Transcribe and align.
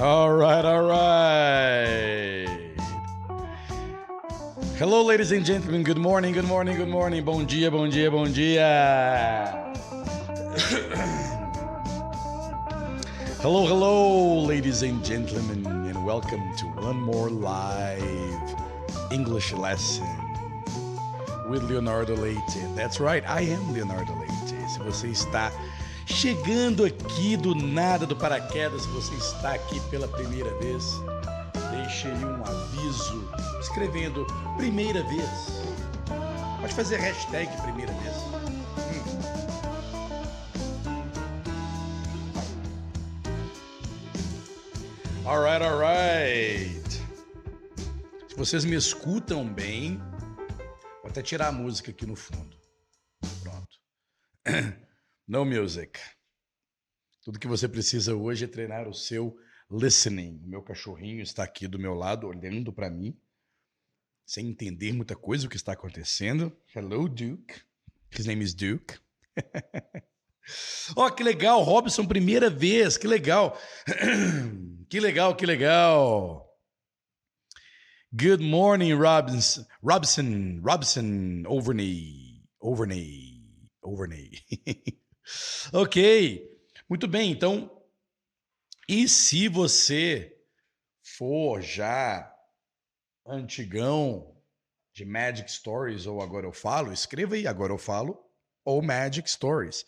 All 0.00 0.32
right, 0.32 0.64
all 0.64 0.82
right. 0.82 2.48
Hello, 4.76 5.04
ladies 5.04 5.30
and 5.30 5.46
gentlemen. 5.46 5.84
Good 5.84 5.98
morning, 5.98 6.32
good 6.32 6.46
morning, 6.46 6.76
good 6.76 6.88
morning. 6.88 7.24
Bom 7.24 7.46
dia, 7.46 7.70
bom 7.70 7.88
dia, 7.88 8.10
bom 8.10 8.26
dia. 8.26 9.54
hello, 13.38 13.66
hello, 13.66 14.42
ladies 14.42 14.82
and 14.82 15.04
gentlemen, 15.04 15.64
and 15.64 16.04
welcome 16.04 16.42
to 16.56 16.66
one 16.82 17.00
more 17.00 17.30
live 17.30 18.56
English 19.12 19.52
lesson 19.52 20.10
with 21.48 21.62
Leonardo 21.70 22.16
Leite. 22.16 22.66
That's 22.74 22.98
right, 22.98 23.22
I 23.30 23.42
am 23.42 23.72
Leonardo 23.72 24.12
Leite. 24.18 24.68
Se 24.68 24.80
você 24.80 25.12
está 25.12 25.52
chegando 26.06 26.84
aqui 26.84 27.36
do 27.36 27.54
nada 27.54 28.06
do 28.06 28.16
paraquedas, 28.16 28.82
se 28.82 28.88
você 28.88 29.14
está 29.14 29.54
aqui 29.54 29.80
pela 29.90 30.08
primeira 30.08 30.52
vez, 30.58 30.84
deixe 31.70 32.08
aí 32.08 32.24
um 32.24 32.44
aviso 32.44 33.30
escrevendo 33.60 34.26
primeira 34.56 35.02
vez. 35.04 35.64
Pode 36.60 36.74
fazer 36.74 36.96
hashtag 36.96 37.50
primeira 37.62 37.92
vez. 37.92 38.16
Hum. 38.76 39.44
Alright, 45.26 45.64
alright. 45.64 46.84
Se 48.28 48.36
vocês 48.36 48.64
me 48.64 48.76
escutam 48.76 49.46
bem, 49.46 49.98
vou 51.02 51.10
até 51.10 51.22
tirar 51.22 51.48
a 51.48 51.52
música 51.52 51.90
aqui 51.90 52.06
no 52.06 52.16
fundo. 52.16 52.56
Pronto. 53.42 53.78
No 55.26 55.42
music. 55.42 55.98
Tudo 57.22 57.38
que 57.38 57.48
você 57.48 57.66
precisa 57.66 58.14
hoje 58.14 58.44
é 58.44 58.48
treinar 58.48 58.86
o 58.86 58.92
seu 58.92 59.34
listening. 59.70 60.38
O 60.44 60.48
meu 60.48 60.62
cachorrinho 60.62 61.22
está 61.22 61.42
aqui 61.42 61.66
do 61.66 61.78
meu 61.78 61.94
lado, 61.94 62.26
olhando 62.26 62.70
para 62.70 62.90
mim, 62.90 63.18
sem 64.26 64.48
entender 64.48 64.92
muita 64.92 65.16
coisa 65.16 65.46
o 65.46 65.48
que 65.48 65.56
está 65.56 65.72
acontecendo. 65.72 66.54
Hello, 66.76 67.08
Duke. 67.08 67.62
His 68.12 68.26
name 68.26 68.44
is 68.44 68.52
Duke. 68.52 68.98
oh, 70.94 71.10
que 71.10 71.24
legal, 71.24 71.62
Robson, 71.62 72.04
primeira 72.04 72.50
vez, 72.50 72.98
que 72.98 73.08
legal. 73.08 73.58
que 74.90 75.00
legal, 75.00 75.34
que 75.34 75.46
legal. 75.46 76.46
Good 78.12 78.42
morning, 78.42 78.92
Robinson, 78.92 79.64
Robson, 79.82 80.60
Robson, 80.62 81.44
Overney, 81.46 82.44
Overney, 82.60 83.42
Overney. 83.82 84.44
ok, 85.72 86.50
muito 86.88 87.06
bem. 87.08 87.30
Então, 87.30 87.70
e 88.88 89.08
se 89.08 89.48
você 89.48 90.36
for 91.02 91.60
já 91.60 92.30
antigão 93.26 94.34
de 94.92 95.04
Magic 95.04 95.50
Stories 95.50 96.06
ou 96.06 96.20
Agora 96.20 96.46
Eu 96.46 96.52
Falo, 96.52 96.92
escreva 96.92 97.34
aí 97.34 97.46
Agora 97.46 97.72
Eu 97.72 97.78
Falo 97.78 98.18
ou 98.64 98.82
Magic 98.82 99.28
Stories. 99.30 99.84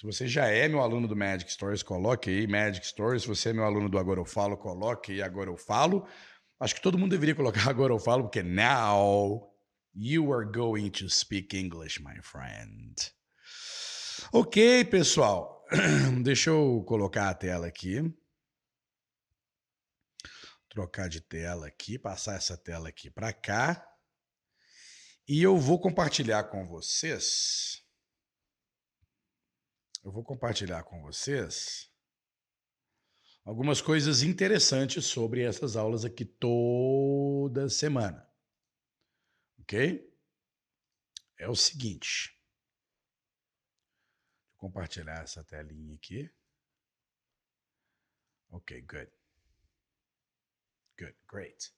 Se 0.00 0.06
você 0.06 0.26
já 0.26 0.46
é 0.46 0.66
meu 0.66 0.80
aluno 0.80 1.06
do 1.06 1.14
Magic 1.14 1.52
Stories, 1.52 1.82
coloque 1.82 2.30
aí 2.30 2.46
Magic 2.46 2.86
Stories. 2.86 3.22
Se 3.22 3.28
você 3.28 3.50
é 3.50 3.52
meu 3.52 3.64
aluno 3.64 3.88
do 3.88 3.98
Agora 3.98 4.18
Eu 4.18 4.24
Falo, 4.24 4.56
coloque 4.56 5.12
aí 5.12 5.22
Agora 5.22 5.50
Eu 5.50 5.56
Falo. 5.56 6.06
Acho 6.58 6.74
que 6.74 6.80
todo 6.80 6.98
mundo 6.98 7.10
deveria 7.10 7.34
colocar 7.34 7.68
Agora 7.70 7.92
Eu 7.92 7.98
Falo, 7.98 8.24
porque 8.24 8.42
now 8.42 9.50
you 9.94 10.32
are 10.32 10.50
going 10.50 10.90
to 10.90 11.08
speak 11.08 11.54
English, 11.56 12.02
my 12.02 12.20
friend. 12.22 13.12
Ok, 14.32 14.84
pessoal. 14.84 15.66
Deixa 16.22 16.50
eu 16.50 16.84
colocar 16.86 17.30
a 17.30 17.34
tela 17.34 17.66
aqui. 17.66 17.96
Trocar 20.68 21.08
de 21.08 21.20
tela 21.20 21.66
aqui, 21.66 21.98
passar 21.98 22.36
essa 22.36 22.56
tela 22.56 22.90
aqui 22.90 23.10
para 23.10 23.32
cá. 23.32 23.84
E 25.26 25.42
eu 25.42 25.56
vou 25.56 25.80
compartilhar 25.80 26.44
com 26.44 26.64
vocês. 26.64 27.84
Eu 30.04 30.12
vou 30.12 30.22
compartilhar 30.22 30.84
com 30.84 31.02
vocês 31.02 31.90
algumas 33.44 33.80
coisas 33.80 34.22
interessantes 34.22 35.06
sobre 35.06 35.42
essas 35.42 35.74
aulas 35.74 36.04
aqui 36.04 36.24
toda 36.24 37.68
semana. 37.68 38.24
Ok? 39.58 40.08
É 41.36 41.48
o 41.48 41.56
seguinte 41.56 42.39
compartilhar 44.60 45.22
essa 45.22 45.42
telinha 45.42 45.94
aqui. 45.94 46.30
Ok, 48.50 48.80
good. 48.82 49.10
Good, 50.98 51.16
great. 51.26 51.72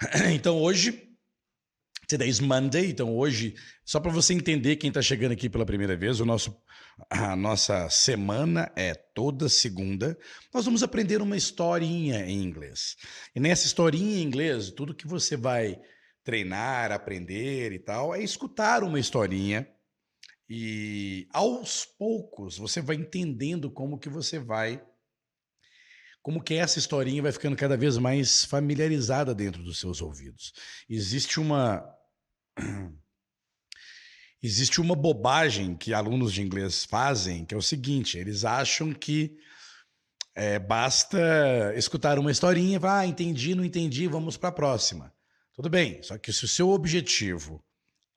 Então 0.34 0.60
hoje, 0.60 1.14
today's 2.08 2.40
Monday, 2.40 2.90
então 2.90 3.14
hoje, 3.14 3.54
só 3.84 4.00
para 4.00 4.10
você 4.10 4.32
entender 4.32 4.76
quem 4.76 4.88
está 4.88 5.02
chegando 5.02 5.32
aqui 5.32 5.50
pela 5.50 5.66
primeira 5.66 5.94
vez, 5.94 6.20
o 6.20 6.24
nosso, 6.24 6.56
a 7.10 7.36
nossa 7.36 7.88
semana 7.90 8.72
é 8.74 8.94
toda 8.94 9.48
segunda. 9.48 10.18
Nós 10.54 10.64
vamos 10.64 10.82
aprender 10.82 11.20
uma 11.20 11.36
historinha 11.36 12.24
em 12.24 12.42
inglês. 12.42 12.96
E 13.34 13.40
nessa 13.40 13.66
historinha 13.66 14.18
em 14.18 14.22
inglês, 14.22 14.70
tudo 14.70 14.94
que 14.94 15.06
você 15.06 15.36
vai 15.36 15.78
treinar, 16.24 16.92
aprender 16.92 17.72
e 17.72 17.78
tal, 17.78 18.14
é 18.14 18.22
escutar 18.22 18.82
uma 18.82 18.98
historinha 18.98 19.68
e 20.48 21.26
aos 21.32 21.84
poucos 21.84 22.58
você 22.58 22.80
vai 22.80 22.96
entendendo 22.96 23.70
como 23.70 23.98
que 23.98 24.08
você 24.08 24.38
vai 24.38 24.82
como 26.22 26.42
que 26.42 26.54
essa 26.54 26.78
historinha 26.78 27.22
vai 27.22 27.32
ficando 27.32 27.56
cada 27.56 27.76
vez 27.76 27.98
mais 27.98 28.44
familiarizada 28.44 29.34
dentro 29.34 29.60
dos 29.62 29.80
seus 29.80 30.00
ouvidos. 30.00 30.52
Existe 30.88 31.40
uma 31.40 31.84
existe 34.40 34.80
uma 34.80 34.94
bobagem 34.94 35.76
que 35.76 35.92
alunos 35.92 36.32
de 36.32 36.40
inglês 36.40 36.84
fazem, 36.84 37.44
que 37.44 37.54
é 37.54 37.56
o 37.56 37.62
seguinte: 37.62 38.16
eles 38.16 38.44
acham 38.44 38.92
que 38.92 39.36
é, 40.34 40.58
basta 40.58 41.74
escutar 41.76 42.18
uma 42.18 42.30
historinha, 42.30 42.78
vai, 42.78 43.06
ah, 43.06 43.08
entendi, 43.08 43.54
não 43.54 43.64
entendi, 43.64 44.06
vamos 44.06 44.36
para 44.36 44.48
a 44.48 44.52
próxima. 44.52 45.12
Tudo 45.54 45.68
bem, 45.68 46.02
só 46.02 46.16
que 46.16 46.32
se 46.32 46.44
o 46.44 46.48
seu 46.48 46.70
objetivo 46.70 47.62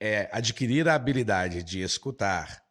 é 0.05 0.29
adquirir 0.31 0.87
a 0.87 0.93
habilidade 0.93 1.63
de 1.63 1.81
escutar, 1.81 2.63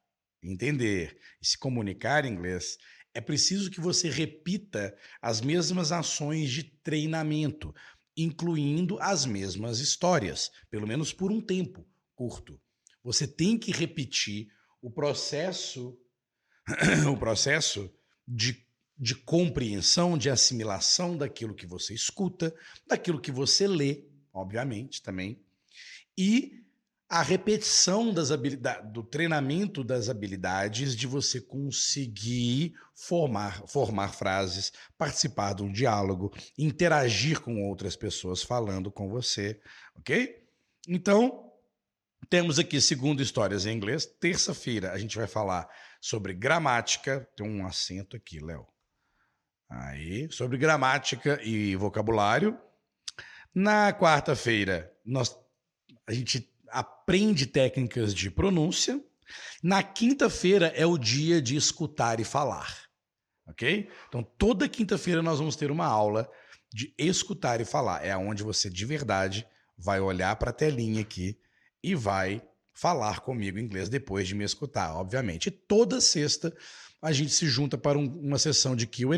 entender 0.43 1.19
e 1.43 1.47
se 1.47 1.59
comunicar 1.59 2.25
em 2.25 2.33
inglês, 2.33 2.79
é 3.13 3.21
preciso 3.21 3.71
que 3.71 3.81
você 3.81 4.09
repita 4.09 4.97
as 5.21 5.41
mesmas 5.41 5.91
ações 5.91 6.51
de 6.51 6.63
treinamento, 6.63 7.75
incluindo 8.17 8.99
as 9.01 9.27
mesmas 9.27 9.81
histórias, 9.81 10.51
pelo 10.71 10.87
menos 10.87 11.13
por 11.13 11.33
um 11.33 11.41
tempo 11.41 11.87
curto. 12.15 12.61
Você 13.03 13.27
tem 13.27 13.59
que 13.59 13.73
repetir 13.73 14.49
o 14.81 14.91
processo 14.91 15.99
o 17.13 17.17
processo 17.17 17.93
de, 18.27 18.65
de 18.97 19.15
compreensão, 19.15 20.17
de 20.17 20.31
assimilação 20.31 21.17
daquilo 21.17 21.55
que 21.55 21.67
você 21.67 21.93
escuta, 21.93 22.55
daquilo 22.87 23.21
que 23.21 23.31
você 23.31 23.67
lê, 23.67 24.07
obviamente, 24.33 25.03
também, 25.03 25.45
e 26.17 26.64
a 27.09 27.23
repetição 27.23 28.13
das 28.13 28.31
habilidades, 28.31 28.93
do 28.93 29.03
treinamento 29.03 29.85
das 29.85 30.09
habilidades 30.09 30.97
de 30.97 31.07
você 31.07 31.41
conseguir 31.41 32.75
formar, 32.95 33.63
formar 33.67 34.09
frases, 34.09 34.73
participar 34.97 35.55
de 35.55 35.63
um 35.63 35.71
diálogo, 35.71 36.33
interagir 36.59 37.41
com 37.41 37.63
outras 37.63 37.95
pessoas 37.95 38.43
falando 38.43 38.91
com 38.91 39.09
você, 39.09 39.61
ok? 39.95 40.43
Então, 40.89 41.53
temos 42.29 42.59
aqui 42.59 42.81
segundo 42.81 43.23
histórias 43.23 43.67
em 43.67 43.77
inglês. 43.77 44.07
Terça-feira 44.07 44.93
a 44.93 44.99
gente 44.99 45.17
vai 45.17 45.27
falar 45.27 45.69
sobre 46.01 46.33
gramática. 46.33 47.29
Tem 47.37 47.47
um 47.47 47.67
acento 47.67 48.17
aqui, 48.17 48.41
Léo. 48.41 48.67
Aí, 49.69 50.31
sobre 50.31 50.57
gramática 50.57 51.39
e 51.43 51.77
vocabulário. 51.77 52.59
Na 53.55 53.93
quarta-feira, 53.93 54.93
nós 55.05 55.37
a 56.07 56.13
gente 56.13 56.54
aprende 56.75 57.47
técnicas 57.47 58.13
de 58.13 58.31
pronúncia. 58.31 59.03
Na 59.63 59.83
quinta-feira 59.83 60.67
é 60.77 60.85
o 60.85 60.99
dia 60.99 61.41
de 61.41 61.57
escutar 61.57 62.21
e 62.21 62.25
falar. 62.25 62.85
Ok? 63.47 63.89
Então, 64.09 64.23
toda 64.23 64.69
quinta-feira 64.69 65.23
nós 65.23 65.39
vamos 65.39 65.57
ter 65.57 65.71
uma 65.71 65.87
aula 65.87 66.29
de 66.73 66.93
escutar 66.99 67.61
e 67.61 67.65
falar. 67.65 68.05
É 68.05 68.17
onde 68.17 68.43
você 68.43 68.69
de 68.69 68.85
verdade 68.85 69.47
vai 69.77 70.01
olhar 70.01 70.35
para 70.37 70.51
a 70.51 70.55
telinha 70.55 71.01
aqui 71.01 71.39
e 71.83 71.95
vai 71.95 72.43
falar 72.73 73.21
comigo 73.21 73.59
em 73.59 73.63
inglês 73.63 73.89
depois 73.89 74.27
de 74.27 74.35
me 74.35 74.45
escutar, 74.45 74.95
obviamente. 74.97 75.47
E 75.47 75.51
toda 75.51 76.01
sexta 76.01 76.55
a 77.01 77.13
gente 77.13 77.33
se 77.33 77.47
junta 77.47 77.79
para 77.79 77.99
um, 77.99 78.07
uma 78.07 78.39
sessão 78.39 78.75
de 78.75 78.87
QA 78.87 79.17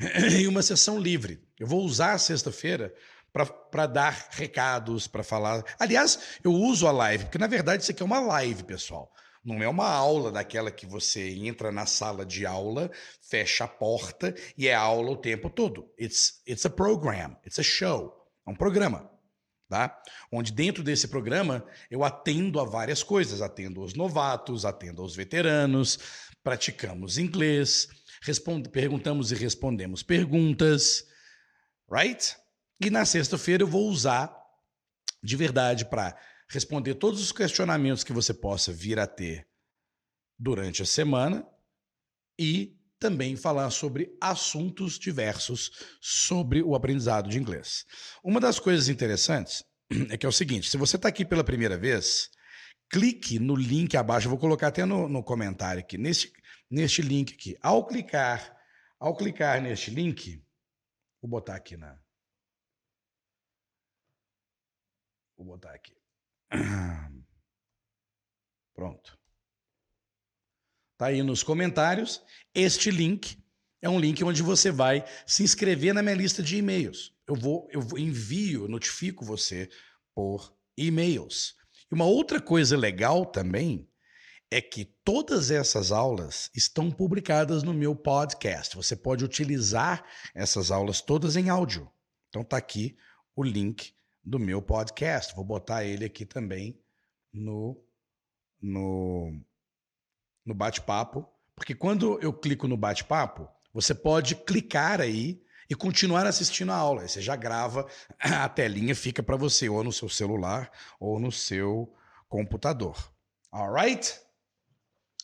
e 0.40 0.48
uma 0.48 0.62
sessão 0.62 0.98
livre. 0.98 1.42
Eu 1.58 1.66
vou 1.66 1.84
usar 1.84 2.12
a 2.12 2.18
sexta-feira 2.18 2.94
para 3.32 3.86
dar 3.86 4.28
recados, 4.30 5.06
para 5.06 5.22
falar. 5.22 5.64
Aliás, 5.78 6.38
eu 6.42 6.52
uso 6.52 6.86
a 6.86 6.92
live, 6.92 7.24
porque 7.24 7.38
na 7.38 7.46
verdade 7.46 7.82
isso 7.82 7.92
aqui 7.92 8.02
é 8.02 8.06
uma 8.06 8.20
live, 8.20 8.64
pessoal. 8.64 9.12
Não 9.42 9.62
é 9.62 9.68
uma 9.68 9.88
aula 9.88 10.30
daquela 10.30 10.70
que 10.70 10.84
você 10.84 11.30
entra 11.30 11.72
na 11.72 11.86
sala 11.86 12.26
de 12.26 12.44
aula, 12.44 12.90
fecha 13.22 13.64
a 13.64 13.68
porta 13.68 14.34
e 14.56 14.68
é 14.68 14.74
aula 14.74 15.12
o 15.12 15.16
tempo 15.16 15.48
todo. 15.48 15.90
It's, 15.98 16.42
it's 16.46 16.66
a 16.66 16.70
program, 16.70 17.36
it's 17.46 17.58
a 17.58 17.62
show, 17.62 18.14
é 18.46 18.50
um 18.50 18.54
programa. 18.54 19.10
Tá? 19.66 20.02
Onde 20.32 20.52
dentro 20.52 20.82
desse 20.82 21.06
programa 21.06 21.64
eu 21.88 22.02
atendo 22.02 22.58
a 22.58 22.64
várias 22.64 23.04
coisas, 23.04 23.40
atendo 23.40 23.80
os 23.80 23.94
novatos, 23.94 24.64
atendo 24.64 25.00
aos 25.00 25.14
veteranos, 25.14 25.96
praticamos 26.42 27.18
inglês, 27.18 27.88
perguntamos 28.72 29.30
e 29.30 29.36
respondemos 29.36 30.02
perguntas, 30.02 31.04
right? 31.90 32.36
E 32.80 32.88
na 32.88 33.04
sexta-feira 33.04 33.62
eu 33.62 33.66
vou 33.66 33.88
usar 33.88 34.34
de 35.22 35.36
verdade 35.36 35.84
para 35.84 36.16
responder 36.48 36.94
todos 36.94 37.20
os 37.20 37.30
questionamentos 37.30 38.02
que 38.02 38.12
você 38.12 38.32
possa 38.32 38.72
vir 38.72 38.98
a 38.98 39.06
ter 39.06 39.46
durante 40.38 40.82
a 40.82 40.86
semana 40.86 41.46
e 42.38 42.80
também 42.98 43.36
falar 43.36 43.70
sobre 43.70 44.16
assuntos 44.20 44.98
diversos 44.98 45.70
sobre 46.00 46.62
o 46.62 46.74
aprendizado 46.74 47.28
de 47.28 47.38
inglês. 47.38 47.84
Uma 48.24 48.40
das 48.40 48.58
coisas 48.58 48.88
interessantes 48.88 49.62
é 50.08 50.16
que 50.16 50.24
é 50.24 50.28
o 50.28 50.32
seguinte: 50.32 50.70
se 50.70 50.78
você 50.78 50.96
está 50.96 51.08
aqui 51.08 51.24
pela 51.24 51.44
primeira 51.44 51.76
vez, 51.76 52.30
clique 52.88 53.38
no 53.38 53.54
link 53.54 53.94
abaixo, 53.94 54.26
eu 54.26 54.30
vou 54.30 54.38
colocar 54.38 54.68
até 54.68 54.86
no, 54.86 55.06
no 55.06 55.22
comentário 55.22 55.80
aqui, 55.80 55.98
neste, 55.98 56.32
neste 56.70 57.02
link 57.02 57.34
aqui. 57.34 57.56
Ao 57.60 57.86
clicar, 57.86 58.56
ao 58.98 59.14
clicar 59.14 59.60
neste 59.60 59.90
link, 59.90 60.42
vou 61.20 61.30
botar 61.30 61.56
aqui 61.56 61.76
na. 61.76 61.98
Vou 65.40 65.46
botar 65.46 65.72
aqui. 65.72 65.96
Pronto. 68.74 69.18
Tá 70.98 71.06
aí 71.06 71.22
nos 71.22 71.42
comentários. 71.42 72.22
Este 72.54 72.90
link 72.90 73.42
é 73.80 73.88
um 73.88 73.98
link 73.98 74.22
onde 74.22 74.42
você 74.42 74.70
vai 74.70 75.02
se 75.26 75.42
inscrever 75.42 75.94
na 75.94 76.02
minha 76.02 76.14
lista 76.14 76.42
de 76.42 76.58
e-mails. 76.58 77.14
Eu 77.26 77.34
vou, 77.36 77.66
eu 77.70 77.80
envio, 77.96 78.68
notifico 78.68 79.24
você 79.24 79.70
por 80.14 80.54
e-mails. 80.76 81.54
E 81.90 81.94
uma 81.94 82.04
outra 82.04 82.38
coisa 82.38 82.76
legal 82.76 83.24
também 83.24 83.88
é 84.50 84.60
que 84.60 84.84
todas 85.02 85.50
essas 85.50 85.90
aulas 85.90 86.50
estão 86.54 86.90
publicadas 86.90 87.62
no 87.62 87.72
meu 87.72 87.96
podcast. 87.96 88.76
Você 88.76 88.94
pode 88.94 89.24
utilizar 89.24 90.04
essas 90.34 90.70
aulas 90.70 91.00
todas 91.00 91.34
em 91.34 91.48
áudio. 91.48 91.90
Então 92.28 92.44
tá 92.44 92.58
aqui 92.58 92.94
o 93.34 93.42
link 93.42 93.94
do 94.30 94.38
meu 94.38 94.62
podcast. 94.62 95.34
Vou 95.34 95.44
botar 95.44 95.84
ele 95.84 96.04
aqui 96.04 96.24
também 96.24 96.80
no, 97.32 97.76
no, 98.62 99.36
no 100.46 100.54
bate-papo, 100.54 101.28
porque 101.56 101.74
quando 101.74 102.16
eu 102.22 102.32
clico 102.32 102.68
no 102.68 102.76
bate-papo, 102.76 103.48
você 103.74 103.92
pode 103.92 104.36
clicar 104.36 105.00
aí 105.00 105.42
e 105.68 105.74
continuar 105.74 106.26
assistindo 106.26 106.70
a 106.70 106.76
aula. 106.76 107.02
Aí 107.02 107.08
você 107.08 107.20
já 107.20 107.34
grava, 107.34 107.88
a 108.20 108.48
telinha 108.48 108.94
fica 108.94 109.20
para 109.20 109.36
você, 109.36 109.68
ou 109.68 109.82
no 109.82 109.92
seu 109.92 110.08
celular, 110.08 110.70
ou 111.00 111.18
no 111.18 111.32
seu 111.32 111.92
computador. 112.28 113.12
Alright? 113.50 114.16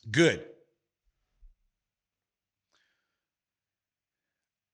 Good. 0.05 0.45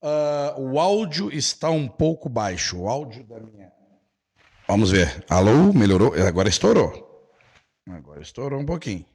Uh, 0.01 0.59
o 0.59 0.79
áudio 0.79 1.31
está 1.31 1.69
um 1.69 1.87
pouco 1.87 2.27
baixo. 2.27 2.81
O 2.81 2.89
áudio 2.89 3.23
da 3.23 3.39
minha 3.39 3.71
Vamos 4.73 4.89
ver. 4.89 5.23
Alô, 5.29 5.71
melhorou? 5.71 6.15
Agora 6.27 6.49
estourou. 6.49 7.31
Agora 7.87 8.23
estourou 8.23 8.59
um 8.59 8.65
pouquinho. 8.65 9.05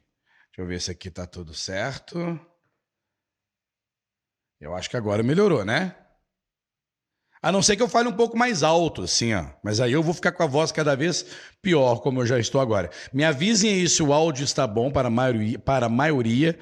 Deixa 0.47 0.61
eu 0.61 0.65
ver 0.65 0.79
se 0.79 0.89
aqui 0.89 1.11
tá 1.11 1.27
tudo 1.27 1.53
certo. 1.53 2.39
Eu 4.57 4.73
acho 4.73 4.89
que 4.89 4.95
agora 4.95 5.21
melhorou, 5.21 5.65
né? 5.65 5.97
A 7.41 7.51
não 7.51 7.61
ser 7.61 7.75
que 7.75 7.83
eu 7.83 7.89
fale 7.89 8.07
um 8.07 8.15
pouco 8.15 8.37
mais 8.37 8.63
alto, 8.63 9.01
assim, 9.01 9.33
ó. 9.33 9.47
Mas 9.61 9.81
aí 9.81 9.91
eu 9.91 10.01
vou 10.01 10.13
ficar 10.13 10.31
com 10.31 10.43
a 10.43 10.47
voz 10.47 10.71
cada 10.71 10.95
vez 10.95 11.25
pior, 11.61 11.97
como 11.97 12.21
eu 12.21 12.25
já 12.25 12.39
estou 12.39 12.61
agora. 12.61 12.89
Me 13.11 13.25
avisem 13.25 13.69
aí 13.69 13.89
se 13.89 14.01
o 14.01 14.13
áudio 14.13 14.45
está 14.45 14.65
bom 14.65 14.89
para 14.89 15.09
a 15.09 15.11
maioria, 15.11 15.59
para 15.59 15.87
a 15.87 15.89
maioria 15.89 16.57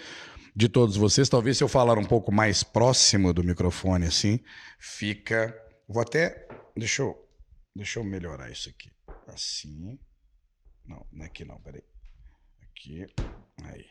de 0.56 0.68
todos 0.68 0.98
vocês. 0.98 1.30
Talvez 1.30 1.56
se 1.56 1.64
eu 1.64 1.68
falar 1.68 2.00
um 2.00 2.04
pouco 2.04 2.32
mais 2.32 2.64
próximo 2.64 3.32
do 3.32 3.44
microfone, 3.44 4.08
assim, 4.08 4.40
fica. 4.80 5.56
Vou 5.88 6.02
até. 6.02 6.48
Deixa 6.76 7.04
eu 7.04 7.27
Deixa 7.78 8.00
eu 8.00 8.04
melhorar 8.04 8.50
isso 8.50 8.70
aqui. 8.70 8.92
Assim. 9.28 10.00
Não, 10.84 11.06
não 11.12 11.24
é 11.24 11.28
aqui 11.28 11.46
não, 11.46 11.62
peraí. 11.62 11.84
Aqui. 12.64 13.06
Aí. 13.66 13.86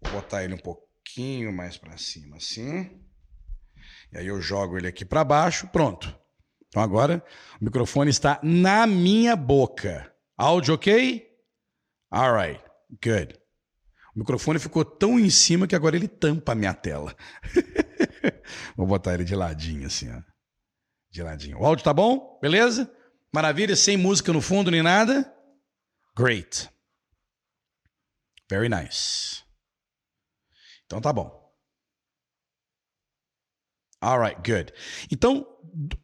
Vou 0.00 0.12
botar 0.12 0.42
ele 0.42 0.54
um 0.54 0.58
pouquinho 0.58 1.52
mais 1.52 1.76
para 1.76 1.98
cima, 1.98 2.38
assim. 2.38 2.98
E 4.10 4.16
aí 4.16 4.26
eu 4.26 4.40
jogo 4.40 4.78
ele 4.78 4.88
aqui 4.88 5.04
para 5.04 5.22
baixo. 5.22 5.68
Pronto. 5.68 6.18
Então 6.68 6.82
agora 6.82 7.22
o 7.60 7.64
microfone 7.64 8.08
está 8.08 8.40
na 8.42 8.86
minha 8.86 9.36
boca. 9.36 10.10
Áudio 10.34 10.74
ok? 10.74 11.30
Alright. 12.10 12.64
Good. 13.04 13.38
O 14.14 14.20
microfone 14.20 14.58
ficou 14.58 14.82
tão 14.82 15.20
em 15.20 15.28
cima 15.28 15.66
que 15.66 15.76
agora 15.76 15.94
ele 15.94 16.08
tampa 16.08 16.52
a 16.52 16.54
minha 16.54 16.72
tela. 16.72 17.14
Vou 18.74 18.86
botar 18.86 19.12
ele 19.12 19.24
de 19.24 19.34
ladinho, 19.34 19.86
assim, 19.86 20.10
ó. 20.10 20.22
De 21.10 21.22
ladinho. 21.22 21.60
O 21.60 21.66
áudio 21.66 21.84
tá 21.84 21.92
bom? 21.92 22.38
Beleza? 22.40 22.90
Maravilha, 23.34 23.76
sem 23.76 23.96
música 23.96 24.32
no 24.32 24.40
fundo 24.40 24.70
nem 24.70 24.82
nada? 24.82 25.32
Great. 26.16 26.70
Very 28.50 28.68
nice. 28.68 29.42
Então 30.86 31.00
tá 31.00 31.12
bom. 31.12 31.44
Alright, 34.02 34.40
good. 34.48 34.72
Então, 35.10 35.46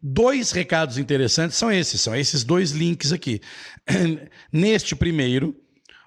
dois 0.02 0.50
recados 0.50 0.98
interessantes 0.98 1.56
são 1.56 1.70
esses, 1.70 2.00
são 2.00 2.14
esses 2.16 2.42
dois 2.42 2.72
links 2.72 3.12
aqui. 3.12 3.40
Neste 4.52 4.96
primeiro, 4.96 5.61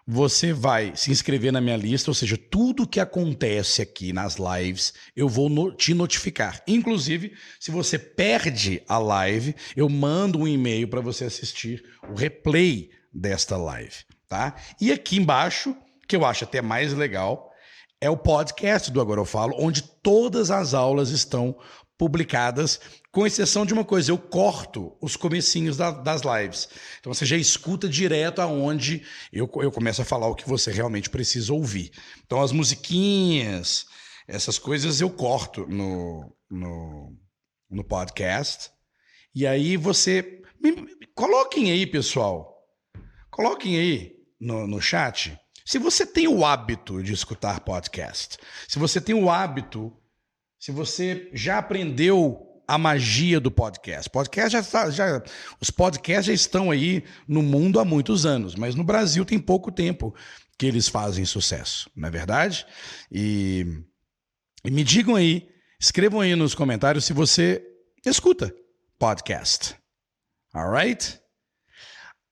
você 0.07 0.53
vai 0.53 0.95
se 0.95 1.11
inscrever 1.11 1.51
na 1.51 1.59
minha 1.59 1.75
lista, 1.75 2.11
ou 2.11 2.15
seja, 2.15 2.37
tudo 2.37 2.87
que 2.87 2.99
acontece 2.99 3.81
aqui 3.81 4.13
nas 4.13 4.35
lives, 4.35 4.93
eu 5.15 5.27
vou 5.27 5.49
no, 5.49 5.71
te 5.71 5.93
notificar. 5.93 6.61
Inclusive, 6.67 7.33
se 7.59 7.71
você 7.71 7.97
perde 7.97 8.83
a 8.87 8.99
live, 8.99 9.55
eu 9.75 9.89
mando 9.89 10.39
um 10.39 10.47
e-mail 10.47 10.87
para 10.87 11.01
você 11.01 11.25
assistir 11.25 11.83
o 12.07 12.13
replay 12.13 12.91
desta 13.11 13.57
live, 13.57 13.95
tá? 14.27 14.55
E 14.79 14.91
aqui 14.91 15.17
embaixo, 15.17 15.75
que 16.07 16.15
eu 16.15 16.23
acho 16.23 16.43
até 16.43 16.61
mais 16.61 16.93
legal, 16.93 17.51
é 17.99 18.09
o 18.09 18.17
podcast 18.17 18.91
do 18.91 19.01
Agora 19.01 19.21
Eu 19.21 19.25
Falo, 19.25 19.55
onde 19.57 19.81
todas 19.81 20.51
as 20.51 20.75
aulas 20.75 21.09
estão 21.09 21.57
publicadas, 21.97 22.79
com 23.11 23.25
exceção 23.25 23.65
de 23.65 23.73
uma 23.73 23.85
coisa, 23.85 24.11
eu 24.11 24.17
corto 24.17 24.95
os 25.01 25.15
comecinhos 25.15 25.77
da, 25.77 25.91
das 25.91 26.21
lives. 26.21 26.67
Então 26.99 27.13
você 27.13 27.25
já 27.25 27.37
escuta 27.37 27.87
direto 27.87 28.41
aonde 28.41 29.03
eu, 29.31 29.49
eu 29.61 29.71
começo 29.71 30.01
a 30.01 30.05
falar 30.05 30.27
o 30.27 30.35
que 30.35 30.47
você 30.47 30.71
realmente 30.71 31.09
precisa 31.09 31.53
ouvir. 31.53 31.91
Então 32.25 32.41
as 32.41 32.51
musiquinhas, 32.51 33.85
essas 34.27 34.59
coisas 34.59 34.99
eu 34.99 35.09
corto 35.09 35.65
no, 35.67 36.35
no, 36.49 37.15
no 37.69 37.83
podcast. 37.83 38.69
E 39.33 39.47
aí 39.47 39.77
você. 39.77 40.41
Me, 40.61 40.71
me, 40.71 40.89
coloquem 41.13 41.71
aí, 41.71 41.85
pessoal. 41.85 42.53
Coloquem 43.29 43.77
aí 43.77 44.15
no, 44.39 44.67
no 44.67 44.81
chat. 44.81 45.37
Se 45.65 45.79
você 45.79 46.05
tem 46.05 46.27
o 46.27 46.45
hábito 46.45 47.01
de 47.01 47.13
escutar 47.13 47.59
podcast, 47.61 48.37
se 48.67 48.77
você 48.77 49.01
tem 49.01 49.15
o 49.15 49.29
hábito 49.29 49.91
se 50.59 50.71
você 50.71 51.29
já 51.33 51.57
aprendeu 51.57 52.45
a 52.67 52.77
magia 52.77 53.39
do 53.39 53.51
podcast. 53.51 54.09
Podcast 54.09 54.51
já, 54.51 54.59
está, 54.59 54.89
já 54.89 55.23
os 55.61 55.69
podcasts 55.69 56.25
já 56.25 56.33
estão 56.33 56.71
aí 56.71 57.03
no 57.27 57.41
mundo 57.41 57.79
há 57.79 57.85
muitos 57.85 58.25
anos, 58.25 58.55
mas 58.55 58.75
no 58.75 58.83
Brasil 58.83 59.23
tem 59.23 59.39
pouco 59.39 59.71
tempo 59.71 60.15
que 60.57 60.65
eles 60.65 60.87
fazem 60.87 61.25
sucesso, 61.25 61.89
não 61.95 62.07
é 62.07 62.11
verdade? 62.11 62.65
E, 63.11 63.65
e 64.63 64.71
me 64.71 64.83
digam 64.83 65.15
aí, 65.15 65.47
escrevam 65.79 66.21
aí 66.21 66.35
nos 66.35 66.55
comentários 66.55 67.05
se 67.05 67.13
você 67.13 67.63
escuta 68.05 68.53
podcast. 68.97 69.75
Alright? 70.53 71.19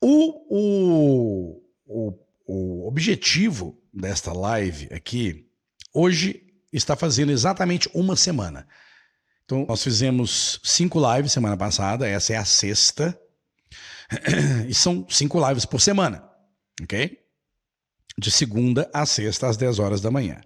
O, 0.01 0.45
o, 0.49 1.61
o, 1.85 2.19
o 2.47 2.87
objetivo 2.87 3.77
desta 3.93 4.33
live 4.33 4.87
aqui, 4.91 5.45
hoje 5.93 6.42
está 6.77 6.95
fazendo 6.95 7.31
exatamente 7.31 7.89
uma 7.93 8.15
semana. 8.15 8.67
Então, 9.45 9.65
nós 9.67 9.83
fizemos 9.83 10.59
cinco 10.63 10.99
lives 11.13 11.31
semana 11.31 11.57
passada, 11.57 12.07
essa 12.07 12.33
é 12.33 12.37
a 12.37 12.45
sexta. 12.45 13.17
E 14.67 14.73
são 14.73 15.05
cinco 15.09 15.45
lives 15.47 15.65
por 15.65 15.81
semana, 15.81 16.23
ok? 16.81 17.19
De 18.17 18.29
segunda 18.29 18.89
a 18.93 19.05
sexta, 19.05 19.47
às 19.47 19.57
10 19.57 19.79
horas 19.79 20.01
da 20.01 20.11
manhã. 20.11 20.39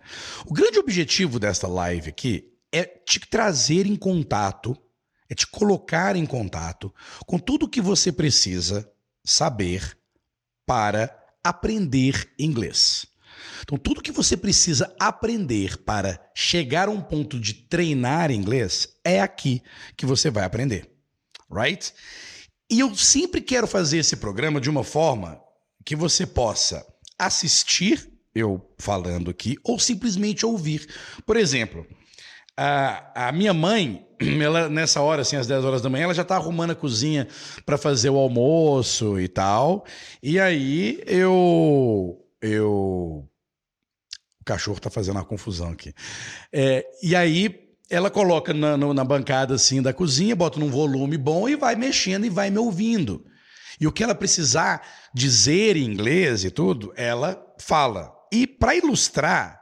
O 0.45 0.53
grande 0.53 0.79
objetivo 0.79 1.39
desta 1.39 1.67
live 1.67 2.09
aqui 2.09 2.53
é 2.71 2.85
te 2.85 3.19
trazer 3.19 3.85
em 3.85 3.95
contato, 3.95 4.75
é 5.29 5.35
te 5.35 5.45
colocar 5.47 6.15
em 6.15 6.25
contato 6.25 6.93
com 7.25 7.37
tudo 7.37 7.65
o 7.65 7.69
que 7.69 7.81
você 7.81 8.11
precisa 8.11 8.89
saber 9.23 9.97
para 10.65 11.13
aprender 11.43 12.33
inglês. 12.39 13.05
Então, 13.61 13.77
tudo 13.77 14.01
que 14.01 14.11
você 14.11 14.35
precisa 14.37 14.93
aprender 14.99 15.77
para 15.77 16.19
chegar 16.35 16.87
a 16.87 16.91
um 16.91 17.01
ponto 17.01 17.39
de 17.39 17.53
treinar 17.53 18.31
inglês 18.31 18.89
é 19.03 19.21
aqui 19.21 19.61
que 19.95 20.05
você 20.05 20.29
vai 20.29 20.43
aprender. 20.43 20.89
Right? 21.51 21.93
E 22.69 22.79
eu 22.79 22.93
sempre 22.95 23.41
quero 23.41 23.67
fazer 23.67 23.99
esse 23.99 24.17
programa 24.17 24.59
de 24.59 24.69
uma 24.69 24.83
forma 24.83 25.39
que 25.85 25.95
você 25.95 26.25
possa 26.25 26.85
assistir 27.17 28.11
eu 28.35 28.69
falando 28.77 29.31
aqui 29.31 29.57
ou 29.63 29.79
simplesmente 29.79 30.45
ouvir. 30.45 30.87
Por 31.25 31.37
exemplo, 31.37 31.85
a, 32.55 33.27
a 33.27 33.31
minha 33.31 33.53
mãe, 33.53 34.05
ela 34.41 34.69
nessa 34.69 35.01
hora, 35.01 35.21
assim, 35.21 35.35
às 35.35 35.47
10 35.47 35.63
horas 35.63 35.81
da 35.81 35.89
manhã, 35.89 36.05
ela 36.05 36.13
já 36.13 36.23
tá 36.23 36.35
arrumando 36.35 36.71
a 36.71 36.75
cozinha 36.75 37.27
para 37.65 37.77
fazer 37.77 38.09
o 38.09 38.17
almoço 38.17 39.19
e 39.19 39.27
tal. 39.27 39.85
E 40.21 40.39
aí 40.39 41.01
eu. 41.05 42.23
Eu. 42.47 43.29
O 44.39 44.43
cachorro 44.45 44.79
tá 44.79 44.89
fazendo 44.89 45.17
uma 45.17 45.25
confusão 45.25 45.69
aqui. 45.69 45.93
É, 46.51 46.85
e 47.03 47.15
aí 47.15 47.67
ela 47.89 48.09
coloca 48.09 48.53
na, 48.53 48.77
na 48.77 49.03
bancada 49.03 49.55
assim 49.55 49.81
da 49.81 49.93
cozinha, 49.93 50.35
bota 50.35 50.59
num 50.59 50.69
volume 50.69 51.17
bom 51.17 51.47
e 51.47 51.55
vai 51.55 51.75
mexendo 51.75 52.25
e 52.25 52.29
vai 52.29 52.49
me 52.49 52.57
ouvindo. 52.57 53.25
E 53.79 53.85
o 53.85 53.91
que 53.91 54.03
ela 54.03 54.15
precisar 54.15 54.85
dizer 55.13 55.75
em 55.77 55.85
inglês 55.85 56.43
e 56.43 56.51
tudo, 56.51 56.93
ela 56.95 57.41
fala. 57.59 58.13
E 58.31 58.47
para 58.47 58.75
ilustrar 58.75 59.61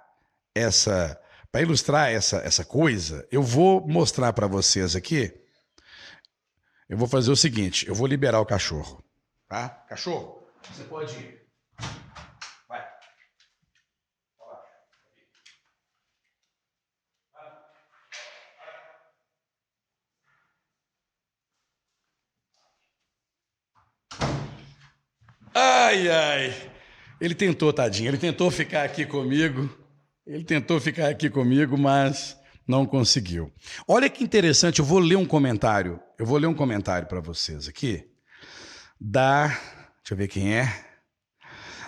essa 0.53 1.19
para 1.51 1.61
ilustrar 1.61 2.11
essa, 2.11 2.37
essa 2.39 2.65
coisa, 2.65 3.25
eu 3.31 3.41
vou 3.41 3.87
mostrar 3.87 4.33
para 4.33 4.45
vocês 4.45 4.93
aqui. 4.93 5.33
Eu 6.89 6.97
vou 6.97 7.07
fazer 7.07 7.31
o 7.31 7.35
seguinte: 7.35 7.87
eu 7.87 7.95
vou 7.95 8.07
liberar 8.07 8.41
o 8.41 8.45
cachorro. 8.45 9.01
Tá? 9.47 9.69
Cachorro, 9.87 10.49
você 10.69 10.83
pode 10.83 11.15
ir. 11.15 11.45
Ai, 25.57 26.09
ai. 26.09 26.71
Ele 27.21 27.33
tentou, 27.33 27.71
tadinho, 27.71 28.09
ele 28.09 28.17
tentou 28.17 28.51
ficar 28.51 28.83
aqui 28.83 29.05
comigo. 29.05 29.69
Ele 30.27 30.43
tentou 30.43 30.81
ficar 30.81 31.07
aqui 31.07 31.29
comigo, 31.29 31.77
mas 31.77 32.37
não 32.67 32.85
conseguiu. 32.85 33.49
Olha 33.87 34.09
que 34.09 34.21
interessante, 34.21 34.79
eu 34.79 34.85
vou 34.85 34.99
ler 34.99 35.15
um 35.15 35.25
comentário. 35.25 35.97
Eu 36.19 36.25
vou 36.25 36.37
ler 36.37 36.47
um 36.47 36.53
comentário 36.53 37.07
para 37.07 37.21
vocês 37.21 37.69
aqui. 37.69 38.05
Da. 38.99 39.47
Deixa 39.47 40.11
eu 40.11 40.17
ver 40.17 40.27
quem 40.27 40.53
é. 40.53 40.85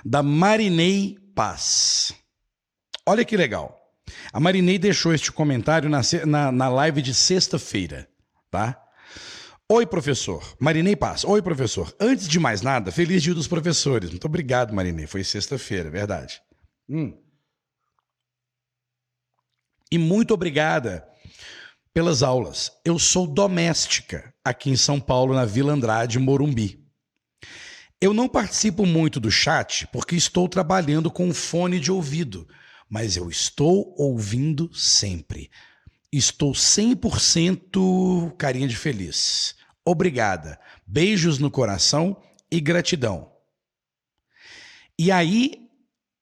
Da 0.05 0.23
Marinei 0.23 1.17
Paz. 1.35 2.13
Olha 3.05 3.25
que 3.25 3.35
legal. 3.35 3.77
A 4.31 4.39
Marinei 4.39 4.79
deixou 4.79 5.13
este 5.13 5.29
comentário 5.29 5.89
na, 5.89 5.99
na, 6.25 6.51
na 6.53 6.69
live 6.69 7.01
de 7.01 7.13
sexta-feira, 7.13 8.07
tá? 8.49 8.81
Oi, 9.69 9.85
professor. 9.85 10.55
Marinei 10.61 10.95
Paz. 10.95 11.25
Oi, 11.25 11.41
professor. 11.41 11.93
Antes 11.99 12.25
de 12.25 12.39
mais 12.39 12.61
nada, 12.61 12.89
feliz 12.89 13.21
dia 13.21 13.33
dos 13.33 13.49
professores. 13.49 14.09
Muito 14.09 14.23
obrigado, 14.23 14.73
Marinei. 14.73 15.05
Foi 15.05 15.25
sexta-feira, 15.25 15.89
verdade. 15.89 16.41
Hum. 16.89 17.13
E 19.91 19.97
muito 19.97 20.33
obrigada 20.33 21.05
pelas 21.93 22.23
aulas. 22.23 22.71
Eu 22.85 22.97
sou 22.97 23.27
doméstica 23.27 24.33
aqui 24.41 24.69
em 24.69 24.77
São 24.77 25.01
Paulo, 25.01 25.33
na 25.33 25.43
Vila 25.43 25.73
Andrade, 25.73 26.17
Morumbi. 26.17 26.87
Eu 27.99 28.13
não 28.13 28.29
participo 28.29 28.85
muito 28.85 29.19
do 29.19 29.29
chat 29.29 29.85
porque 29.87 30.15
estou 30.15 30.47
trabalhando 30.47 31.11
com 31.11 31.33
fone 31.33 31.77
de 31.77 31.91
ouvido, 31.91 32.47
mas 32.89 33.17
eu 33.17 33.29
estou 33.29 33.93
ouvindo 33.97 34.73
sempre. 34.73 35.51
Estou 36.09 36.53
100% 36.53 38.33
carinha 38.37 38.65
de 38.65 38.77
feliz. 38.77 39.56
Obrigada. 39.89 40.59
Beijos 40.85 41.39
no 41.39 41.49
coração 41.49 42.21
e 42.51 42.59
gratidão. 42.59 43.31
E 44.99 45.13
aí, 45.13 45.69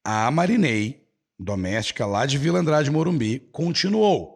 a 0.04 0.30
Marinei 0.30 1.04
doméstica 1.40 2.06
lá 2.06 2.28
de 2.28 2.38
Vila 2.38 2.60
Andrade 2.60 2.92
Morumbi, 2.92 3.40
continuou. 3.52 4.36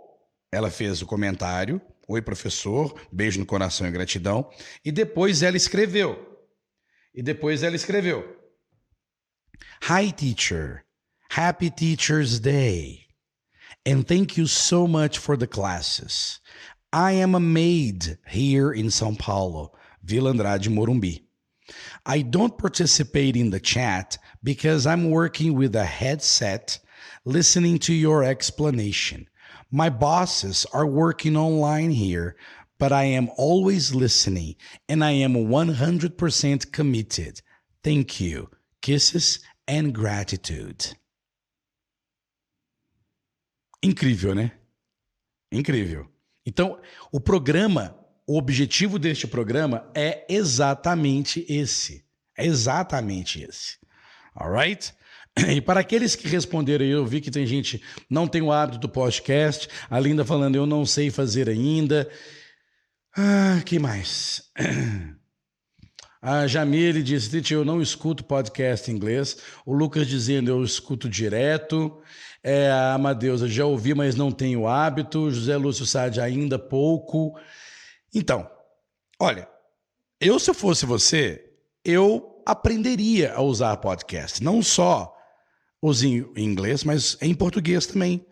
Ela 0.51 0.71
fez 0.71 1.03
o 1.03 1.05
comentário, 1.05 1.79
oi 2.07 2.23
professor, 2.23 2.99
beijo 3.11 3.39
no 3.39 3.45
coração 3.45 3.87
e 3.87 3.91
gratidão, 3.91 4.49
e 4.83 4.91
depois 4.91 5.43
ela 5.43 5.57
escreveu. 5.57 6.27
E 7.13 7.21
depois 7.21 7.61
ela 7.61 7.75
escreveu: 7.75 8.35
Hi 9.87 10.11
teacher, 10.11 10.83
happy 11.29 11.69
Teacher's 11.69 12.39
Day. 12.39 13.09
And 13.85 14.03
thank 14.03 14.39
you 14.39 14.47
so 14.47 14.87
much 14.87 15.19
for 15.19 15.37
the 15.37 15.47
classes. 15.47 16.41
I 16.91 17.11
am 17.13 17.35
a 17.35 17.39
maid 17.39 18.17
here 18.27 18.71
in 18.71 18.87
São 18.87 19.17
Paulo, 19.17 19.73
Vila 20.03 20.31
Andrade 20.31 20.69
Morumbi. 20.69 21.21
I 22.05 22.23
don't 22.23 22.57
participate 22.57 23.35
in 23.35 23.51
the 23.51 23.59
chat 23.59 24.17
because 24.43 24.87
I'm 24.87 25.11
working 25.11 25.53
with 25.53 25.75
a 25.75 25.85
headset 25.85 26.79
listening 27.25 27.77
to 27.79 27.93
your 27.93 28.23
explanation. 28.23 29.27
My 29.69 29.89
bosses 29.89 30.65
are 30.73 30.87
working 30.87 31.37
online 31.37 31.91
here, 31.91 32.35
but 32.79 32.91
I 32.91 33.03
am 33.03 33.29
always 33.37 33.93
listening 33.93 34.55
and 34.87 35.03
I 35.03 35.11
am 35.11 35.35
100% 35.35 36.71
committed. 36.71 37.41
Thank 37.83 38.19
you. 38.19 38.49
Kisses 38.81 39.39
and 39.67 39.93
gratitude. 39.93 40.87
Incrível, 43.83 44.33
né? 44.33 44.51
Incrível. 45.51 46.07
Então, 46.45 46.79
o 47.11 47.19
programa, 47.19 47.95
o 48.27 48.37
objetivo 48.37 48.97
deste 48.97 49.27
programa 49.27 49.89
é 49.95 50.25
exatamente 50.29 51.45
esse. 51.49 52.05
É 52.37 52.45
exatamente 52.45 53.41
esse. 53.43 53.77
Alright? 54.35 54.93
E 55.47 55.61
para 55.61 55.79
aqueles 55.79 56.15
que 56.15 56.27
responderam, 56.27 56.85
eu 56.85 57.05
vi 57.05 57.21
que 57.21 57.31
tem 57.31 57.45
gente 57.45 57.81
não 58.09 58.27
tem 58.27 58.41
o 58.41 58.51
hábito 58.51 58.79
do 58.79 58.89
podcast, 58.89 59.69
a 59.89 59.97
Linda 59.99 60.25
falando 60.25 60.55
eu 60.55 60.65
não 60.65 60.85
sei 60.85 61.09
fazer 61.09 61.47
ainda. 61.47 62.09
Ah, 63.15 63.61
que 63.65 63.79
mais? 63.79 64.43
A 66.21 66.45
Jamile 66.47 67.01
disse, 67.01 67.53
eu 67.53 67.63
não 67.63 67.81
escuto 67.81 68.25
podcast 68.25 68.91
em 68.91 68.95
inglês. 68.95 69.37
O 69.65 69.73
Lucas 69.73 70.05
dizendo, 70.05 70.51
eu 70.51 70.61
escuto 70.61 71.07
direto. 71.07 72.01
É, 72.43 72.71
Amadeusa, 72.71 73.47
já 73.47 73.65
ouvi, 73.65 73.93
mas 73.93 74.15
não 74.15 74.31
tenho 74.31 74.67
hábito. 74.67 75.29
José 75.29 75.57
Lúcio 75.57 75.85
Sade, 75.85 76.21
ainda 76.21 76.57
pouco. 76.57 77.37
Então, 78.13 78.49
olha, 79.19 79.47
eu 80.19 80.39
se 80.39 80.49
eu 80.49 80.53
fosse 80.53 80.85
você, 80.85 81.51
eu 81.83 82.41
aprenderia 82.45 83.33
a 83.33 83.41
usar 83.41 83.77
podcast. 83.77 84.43
Não 84.43 84.61
só 84.61 85.15
os 85.81 86.03
em 86.03 86.25
inglês, 86.37 86.83
mas 86.83 87.17
em 87.21 87.33
português 87.33 87.85
também. 87.85 88.25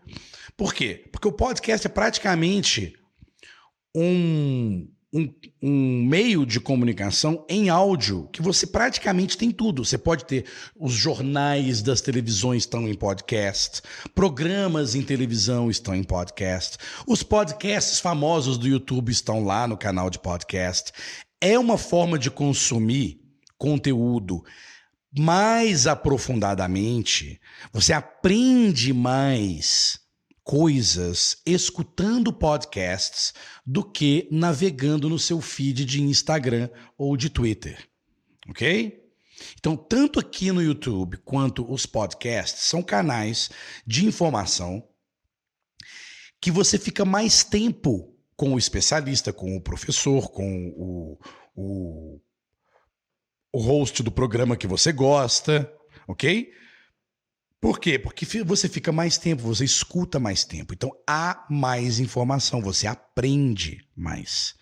Por 0.56 0.74
quê? 0.74 1.08
Porque 1.12 1.28
o 1.28 1.32
podcast 1.32 1.86
é 1.86 1.90
praticamente 1.90 2.98
um, 3.96 4.88
um, 5.17 5.33
um, 5.62 6.05
meio 6.05 6.45
de 6.45 6.59
comunicação 6.59 7.43
em 7.50 7.69
áudio 7.69 8.29
que 8.31 8.41
você 8.41 8.67
praticamente 8.67 9.36
tem 9.36 9.50
tudo. 9.50 9.83
Você 9.83 9.97
pode 9.97 10.25
ter 10.25 10.45
os 10.79 10.93
jornais 10.93 11.81
das 11.81 12.01
televisões 12.01 12.63
estão 12.63 12.88
em 12.88 12.93
podcast, 12.93 13.81
programas 14.13 14.93
em 14.93 15.01
televisão 15.01 15.71
estão 15.71 15.95
em 15.95 16.03
podcast, 16.03 16.77
os 17.07 17.24
podcasts 17.24 18.00
famosos 18.00 18.57
do 18.57 18.67
YouTube 18.67 19.12
estão 19.12 19.43
lá 19.43 19.67
no 19.67 19.75
canal 19.75 20.09
de 20.09 20.19
podcast. 20.19 20.91
É 21.41 21.57
uma 21.57 21.77
forma 21.77 22.19
de 22.19 22.29
consumir 22.29 23.19
conteúdo 23.57 24.43
mais 25.17 25.88
aprofundadamente, 25.88 27.41
você 27.74 27.91
aprende 27.91 28.93
mais 28.93 30.00
coisas 30.48 31.42
escutando 31.46 32.32
podcasts 32.32 33.34
do 33.66 33.84
que 33.84 34.30
navegando 34.32 35.10
no 35.10 35.20
seu 35.20 35.42
feed 35.42 35.84
de 35.84 36.01
Instagram 36.01 36.70
ou 36.98 37.18
de 37.18 37.30
Twitter. 37.30 37.86
Ok? 38.48 39.04
Então, 39.60 39.75
tanto 39.75 40.22
aqui 40.22 40.50
no 40.54 40.63
YouTube 40.63 41.18
quanto 41.18 41.70
os 41.70 41.86
podcasts 41.86 42.63
são 42.63 42.82
canais 42.82 43.50
de 43.86 44.06
informação 44.06 44.88
que 46.39 46.50
você 46.50 46.80
fica 46.80 47.04
mais 47.04 47.44
tempo 47.44 48.16
com 48.34 48.54
o 48.54 48.58
especialista, 48.58 49.34
com 49.34 49.54
o 49.58 49.62
professor, 49.62 50.32
com 50.32 50.74
o, 50.77 51.20
o 51.54 52.22
o 53.51 53.60
host 53.60 54.01
do 54.01 54.12
programa 54.12 54.56
que 54.56 54.68
você 54.68 54.94
gosta, 54.94 55.70
ok? 56.08 56.50
Por 57.60 57.80
quê? 57.80 57.98
Porque 57.98 58.26
você 58.44 58.70
fica 58.70 58.92
mais 58.92 59.18
tempo, 59.18 59.42
você 59.42 59.66
escuta 59.66 60.20
mais 60.20 60.46
tempo. 60.46 60.74
Então 60.74 60.92
há 61.08 61.46
mais 61.50 62.00
informação, 62.00 62.62
você 62.62 62.86
aprende 62.86 63.80
mais. 63.96 64.56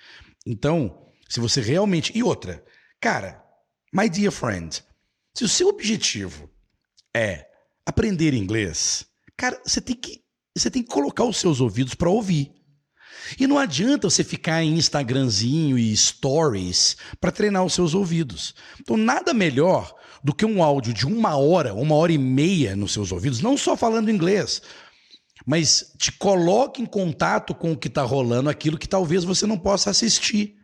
Então, 0.45 1.05
se 1.27 1.39
você 1.39 1.61
realmente. 1.61 2.11
E 2.15 2.23
outra, 2.23 2.63
cara, 2.99 3.43
my 3.93 4.09
dear 4.09 4.31
friend, 4.31 4.83
se 5.33 5.43
o 5.43 5.49
seu 5.49 5.67
objetivo 5.67 6.49
é 7.13 7.47
aprender 7.85 8.33
inglês, 8.33 9.05
cara, 9.35 9.61
você 9.65 9.81
tem 9.81 9.95
que, 9.95 10.23
você 10.55 10.71
tem 10.71 10.81
que 10.81 10.89
colocar 10.89 11.25
os 11.25 11.37
seus 11.37 11.59
ouvidos 11.59 11.95
para 11.95 12.09
ouvir. 12.09 12.53
E 13.39 13.47
não 13.47 13.57
adianta 13.57 14.09
você 14.09 14.23
ficar 14.23 14.63
em 14.63 14.75
Instagramzinho 14.75 15.77
e 15.77 15.95
stories 15.97 16.95
para 17.19 17.31
treinar 17.31 17.65
os 17.65 17.73
seus 17.73 17.93
ouvidos. 17.93 18.53
Então, 18.79 18.95
nada 18.95 19.33
melhor 19.33 19.95
do 20.25 20.33
que 20.33 20.43
um 20.43 20.63
áudio 20.63 20.91
de 20.91 21.05
uma 21.05 21.37
hora, 21.37 21.71
uma 21.75 21.93
hora 21.93 22.11
e 22.11 22.17
meia 22.17 22.75
nos 22.75 22.93
seus 22.93 23.11
ouvidos, 23.11 23.41
não 23.41 23.55
só 23.55 23.77
falando 23.77 24.09
inglês, 24.09 24.59
mas 25.45 25.93
te 25.99 26.11
coloque 26.11 26.81
em 26.81 26.85
contato 26.87 27.53
com 27.53 27.71
o 27.71 27.77
que 27.77 27.87
está 27.87 28.01
rolando, 28.01 28.49
aquilo 28.49 28.79
que 28.79 28.89
talvez 28.89 29.23
você 29.23 29.45
não 29.45 29.55
possa 29.55 29.91
assistir. 29.91 30.55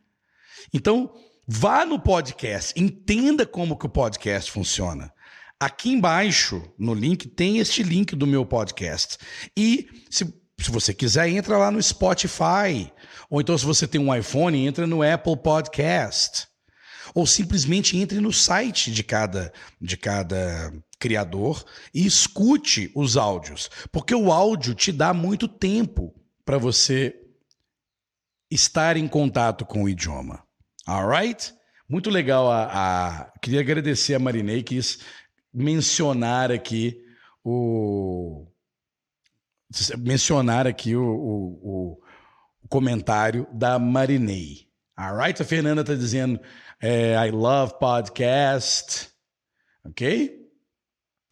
Então, 0.74 1.14
vá 1.48 1.86
no 1.86 2.00
podcast, 2.00 2.74
entenda 2.76 3.46
como 3.46 3.78
que 3.78 3.86
o 3.86 3.90
podcast 3.90 4.50
funciona. 4.50 5.14
Aqui 5.60 5.92
embaixo, 5.92 6.64
no 6.76 6.96
link, 6.96 7.28
tem 7.28 7.60
este 7.60 7.84
link 7.84 8.16
do 8.16 8.26
meu 8.26 8.44
podcast. 8.44 9.20
E 9.56 9.88
se, 10.10 10.26
se 10.58 10.72
você 10.72 10.92
quiser, 10.92 11.30
entra 11.30 11.56
lá 11.56 11.70
no 11.70 11.80
Spotify. 11.84 12.92
Ou 13.30 13.40
então, 13.40 13.56
se 13.56 13.64
você 13.64 13.88
tem 13.88 14.02
um 14.02 14.16
iPhone, 14.16 14.66
entra 14.66 14.88
no 14.88 15.04
Apple 15.04 15.38
Podcast. 15.38 16.50
Ou 17.14 17.28
simplesmente 17.28 17.98
entre 17.98 18.20
no 18.20 18.32
site 18.32 18.92
de 18.92 19.04
cada, 19.04 19.52
de 19.80 19.98
cada 19.98 20.74
criador 21.00 21.66
e 21.94 22.06
escute 22.06 22.92
os 22.96 23.18
áudios. 23.18 23.70
Porque 23.92 24.14
o 24.14 24.32
áudio 24.32 24.76
te 24.76 24.92
dá 24.92 25.14
muito 25.14 25.48
tempo 25.48 26.14
para 26.46 26.58
você 26.58 27.16
estar 28.50 28.98
em 28.98 29.08
contato 29.08 29.66
com 29.66 29.84
o 29.84 29.90
idioma. 29.90 30.44
Alright? 30.86 31.54
Muito 31.88 32.10
legal. 32.10 32.52
A, 32.52 32.66
a, 32.66 33.32
Queria 33.42 33.62
agradecer 33.62 34.14
a 34.14 34.20
Marinei 34.20 34.64
que 34.64 34.76
quis 34.76 35.00
mencionar 35.54 36.52
aqui 36.52 36.98
o. 37.44 38.46
Mencionar 40.00 40.68
aqui 40.68 40.96
o, 40.96 41.04
o, 41.04 42.02
o 42.62 42.68
comentário 42.68 43.48
da 43.54 43.80
Marinei. 43.80 44.68
Alright? 44.98 45.42
A 45.42 45.46
Fernanda 45.46 45.82
está 45.82 45.96
dizendo 45.96 46.40
é, 46.82 47.14
I 47.14 47.30
love 47.30 47.76
podcast. 47.80 49.10
Ok? 49.86 50.42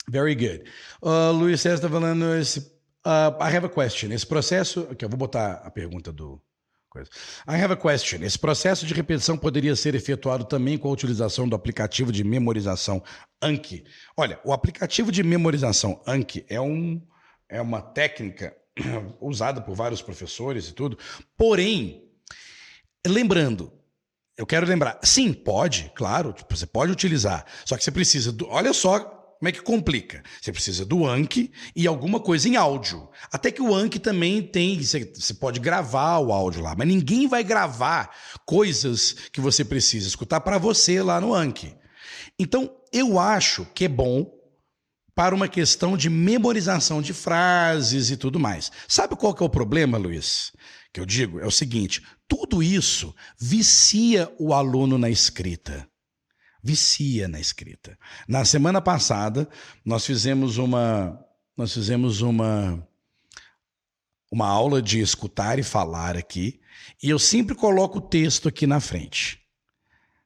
Very 0.08 0.36
good. 0.36 0.64
Uh, 1.02 1.32
Luiz 1.32 1.62
César 1.62 1.76
está 1.76 1.90
falando 1.90 2.36
esse. 2.36 2.60
Uh, 3.06 3.36
I 3.42 3.56
have 3.56 3.66
a 3.66 3.70
question. 3.70 4.12
Esse 4.12 4.28
processo. 4.28 4.88
Aqui, 4.92 5.04
eu 5.04 5.10
vou 5.10 5.18
botar 5.18 5.54
a 5.64 5.72
pergunta 5.72 6.12
do. 6.12 6.42
Coisa. 6.90 7.10
I 7.48 7.56
have 7.62 7.74
a 7.74 7.76
question. 7.76 8.24
Esse 8.24 8.38
processo 8.38 8.86
de 8.86 8.94
repetição 8.96 9.38
poderia 9.38 9.76
ser 9.76 9.94
efetuado 9.94 10.46
também 10.46 10.78
com 10.78 10.90
a 10.90 10.92
utilização 10.92 11.48
do 11.48 11.56
aplicativo 11.56 12.12
de 12.12 12.24
memorização 12.24 13.04
Anki. 13.42 13.84
Olha, 14.18 14.40
o 14.44 14.52
aplicativo 14.52 15.12
de 15.12 15.22
memorização 15.22 16.02
Anki 16.08 16.44
é, 16.50 16.60
um, 16.60 17.00
é 17.48 17.62
uma 17.62 17.80
técnica 17.80 18.56
usada 19.22 19.62
por 19.62 19.76
vários 19.76 20.02
professores 20.02 20.68
e 20.68 20.74
tudo. 20.74 20.98
Porém, 21.38 22.10
lembrando, 23.06 23.79
eu 24.40 24.46
quero 24.46 24.66
lembrar, 24.66 24.98
sim, 25.04 25.34
pode, 25.34 25.92
claro, 25.94 26.32
tipo, 26.32 26.56
você 26.56 26.66
pode 26.66 26.94
utilizar. 26.94 27.46
Só 27.66 27.76
que 27.76 27.84
você 27.84 27.92
precisa 27.92 28.32
do. 28.32 28.48
Olha 28.48 28.72
só 28.72 29.00
como 29.38 29.50
é 29.50 29.52
que 29.52 29.62
complica? 29.62 30.24
Você 30.42 30.50
precisa 30.54 30.86
do 30.86 31.06
Anki 31.06 31.52
e 31.76 31.86
alguma 31.86 32.22
coisa 32.22 32.48
em 32.48 32.56
áudio. 32.56 33.10
Até 33.34 33.52
que 33.52 33.62
o 33.62 33.76
Anki 33.76 34.00
também 34.00 34.42
tem, 34.42 34.82
você, 34.82 35.12
você 35.14 35.34
pode 35.34 35.60
gravar 35.60 36.20
o 36.20 36.32
áudio 36.32 36.62
lá, 36.62 36.74
mas 36.74 36.88
ninguém 36.88 37.28
vai 37.28 37.44
gravar 37.44 38.16
coisas 38.46 39.14
que 39.34 39.42
você 39.42 39.66
precisa 39.66 40.08
escutar 40.08 40.40
para 40.40 40.58
você 40.58 41.04
lá 41.04 41.20
no 41.20 41.34
Anki. 41.34 41.76
Então, 42.40 42.72
eu 42.94 43.20
acho 43.20 43.66
que 43.76 43.84
é 43.84 43.90
bom 43.90 44.26
para 45.14 45.36
uma 45.36 45.50
questão 45.50 45.98
de 45.98 46.10
memorização 46.10 47.02
de 47.02 47.12
frases 47.12 48.10
e 48.10 48.16
tudo 48.16 48.40
mais. 48.40 48.72
Sabe 48.88 49.18
qual 49.18 49.34
que 49.34 49.44
é 49.44 49.46
o 49.46 49.50
problema, 49.50 49.98
Luiz? 49.98 50.54
Que 50.94 51.00
eu 51.00 51.06
digo 51.06 51.40
é 51.40 51.46
o 51.46 51.52
seguinte: 51.52 52.04
tudo 52.28 52.64
isso 52.64 53.16
vicia 53.40 54.32
o 54.40 54.54
aluno 54.54 54.98
na 54.98 55.10
escrita 55.10 55.90
vicia 56.62 57.28
na 57.28 57.40
escrita. 57.40 57.98
Na 58.28 58.44
semana 58.46 58.82
passada, 58.82 59.50
nós 59.84 60.06
fizemos 60.06 60.58
uma 60.58 61.20
nós 61.56 61.74
fizemos 61.74 62.22
uma 62.22 62.88
uma 64.32 64.48
aula 64.48 64.82
de 64.82 65.00
escutar 65.00 65.58
e 65.58 65.64
falar 65.64 66.16
aqui, 66.16 66.62
e 67.02 67.10
eu 67.10 67.18
sempre 67.18 67.56
coloco 67.56 67.98
o 67.98 68.02
texto 68.02 68.48
aqui 68.48 68.68
na 68.68 68.80
frente. 68.80 69.42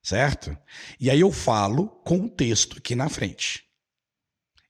Certo? 0.01 0.57
E 0.99 1.09
aí 1.09 1.21
eu 1.21 1.31
falo 1.31 1.87
com 1.87 2.25
o 2.25 2.29
texto 2.29 2.77
aqui 2.77 2.95
na 2.95 3.07
frente. 3.07 3.63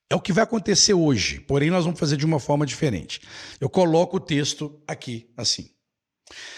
É 0.08 0.16
o 0.16 0.22
que 0.22 0.32
vai 0.32 0.44
acontecer 0.44 0.94
hoje, 0.94 1.40
porém 1.40 1.72
nós 1.72 1.86
vamos 1.86 2.00
fazer 2.00 2.16
de 2.16 2.26
uma 2.26 2.40
forma 2.40 2.68
diferente. 2.68 3.22
Eu 3.60 3.68
coloco 3.68 4.18
o 4.18 4.20
texto 4.20 4.80
aqui, 4.88 5.34
assim. 5.36 5.72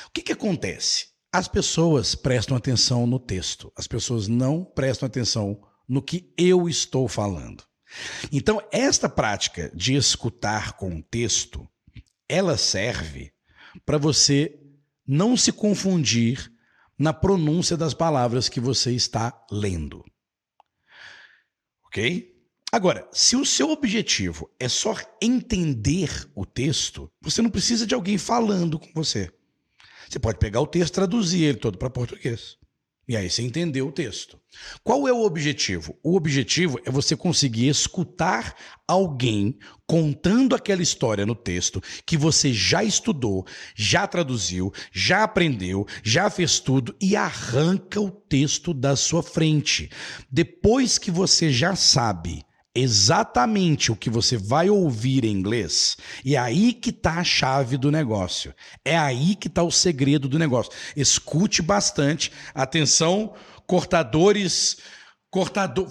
O 0.07 0.11
que, 0.13 0.21
que 0.21 0.33
acontece? 0.33 1.07
As 1.31 1.47
pessoas 1.47 2.15
prestam 2.15 2.55
atenção 2.55 3.05
no 3.05 3.19
texto, 3.19 3.71
as 3.75 3.87
pessoas 3.87 4.27
não 4.27 4.63
prestam 4.63 5.07
atenção 5.07 5.61
no 5.87 6.01
que 6.01 6.33
eu 6.37 6.69
estou 6.69 7.07
falando. 7.07 7.63
Então, 8.31 8.61
esta 8.71 9.09
prática 9.09 9.71
de 9.73 9.95
escutar 9.95 10.73
com 10.73 10.97
o 10.97 11.03
texto, 11.03 11.67
ela 12.27 12.57
serve 12.57 13.33
para 13.85 13.97
você 13.97 14.59
não 15.05 15.35
se 15.37 15.51
confundir 15.51 16.51
na 16.97 17.13
pronúncia 17.13 17.75
das 17.75 17.93
palavras 17.93 18.47
que 18.49 18.59
você 18.59 18.93
está 18.93 19.45
lendo. 19.51 20.03
Ok? 21.85 22.33
Agora, 22.71 23.07
se 23.11 23.35
o 23.35 23.45
seu 23.45 23.69
objetivo 23.69 24.49
é 24.59 24.67
só 24.67 24.95
entender 25.21 26.29
o 26.35 26.45
texto, 26.45 27.11
você 27.21 27.41
não 27.41 27.49
precisa 27.49 27.85
de 27.85 27.93
alguém 27.93 28.17
falando 28.17 28.79
com 28.79 28.89
você. 28.93 29.31
Você 30.09 30.19
pode 30.19 30.39
pegar 30.39 30.61
o 30.61 30.67
texto, 30.67 30.93
traduzir 30.93 31.43
ele 31.43 31.57
todo 31.57 31.77
para 31.77 31.89
português. 31.89 32.57
E 33.07 33.15
aí 33.15 33.29
você 33.29 33.43
entendeu 33.43 33.87
o 33.87 33.91
texto. 33.91 34.39
Qual 34.83 35.07
é 35.07 35.13
o 35.13 35.23
objetivo? 35.23 35.95
O 36.03 36.15
objetivo 36.15 36.79
é 36.85 36.89
você 36.89 37.15
conseguir 37.15 37.67
escutar 37.67 38.55
alguém 38.87 39.59
contando 39.85 40.55
aquela 40.55 40.81
história 40.81 41.23
no 41.23 41.35
texto 41.35 41.81
que 42.03 42.17
você 42.17 42.51
já 42.51 42.83
estudou, 42.83 43.45
já 43.75 44.07
traduziu, 44.07 44.73
já 44.91 45.23
aprendeu, 45.23 45.85
já 46.03 46.31
fez 46.31 46.59
tudo 46.59 46.95
e 46.99 47.15
arranca 47.15 48.01
o 48.01 48.09
texto 48.09 48.73
da 48.73 48.95
sua 48.95 49.21
frente. 49.21 49.91
Depois 50.31 50.97
que 50.97 51.11
você 51.11 51.51
já 51.51 51.75
sabe 51.75 52.43
exatamente 52.75 53.91
o 53.91 53.95
que 53.95 54.09
você 54.09 54.37
vai 54.37 54.69
ouvir 54.69 55.23
em 55.23 55.31
inglês, 55.31 55.95
e 56.23 56.35
é 56.35 56.39
aí 56.39 56.73
que 56.73 56.89
está 56.89 57.19
a 57.19 57.23
chave 57.23 57.77
do 57.77 57.89
negócio. 57.89 58.53
É 58.83 58.97
aí 58.97 59.35
que 59.35 59.47
está 59.47 59.63
o 59.63 59.71
segredo 59.71 60.27
do 60.27 60.37
negócio. 60.37 60.71
Escute 60.95 61.61
bastante. 61.61 62.31
Atenção, 62.53 63.33
cortadores, 63.65 64.77
cortador, 65.29 65.87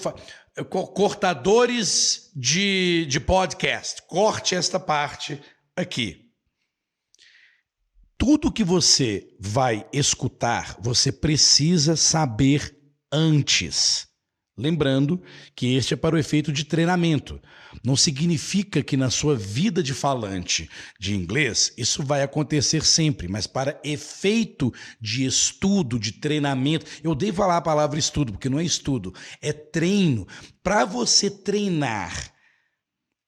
cortadores 0.95 2.31
de, 2.37 3.07
de 3.09 3.19
podcast. 3.19 4.03
Corte 4.07 4.55
esta 4.55 4.79
parte 4.79 5.41
aqui. 5.75 6.21
Tudo 8.17 8.53
que 8.53 8.63
você 8.63 9.35
vai 9.41 9.87
escutar, 9.93 10.77
você 10.81 11.11
precisa 11.11 11.97
saber 11.97 12.75
antes. 13.13 14.07
Lembrando 14.57 15.21
que 15.57 15.75
este 15.75 15.95
é 15.95 15.97
para 15.97 16.15
o 16.15 16.19
efeito 16.19 16.53
de 16.53 16.65
treinamento. 16.65 17.41
Não 17.83 17.97
significa 17.97 18.85
que 18.85 18.97
na 18.97 19.11
sua 19.11 19.35
vida 19.35 19.83
de 19.83 19.93
falante 19.93 20.71
de 20.99 21.13
inglês 21.13 21.75
isso 21.77 22.05
vai 22.05 22.23
acontecer 22.23 22.85
sempre, 22.85 23.27
mas 23.27 23.49
para 23.49 23.81
efeito 23.83 24.73
de 25.01 25.25
estudo, 25.25 25.99
de 25.99 26.13
treinamento. 26.13 26.87
Eu 27.03 27.11
odeio 27.11 27.35
falar 27.35 27.57
a 27.57 27.63
palavra 27.63 27.99
estudo, 27.99 28.33
porque 28.33 28.49
não 28.49 28.61
é 28.61 28.65
estudo, 28.65 29.13
é 29.43 29.53
treino. 29.53 30.25
Para 30.63 30.85
você 30.85 31.29
treinar, 31.29 32.33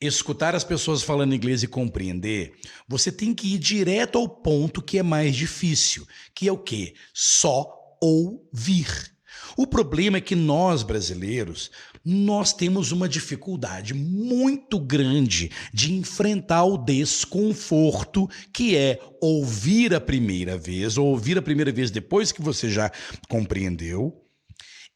escutar 0.00 0.54
as 0.54 0.62
pessoas 0.62 1.02
falando 1.02 1.34
inglês 1.34 1.64
e 1.64 1.66
compreender, 1.66 2.54
você 2.86 3.10
tem 3.10 3.34
que 3.34 3.54
ir 3.54 3.58
direto 3.58 4.16
ao 4.16 4.28
ponto 4.28 4.80
que 4.80 4.96
é 4.96 5.02
mais 5.02 5.34
difícil, 5.34 6.06
que 6.32 6.46
é 6.46 6.52
o 6.52 6.58
quê? 6.58 6.94
Só 7.12 7.68
ouvir. 8.00 9.15
O 9.56 9.66
problema 9.66 10.18
é 10.18 10.20
que 10.20 10.34
nós 10.34 10.82
brasileiros, 10.82 11.70
nós 12.04 12.52
temos 12.52 12.92
uma 12.92 13.08
dificuldade 13.08 13.94
muito 13.94 14.78
grande 14.78 15.50
de 15.72 15.92
enfrentar 15.92 16.64
o 16.64 16.78
desconforto 16.78 18.28
que 18.52 18.76
é 18.76 19.00
ouvir 19.20 19.94
a 19.94 20.00
primeira 20.00 20.56
vez, 20.56 20.98
ou 20.98 21.06
ouvir 21.06 21.38
a 21.38 21.42
primeira 21.42 21.72
vez 21.72 21.90
depois 21.90 22.32
que 22.32 22.42
você 22.42 22.70
já 22.70 22.90
compreendeu, 23.28 24.22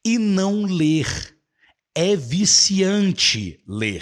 e 0.05 0.17
não 0.17 0.63
ler. 0.63 1.37
É 1.93 2.15
viciante 2.15 3.61
ler. 3.67 4.01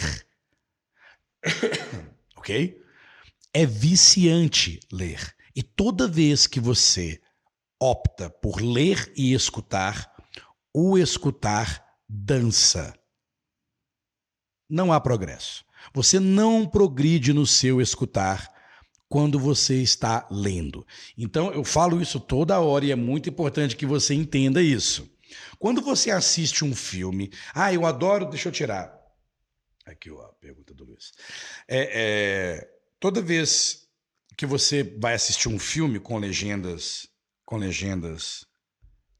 ok? 2.38 2.78
É 3.54 3.65
viciante 3.65 4.80
ler. 4.91 5.34
E 5.56 5.63
toda 5.63 6.08
vez 6.08 6.45
que 6.45 6.60
você 6.60 7.19
opta 7.80 8.30
por 8.30 8.62
ler 8.62 9.12
e 9.15 9.34
escutar, 9.34 10.12
o 10.73 10.97
escutar 10.97 11.84
dança. 12.08 12.93
Não 14.69 14.93
há 14.93 14.99
progresso. 14.99 15.65
Você 15.93 16.19
não 16.19 16.67
progride 16.67 17.34
no 17.34 17.45
seu 17.45 17.82
escutar 17.82 18.53
quando 19.08 19.39
você 19.39 19.82
está 19.82 20.27
lendo. 20.29 20.86
Então, 21.17 21.51
eu 21.51 21.63
falo 21.63 22.01
isso 22.01 22.19
toda 22.19 22.60
hora 22.60 22.86
e 22.86 22.91
é 22.91 22.95
muito 22.95 23.29
importante 23.29 23.75
que 23.75 23.86
você 23.86 24.13
entenda 24.13 24.62
isso. 24.62 25.10
Quando 25.58 25.82
você 25.82 26.12
assiste 26.12 26.63
um 26.63 26.75
filme, 26.75 27.32
ah, 27.53 27.73
eu 27.73 27.86
adoro, 27.86 28.29
deixa 28.29 28.49
eu 28.49 28.53
tirar. 28.53 28.97
Aqui 29.86 30.10
a 30.10 30.34
pergunta 30.39 30.73
do 30.73 30.86
Luiz. 30.86 31.12
É, 31.67 31.89
é, 32.60 32.69
toda 32.99 33.21
vez 33.21 33.88
que 34.38 34.45
você 34.45 34.84
vai 34.84 35.15
assistir 35.15 35.49
um 35.49 35.58
filme 35.58 35.99
com 35.99 36.17
legendas, 36.17 37.10
com 37.43 37.58
legendas 37.58 38.45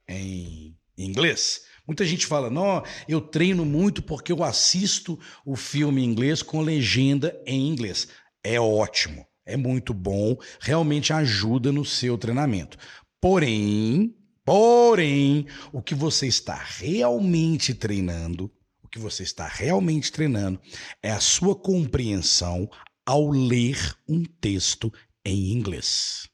em 0.08 0.79
inglês, 1.06 1.62
Muita 1.90 2.06
gente 2.06 2.28
fala, 2.28 2.52
não, 2.52 2.84
eu 3.08 3.20
treino 3.20 3.66
muito 3.66 4.04
porque 4.04 4.32
eu 4.32 4.44
assisto 4.44 5.20
o 5.44 5.56
filme 5.56 6.04
em 6.04 6.06
inglês 6.06 6.44
com 6.44 6.62
legenda 6.62 7.36
em 7.48 7.68
inglês. 7.68 8.08
É 8.44 8.60
ótimo, 8.60 9.26
é 9.44 9.58
muito 9.58 9.92
bom, 9.92 10.38
realmente 10.62 11.12
ajuda 11.12 11.72
no 11.72 11.84
seu 11.84 12.16
treinamento. 12.16 12.78
Porém, 13.20 14.16
porém, 14.46 15.48
o 15.74 15.82
que 15.82 15.96
você 15.96 16.28
está 16.28 16.54
realmente 16.54 17.74
treinando, 17.74 18.52
o 18.84 18.88
que 18.88 19.00
você 19.00 19.24
está 19.24 19.48
realmente 19.48 20.12
treinando 20.12 20.62
é 21.02 21.10
a 21.10 21.20
sua 21.20 21.56
compreensão 21.56 22.70
ao 23.04 23.32
ler 23.32 23.98
um 24.08 24.24
texto 24.24 24.94
em 25.26 25.54
inglês. 25.54 26.30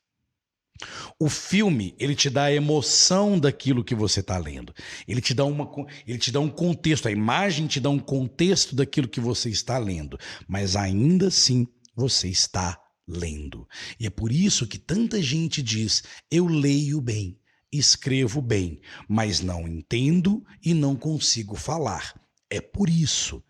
O 1.18 1.30
filme, 1.30 1.96
ele 1.98 2.16
te 2.16 2.30
dá 2.30 2.46
a 2.46 2.54
emoção 2.54 3.40
daquilo 3.40 3.84
que 3.84 3.96
você 3.96 4.20
está 4.20 4.38
lendo. 4.38 4.74
Ele 5.08 5.22
te 5.22 5.34
dá 5.34 5.46
uma, 5.46 5.70
ele 6.06 6.18
te 6.18 6.32
dá 6.32 6.40
um 6.42 6.50
contexto, 6.50 7.08
a 7.08 7.12
imagem 7.12 7.66
te 7.66 7.80
dá 7.80 7.90
um 7.90 8.00
contexto 8.00 8.76
daquilo 8.76 9.08
que 9.08 9.22
você 9.22 9.50
está 9.50 9.78
lendo, 9.78 10.18
mas 10.48 10.76
ainda 10.76 11.28
assim 11.28 11.66
você 11.96 12.28
está 12.28 12.78
lendo. 13.08 13.66
E 13.98 14.06
é 14.06 14.10
por 14.10 14.32
isso 14.32 14.68
que 14.68 14.78
tanta 14.78 15.22
gente 15.22 15.62
diz: 15.62 16.04
"Eu 16.30 16.46
leio 16.46 17.00
bem, 17.00 17.40
escrevo 17.72 18.42
bem, 18.42 18.82
mas 19.08 19.40
não 19.40 19.66
entendo 19.66 20.46
e 20.62 20.74
não 20.74 20.96
consigo 20.96 21.56
falar". 21.56 22.20
É 22.50 22.60
por 22.60 22.90
isso. 22.90 23.42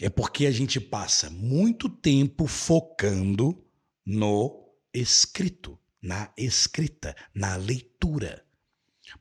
É 0.00 0.10
porque 0.10 0.46
a 0.46 0.50
gente 0.50 0.80
passa 0.80 1.30
muito 1.30 1.88
tempo 1.88 2.46
focando 2.46 3.64
no 4.04 4.66
escrito 4.92 5.79
na 6.02 6.32
escrita, 6.36 7.14
na 7.34 7.56
leitura. 7.56 8.44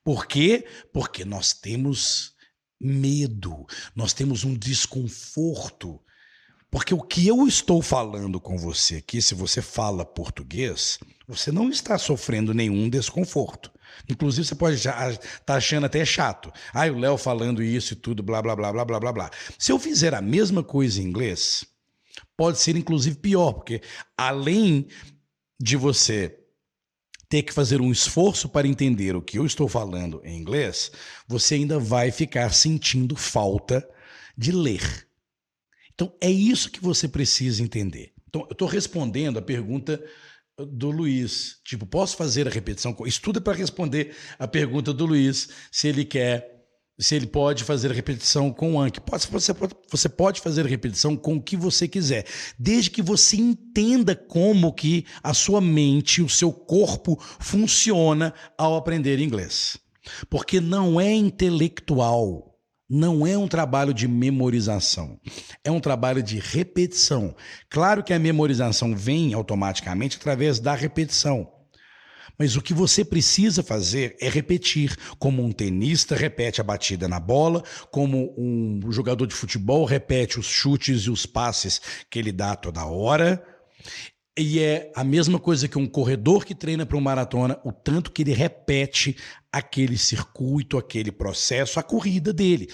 Por 0.04 0.28
quê? 0.28 0.66
Porque 0.94 1.26
nós 1.26 1.54
temos 1.54 2.34
medo, 2.80 3.66
nós 3.96 4.14
temos 4.14 4.44
um 4.44 4.56
desconforto. 4.56 6.00
Porque 6.72 6.94
o 6.94 7.02
que 7.02 7.28
eu 7.28 7.48
estou 7.48 7.82
falando 7.82 8.40
com 8.40 8.58
você 8.58 8.98
aqui, 8.98 9.22
se 9.22 9.34
você 9.34 9.62
fala 9.62 10.06
português, 10.06 11.00
você 11.28 11.52
não 11.52 11.70
está 11.70 11.98
sofrendo 11.98 12.54
nenhum 12.54 12.88
desconforto. 12.90 13.72
Inclusive, 14.08 14.48
você 14.48 14.56
pode 14.56 14.76
estar 14.76 15.18
tá 15.46 15.56
achando 15.56 15.86
até 15.86 16.06
chato. 16.06 16.52
Ah, 16.72 16.86
o 16.86 17.00
Léo 17.00 17.18
falando 17.18 17.64
isso 17.64 17.94
e 17.94 17.96
tudo, 17.96 18.22
blá, 18.22 18.42
blá, 18.42 18.56
blá, 18.56 18.72
blá, 18.72 18.86
blá, 18.86 19.00
blá, 19.00 19.12
blá. 19.12 19.32
Se 19.58 19.72
eu 19.72 19.80
fizer 19.80 20.14
a 20.14 20.22
mesma 20.22 20.64
coisa 20.64 21.02
em 21.02 21.06
inglês, 21.06 21.66
pode 22.38 22.60
ser 22.60 22.76
inclusive 22.76 23.18
pior, 23.18 23.54
porque 23.54 23.82
além 24.16 24.88
de 25.60 25.76
você 25.76 26.39
ter 27.30 27.44
que 27.44 27.54
fazer 27.54 27.80
um 27.80 27.92
esforço 27.92 28.50
para 28.50 28.68
entender 28.68 29.16
o 29.16 29.22
que 29.22 29.38
eu 29.38 29.46
estou 29.46 29.70
falando 29.70 30.20
em 30.26 30.38
inglês, 30.38 30.92
você 31.28 31.56
ainda 31.56 31.78
vai 31.78 32.12
ficar 32.12 32.52
sentindo 32.52 33.16
falta 33.16 33.88
de 34.36 34.52
ler. 34.52 35.08
Então 35.94 36.12
é 36.20 36.30
isso 36.30 36.72
que 36.72 36.82
você 36.82 37.08
precisa 37.08 37.62
entender. 37.62 38.12
Então 38.28 38.42
eu 38.42 38.54
estou 38.54 38.68
respondendo 38.68 39.38
a 39.38 39.42
pergunta 39.42 40.04
do 40.58 40.90
Luiz. 40.90 41.60
Tipo, 41.64 41.86
posso 41.86 42.18
fazer 42.18 42.48
a 42.48 42.52
repetição? 42.52 42.96
Estuda 43.06 43.40
para 43.40 43.58
responder 43.58 44.16
a 44.40 44.48
pergunta 44.48 44.92
do 44.92 45.06
Luiz 45.06 45.50
se 45.72 45.88
ele 45.88 46.04
quer 46.04 46.59
se 47.00 47.16
ele 47.16 47.26
pode 47.26 47.64
fazer 47.64 47.92
repetição 47.92 48.52
com 48.52 48.74
o 48.74 48.80
Anki. 48.80 49.00
Você, 49.32 49.54
pode, 49.54 49.74
você 49.90 50.10
pode 50.10 50.42
fazer 50.42 50.66
repetição 50.66 51.16
com 51.16 51.36
o 51.36 51.42
que 51.42 51.56
você 51.56 51.88
quiser, 51.88 52.26
desde 52.58 52.92
que 52.92 53.02
você 53.02 53.38
entenda 53.38 54.14
como 54.16 54.74
que 54.74 55.06
a 55.24 55.34
sua 55.34 55.62
mente, 55.62 56.22
o 56.22 56.30
seu 56.30 56.52
corpo 56.52 57.18
funciona 57.40 58.34
ao 58.58 58.76
aprender 58.76 59.20
inglês. 59.20 59.78
Porque 60.30 60.60
não 60.60 61.00
é 61.00 61.14
intelectual, 61.14 62.60
não 62.90 63.26
é 63.26 63.38
um 63.38 63.48
trabalho 63.48 63.94
de 63.94 64.08
memorização, 64.08 65.20
é 65.64 65.72
um 65.72 65.80
trabalho 65.80 66.22
de 66.22 66.40
repetição. 66.40 67.36
Claro 67.70 68.04
que 68.04 68.14
a 68.14 68.20
memorização 68.20 68.96
vem 68.96 69.34
automaticamente 69.34 70.18
através 70.18 70.60
da 70.60 70.74
repetição. 70.74 71.59
Mas 72.40 72.56
o 72.56 72.62
que 72.62 72.74
você 72.74 73.04
precisa 73.04 73.62
fazer 73.62 74.16
é 74.22 74.30
repetir, 74.30 74.96
como 75.20 75.44
um 75.44 75.52
tenista 75.52 76.16
repete 76.16 76.62
a 76.62 76.64
batida 76.64 77.06
na 77.06 77.20
bola, 77.20 77.62
como 77.92 78.34
um 78.38 78.80
jogador 78.90 79.28
de 79.28 79.36
futebol 79.36 79.84
repete 79.84 80.40
os 80.40 80.46
chutes 80.46 81.02
e 81.02 81.10
os 81.10 81.26
passes 81.26 81.82
que 82.10 82.18
ele 82.18 82.32
dá 82.32 82.56
toda 82.56 82.86
hora. 82.86 83.46
E 84.38 84.62
é 84.62 84.90
a 84.96 85.04
mesma 85.04 85.38
coisa 85.38 85.68
que 85.68 85.78
um 85.78 85.86
corredor 85.86 86.46
que 86.46 86.56
treina 86.56 86.86
para 86.86 86.96
uma 86.96 87.04
maratona, 87.04 87.60
o 87.66 87.74
tanto 87.74 88.10
que 88.10 88.22
ele 88.22 88.32
repete 88.32 89.18
aquele 89.52 89.98
circuito, 89.98 90.78
aquele 90.78 91.12
processo, 91.12 91.78
a 91.78 91.84
corrida 91.84 92.32
dele. 92.32 92.70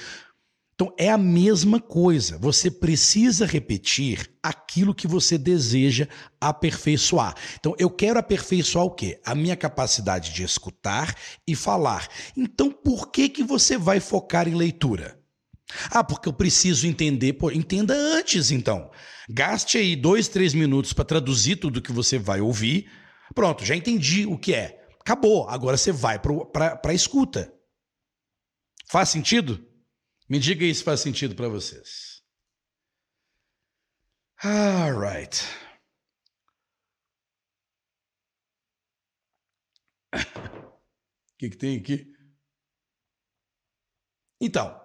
Então 0.75 0.93
é 0.97 1.09
a 1.09 1.17
mesma 1.17 1.79
coisa. 1.79 2.37
Você 2.37 2.69
precisa 2.69 3.45
repetir 3.45 4.29
aquilo 4.43 4.93
que 4.93 5.07
você 5.07 5.37
deseja 5.37 6.05
aperfeiçoar. 6.39 7.33
Então 7.57 7.73
eu 7.79 7.89
quero 7.89 8.19
aperfeiçoar 8.19 8.85
o 8.85 8.91
quê? 8.91 9.19
A 9.25 9.33
minha 9.33 9.55
capacidade 9.55 10.33
de 10.33 10.43
escutar 10.43 11.15
e 11.47 11.55
falar. 11.55 12.09
Então 12.35 12.69
por 12.69 13.09
que 13.09 13.29
que 13.29 13.41
você 13.41 13.77
vai 13.77 14.01
focar 14.01 14.49
em 14.49 14.55
leitura? 14.55 15.17
Ah, 15.89 16.03
porque 16.03 16.27
eu 16.27 16.33
preciso 16.33 16.85
entender. 16.85 17.33
Pô, 17.33 17.49
entenda 17.49 17.93
antes 17.95 18.51
então. 18.51 18.91
Gaste 19.29 19.77
aí 19.77 19.95
dois, 19.95 20.27
três 20.27 20.53
minutos 20.53 20.91
para 20.91 21.05
traduzir 21.05 21.55
tudo 21.55 21.81
que 21.81 21.93
você 21.93 22.19
vai 22.19 22.41
ouvir. 22.41 22.91
Pronto, 23.33 23.63
já 23.63 23.75
entendi 23.77 24.25
o 24.25 24.37
que 24.37 24.53
é. 24.53 24.85
Acabou. 24.99 25.47
Agora 25.47 25.77
você 25.77 25.93
vai 25.93 26.19
para 26.19 26.81
a 26.83 26.93
escuta. 26.93 27.51
Faz 28.89 29.07
sentido? 29.07 29.65
Me 30.27 30.39
diga 30.39 30.65
se 30.73 30.83
faz 30.83 31.01
sentido 31.01 31.35
para 31.35 31.47
vocês. 31.47 32.23
Alright. 34.43 35.43
O 40.13 40.17
que, 41.37 41.49
que 41.49 41.57
tem 41.57 41.77
aqui? 41.77 42.11
Então, 44.41 44.79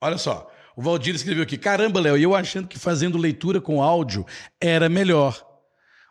olha 0.00 0.18
só. 0.18 0.50
O 0.76 0.82
Valdir 0.82 1.14
escreveu 1.14 1.42
aqui: 1.42 1.56
caramba, 1.56 2.00
Léo, 2.00 2.16
eu 2.16 2.34
achando 2.34 2.68
que 2.68 2.78
fazendo 2.78 3.18
leitura 3.18 3.60
com 3.60 3.82
áudio 3.82 4.26
era 4.60 4.88
melhor. 4.88 5.46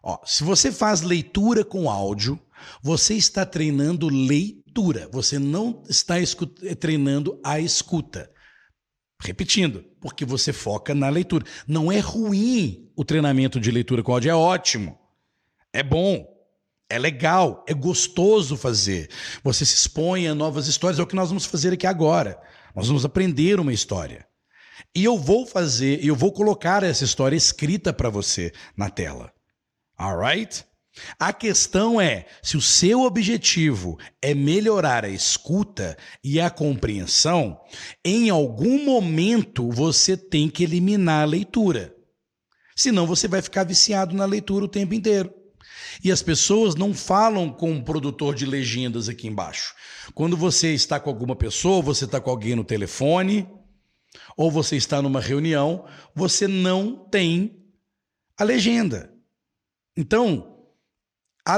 Ó, 0.04 0.20
se 0.26 0.44
você 0.44 0.72
faz 0.72 1.02
leitura 1.02 1.63
com 1.63 1.89
áudio, 1.89 2.39
você 2.82 3.13
está 3.13 3.46
treinando 3.46 4.10
leitura, 4.10 5.08
você 5.12 5.38
não 5.38 5.84
está 5.88 6.15
treinando 6.80 7.39
a 7.44 7.60
escuta. 7.60 8.32
Repetindo, 9.23 9.86
porque 9.99 10.25
você 10.25 10.51
foca 10.51 10.95
na 10.95 11.07
leitura. 11.10 11.45
Não 11.67 11.91
é 11.91 11.99
ruim 11.99 12.91
o 12.95 13.05
treinamento 13.05 13.60
de 13.60 13.69
leitura 13.71 14.01
com 14.01 14.13
áudio, 14.13 14.31
é 14.31 14.36
ótimo. 14.36 14.97
É 15.71 15.84
bom. 15.84 16.27
É 16.89 16.99
legal, 16.99 17.63
é 17.67 17.73
gostoso 17.73 18.57
fazer. 18.57 19.10
Você 19.43 19.65
se 19.65 19.75
expõe 19.75 20.27
a 20.27 20.36
novas 20.36 20.67
histórias, 20.67 20.99
é 20.99 21.03
o 21.03 21.07
que 21.07 21.15
nós 21.15 21.29
vamos 21.29 21.45
fazer 21.45 21.71
aqui 21.71 21.88
agora. 21.88 22.38
Nós 22.75 22.88
vamos 22.88 23.05
aprender 23.05 23.60
uma 23.60 23.71
história. 23.71 24.27
E 24.93 25.03
eu 25.03 25.17
vou 25.17 25.45
fazer, 25.45 26.03
eu 26.03 26.15
vou 26.15 26.34
colocar 26.34 26.84
essa 26.84 27.05
história 27.05 27.36
escrita 27.36 27.93
para 27.93 28.10
você 28.10 28.51
na 28.75 28.89
tela. 28.89 29.31
Alright? 29.97 30.65
A 31.17 31.32
questão 31.32 31.99
é: 32.01 32.25
se 32.41 32.58
o 32.58 32.62
seu 32.62 33.01
objetivo 33.01 33.97
é 34.21 34.34
melhorar 34.34 35.06
a 35.06 35.10
escuta 35.10 35.97
e 36.23 36.39
a 36.39 36.49
compreensão, 36.49 37.60
em 38.04 38.30
algum 38.30 38.84
momento 38.84 39.69
você 39.71 40.17
tem 40.17 40.49
que 40.49 40.63
eliminar 40.63 41.23
a 41.23 41.25
leitura. 41.25 41.95
Senão 42.75 43.06
você 43.06 43.27
vai 43.27 43.41
ficar 43.41 43.63
viciado 43.63 44.15
na 44.15 44.25
leitura 44.25 44.65
o 44.65 44.69
tempo 44.69 44.93
inteiro. 44.93 45.34
E 46.04 46.12
as 46.12 46.21
pessoas 46.21 46.75
não 46.75 46.93
falam 46.93 47.51
com 47.51 47.75
o 47.75 47.84
produtor 47.84 48.34
de 48.34 48.45
legendas 48.45 49.10
aqui 49.10 49.27
embaixo. 49.27 49.73
Quando 50.13 50.38
você 50.38 50.73
está 50.73 50.99
com 50.99 51.10
alguma 51.10 51.36
pessoa, 51.36 51.82
você 51.82 52.06
está 52.06 52.19
com 52.19 52.30
alguém 52.30 52.56
no 52.56 52.63
telefone, 52.63 53.47
ou 54.38 54.49
você 54.49 54.75
está 54.75 55.01
numa 55.01 55.19
reunião, 55.19 55.86
você 56.15 56.47
não 56.47 56.95
tem 56.95 57.62
a 58.38 58.43
legenda. 58.43 59.13
Então, 59.95 60.50
a 61.45 61.56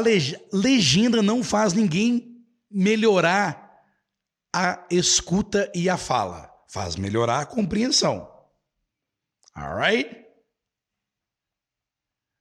legenda 0.51 1.21
não 1.21 1.43
faz 1.43 1.73
ninguém 1.73 2.45
melhorar 2.69 3.63
a 4.53 4.85
escuta 4.89 5.71
e 5.73 5.89
a 5.89 5.97
fala, 5.97 6.51
faz 6.69 6.95
melhorar 6.95 7.41
a 7.41 7.45
compreensão. 7.45 8.29
Alright? 9.55 10.23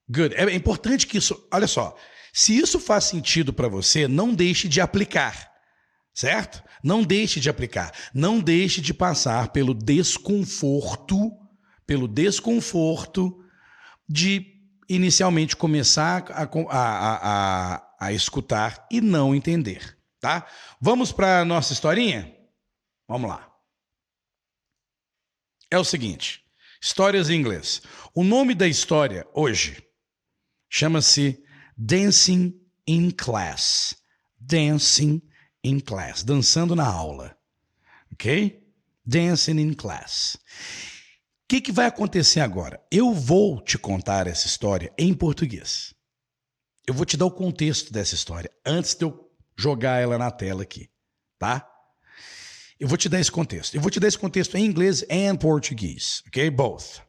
Good. 0.09 0.35
É 0.35 0.55
importante 0.55 1.07
que 1.07 1.19
isso. 1.19 1.47
Olha 1.53 1.67
só. 1.67 1.97
Se 2.33 2.57
isso 2.57 2.79
faz 2.79 3.05
sentido 3.05 3.53
para 3.53 3.69
você, 3.69 4.09
não 4.09 4.35
deixe 4.35 4.69
de 4.69 4.81
aplicar. 4.81 5.51
Certo? 6.15 6.63
Não 6.83 7.03
deixe 7.03 7.41
de 7.41 7.49
aplicar. 7.49 7.93
Não 8.15 8.41
deixe 8.41 8.81
de 8.81 8.93
passar 8.93 9.49
pelo 9.49 9.73
desconforto, 9.73 11.31
pelo 11.87 12.07
desconforto 12.07 13.43
de 14.09 14.52
inicialmente 14.95 15.57
começar 15.57 16.25
a, 16.31 16.43
a, 16.43 17.77
a, 17.77 17.97
a 18.01 18.13
escutar 18.13 18.87
e 18.91 19.01
não 19.01 19.35
entender. 19.35 19.99
Tá? 20.21 20.47
Vamos 20.81 21.11
para 21.13 21.41
a 21.41 21.45
nossa 21.45 21.73
historinha? 21.73 22.33
Vamos 23.09 23.29
lá. 23.29 23.51
É 25.71 25.79
o 25.79 25.85
seguinte: 25.85 26.45
histórias 26.81 27.31
em 27.31 27.35
inglês. 27.35 27.83
O 28.15 28.23
nome 28.23 28.55
da 28.55 28.69
história 28.69 29.27
hoje 29.35 29.83
chama-se 30.69 31.43
Dancing 31.77 32.55
in 32.87 33.11
Class. 33.11 33.97
Dancing 34.39 35.23
in 35.65 35.81
Class. 35.81 36.23
Dançando 36.23 36.77
na 36.77 36.87
aula. 36.87 37.37
Ok? 38.13 38.63
Dancing 39.05 39.59
in 39.59 39.75
Class. 39.75 40.37
O 41.45 41.49
que, 41.49 41.61
que 41.61 41.73
vai 41.73 41.87
acontecer 41.87 42.41
agora? 42.41 42.83
Eu 42.91 43.13
vou 43.13 43.61
te 43.61 43.77
contar 43.77 44.27
essa 44.27 44.47
história 44.47 44.93
em 44.97 45.13
português. 45.13 45.95
Eu 46.87 46.95
vou 46.95 47.05
te 47.05 47.17
dar 47.17 47.27
o 47.27 47.31
contexto 47.31 47.93
dessa 47.93 48.15
história 48.15 48.51
antes 48.65 48.95
de 48.95 49.05
eu 49.05 49.31
jogar 49.57 50.01
ela 50.01 50.19
na 50.19 50.31
tela 50.31 50.63
aqui, 50.63 50.91
tá? 51.39 51.69
Eu 52.81 52.89
vou 52.89 52.99
te 52.99 53.09
dar 53.09 53.21
esse 53.21 53.31
contexto. 53.31 53.75
Eu 53.75 53.81
vou 53.81 53.91
te 53.91 54.01
dar 54.01 54.09
esse 54.09 54.19
contexto 54.19 54.57
em 54.57 54.65
inglês 54.65 55.03
e 55.03 55.39
português, 55.39 56.23
ok? 56.27 56.51
Both. 56.51 57.01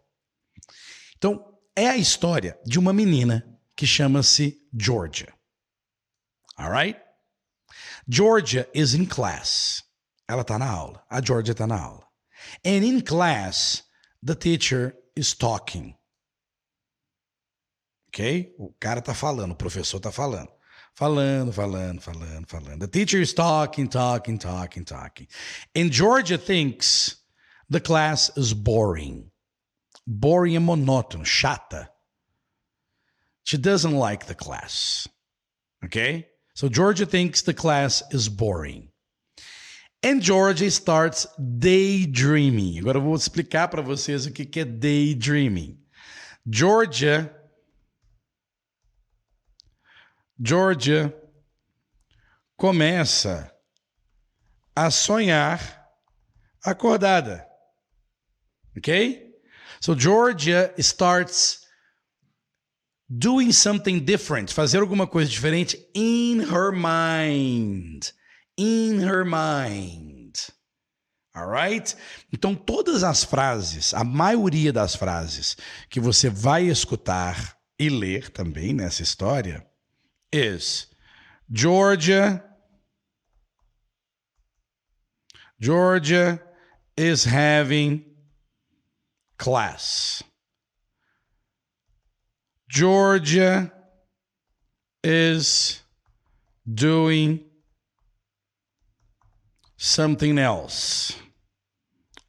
Então, 1.18 1.58
é 1.76 1.88
a 1.88 1.98
história 1.98 2.60
de 2.66 2.78
uma 2.78 2.94
menina 2.94 3.44
que 3.76 3.88
chama-se 3.88 4.62
Georgia. 4.78 5.34
Alright? 6.58 7.00
Georgia 8.08 8.70
is 8.74 8.94
in 8.94 9.06
class. 9.06 9.84
Ela 10.28 10.42
está 10.42 10.60
na 10.60 10.70
aula. 10.70 11.04
A 11.10 11.22
Georgia 11.22 11.54
está 11.54 11.66
na 11.66 11.80
aula. 11.80 12.06
And 12.66 12.84
in 12.84 13.02
class, 13.02 13.83
the 14.24 14.36
teacher 14.36 14.96
is 15.16 15.36
talking. 15.36 15.96
Ok? 18.08 18.54
O 18.58 18.74
cara 18.80 19.00
está 19.00 19.14
falando, 19.14 19.52
o 19.52 19.56
professor 19.56 19.98
está 19.98 20.12
falando. 20.12 20.50
Falando, 20.96 21.52
falando, 21.52 22.00
falando, 22.00 22.48
falando. 22.48 22.80
The 22.80 22.88
teacher 22.88 23.20
is 23.20 23.34
talking, 23.34 23.88
talking, 23.88 24.38
talking, 24.38 24.86
talking. 24.86 25.28
And 25.76 25.92
Georgia 25.92 26.38
thinks 26.38 27.18
the 27.70 27.80
class 27.80 28.32
is 28.38 28.54
boring. 28.54 29.32
Boring 30.06 30.56
é 30.56 30.60
monótono, 30.60 31.26
chata. 31.26 31.90
She 33.44 33.58
doesn't 33.58 33.96
like 33.96 34.28
the 34.28 34.36
class. 34.36 35.08
Okay? 35.84 36.28
So 36.54 36.70
Georgia 36.70 37.08
thinks 37.08 37.42
the 37.42 37.54
class 37.54 38.04
is 38.12 38.30
boring. 38.30 38.90
And 40.04 40.22
Georgia 40.22 40.70
starts 40.70 41.26
daydreaming. 41.40 42.80
Agora 42.80 42.98
eu 42.98 43.02
vou 43.02 43.16
explicar 43.16 43.70
para 43.70 43.82
vocês 43.82 44.26
o 44.26 44.32
que 44.32 44.60
é 44.60 44.66
daydreaming. 44.66 45.80
Georgia 46.46 47.34
Georgia 50.38 51.16
começa 52.58 53.50
a 54.76 54.92
sonhar 54.92 55.88
acordada. 56.66 57.48
Okay? 58.78 59.32
So 59.80 59.96
Georgia 59.96 60.74
starts 60.78 61.66
doing 63.10 63.52
something 63.54 64.00
different, 64.00 64.52
fazer 64.52 64.80
alguma 64.80 65.08
coisa 65.08 65.30
diferente 65.30 65.78
in 65.94 66.42
her 66.42 66.72
mind. 66.72 68.12
In 68.58 69.00
her 69.00 69.26
mind. 69.26 70.36
Alright? 71.36 71.96
Então, 72.32 72.54
todas 72.54 73.04
as 73.04 73.24
frases, 73.24 73.94
a 73.94 74.04
maioria 74.04 74.72
das 74.72 74.96
frases 74.96 75.58
que 75.90 76.00
você 76.00 76.30
vai 76.30 76.66
escutar 76.66 77.58
e 77.80 77.90
ler 77.90 78.30
também 78.30 78.74
nessa 78.74 79.02
história 79.02 79.66
is 80.32 80.88
Georgia. 81.52 82.44
Georgia 85.60 86.40
is 86.96 87.26
having 87.26 88.06
class. 89.38 90.24
Georgia 92.70 93.72
is 95.04 95.82
doing 96.66 97.53
something 99.84 100.40
else. 100.40 101.14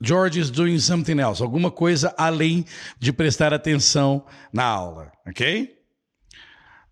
George 0.02 0.36
is 0.36 0.50
doing 0.50 0.80
something 0.80 1.20
else, 1.20 1.40
alguma 1.40 1.70
coisa 1.70 2.12
além 2.18 2.66
de 2.98 3.12
prestar 3.12 3.54
atenção 3.54 4.26
na 4.52 4.64
aula, 4.64 5.12
ok? 5.24 5.72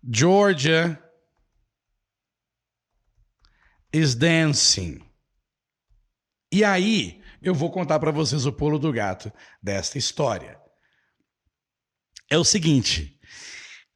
Georgia 0.09 0.97
is 3.91 4.15
dancing. 4.15 5.01
E 6.49 6.63
aí, 6.63 7.21
eu 7.41 7.53
vou 7.53 7.69
contar 7.69 7.99
para 7.99 8.11
vocês 8.11 8.45
o 8.45 8.53
pulo 8.53 8.79
do 8.79 8.91
gato 8.93 9.31
desta 9.61 9.97
história. 9.97 10.57
É 12.29 12.37
o 12.37 12.43
seguinte, 12.45 13.19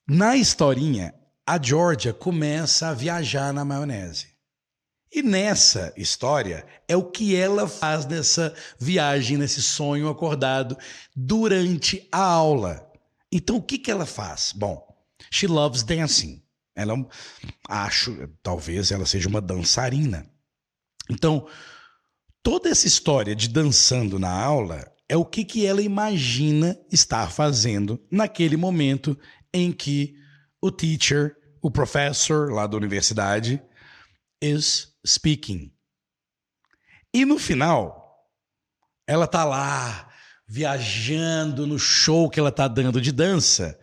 na 0.05 0.35
historinha, 0.35 1.13
a 1.45 1.61
Georgia 1.61 2.13
começa 2.13 2.89
a 2.89 2.93
viajar 2.93 3.53
na 3.53 3.63
maionese. 3.63 4.36
E 5.17 5.23
nessa 5.23 5.91
história 5.97 6.63
é 6.87 6.95
o 6.95 7.09
que 7.09 7.35
ela 7.35 7.67
faz 7.67 8.05
nessa 8.05 8.53
viagem, 8.77 9.35
nesse 9.35 9.63
sonho 9.63 10.09
acordado 10.09 10.77
durante 11.15 12.07
a 12.11 12.21
aula. 12.21 12.87
Então 13.31 13.55
o 13.55 13.61
que, 13.63 13.79
que 13.79 13.89
ela 13.89 14.05
faz? 14.05 14.53
Bom, 14.55 14.87
she 15.31 15.47
loves 15.47 15.81
dancing. 15.81 16.43
Ela 16.75 16.93
acho, 17.67 18.29
talvez 18.43 18.91
ela 18.91 19.07
seja 19.07 19.27
uma 19.27 19.41
dançarina. 19.41 20.29
Então, 21.09 21.47
toda 22.43 22.69
essa 22.69 22.85
história 22.85 23.35
de 23.35 23.49
dançando 23.49 24.19
na 24.19 24.29
aula 24.31 24.85
é 25.09 25.17
o 25.17 25.25
que, 25.25 25.43
que 25.43 25.65
ela 25.65 25.81
imagina 25.81 26.79
estar 26.91 27.31
fazendo 27.31 27.99
naquele 28.11 28.55
momento 28.55 29.17
em 29.51 29.71
que 29.71 30.13
o 30.61 30.69
teacher, 30.69 31.35
o 31.59 31.71
professor 31.71 32.53
lá 32.53 32.67
da 32.67 32.77
universidade, 32.77 33.59
is 34.39 34.95
speaking. 35.07 35.71
E 37.13 37.25
no 37.25 37.39
final, 37.39 38.27
ela 39.07 39.25
tá 39.25 39.43
lá 39.43 40.09
viajando 40.47 41.65
no 41.65 41.79
show 41.79 42.29
que 42.29 42.39
ela 42.39 42.51
tá 42.51 42.67
dando 42.67 43.01
de 43.01 43.11
dança. 43.11 43.79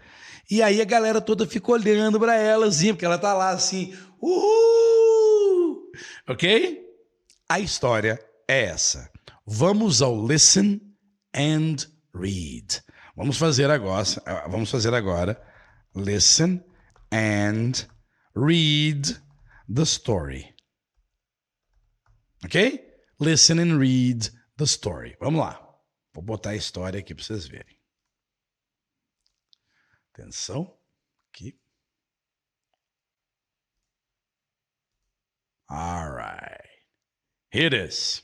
E 0.50 0.62
aí 0.62 0.80
a 0.80 0.84
galera 0.84 1.20
toda 1.20 1.46
fica 1.46 1.72
olhando 1.72 2.20
para 2.20 2.36
ela 2.36 2.66
assim, 2.66 2.92
porque 2.92 3.04
ela 3.04 3.18
tá 3.18 3.32
lá 3.32 3.50
assim, 3.50 3.96
uhul! 4.20 5.90
OK? 6.28 6.82
A 7.48 7.60
história 7.60 8.18
é 8.48 8.64
essa. 8.64 9.10
Vamos 9.46 10.02
ao 10.02 10.26
listen 10.26 10.80
and 11.34 11.76
read. 12.14 12.82
Vamos 13.16 13.38
fazer 13.38 13.70
agora, 13.70 14.04
vamos 14.48 14.70
fazer 14.70 14.92
agora 14.92 15.40
listen 15.94 16.62
and 17.12 17.86
read 18.34 19.16
the 19.68 19.84
story. 19.84 20.53
Ok? 22.44 22.56
Listen 23.20 23.58
and 23.58 23.78
read 23.78 24.30
the 24.56 24.64
story. 24.64 25.16
Vamos 25.18 25.40
lá. 25.40 25.60
Vou 26.12 26.22
botar 26.22 26.50
a 26.50 26.56
história 26.56 27.00
aqui 27.00 27.14
para 27.14 27.24
vocês 27.24 27.46
verem. 27.46 27.78
Atenção. 30.12 30.78
Aqui. 31.30 31.58
Alright. 35.70 36.68
Here 37.50 37.66
it 37.66 37.74
is. 37.74 38.22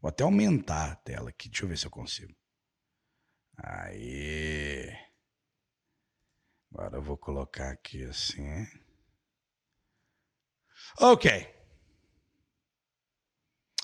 Vou 0.00 0.10
até 0.10 0.22
aumentar 0.22 0.92
a 0.92 0.96
tela 0.96 1.30
aqui. 1.30 1.48
Deixa 1.48 1.64
eu 1.64 1.68
ver 1.68 1.78
se 1.78 1.86
eu 1.86 1.90
consigo. 1.90 2.34
Aí. 3.56 4.88
Agora 6.70 6.96
eu 6.96 7.02
vou 7.02 7.18
colocar 7.18 7.72
aqui 7.72 8.04
assim. 8.04 8.46
Okay. 11.00 11.57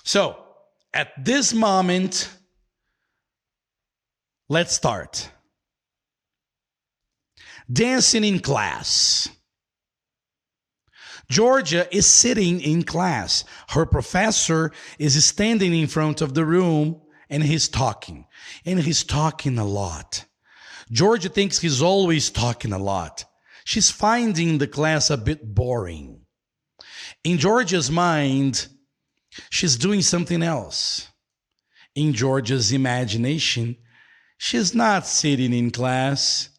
So, 0.05 0.37
at 0.93 1.25
this 1.25 1.51
moment, 1.51 2.29
let's 4.47 4.71
start. 4.71 5.29
Dancing 7.71 8.23
in 8.23 8.39
class. 8.39 9.27
Georgia 11.27 11.87
is 11.91 12.05
sitting 12.05 12.61
in 12.61 12.83
class. 12.83 13.45
Her 13.69 13.87
professor 13.87 14.71
is 14.99 15.25
standing 15.25 15.73
in 15.73 15.87
front 15.87 16.21
of 16.21 16.35
the 16.35 16.45
room 16.45 17.01
and 17.27 17.41
he's 17.41 17.67
talking. 17.67 18.27
And 18.63 18.79
he's 18.79 19.03
talking 19.03 19.57
a 19.57 19.65
lot. 19.65 20.23
Georgia 20.91 21.29
thinks 21.29 21.57
he's 21.57 21.81
always 21.81 22.29
talking 22.29 22.73
a 22.73 22.77
lot. 22.77 23.25
She's 23.63 23.89
finding 23.89 24.59
the 24.59 24.67
class 24.67 25.09
a 25.09 25.17
bit 25.17 25.55
boring. 25.55 26.21
In 27.23 27.39
Georgia's 27.39 27.89
mind, 27.89 28.67
she's 29.49 29.77
doing 29.77 30.01
something 30.01 30.43
else. 30.43 31.07
In 31.95 32.13
Georgia's 32.13 32.71
imagination, 32.71 33.77
she's 34.37 34.75
not 34.75 35.07
sitting 35.07 35.53
in 35.53 35.71
class. 35.71 36.49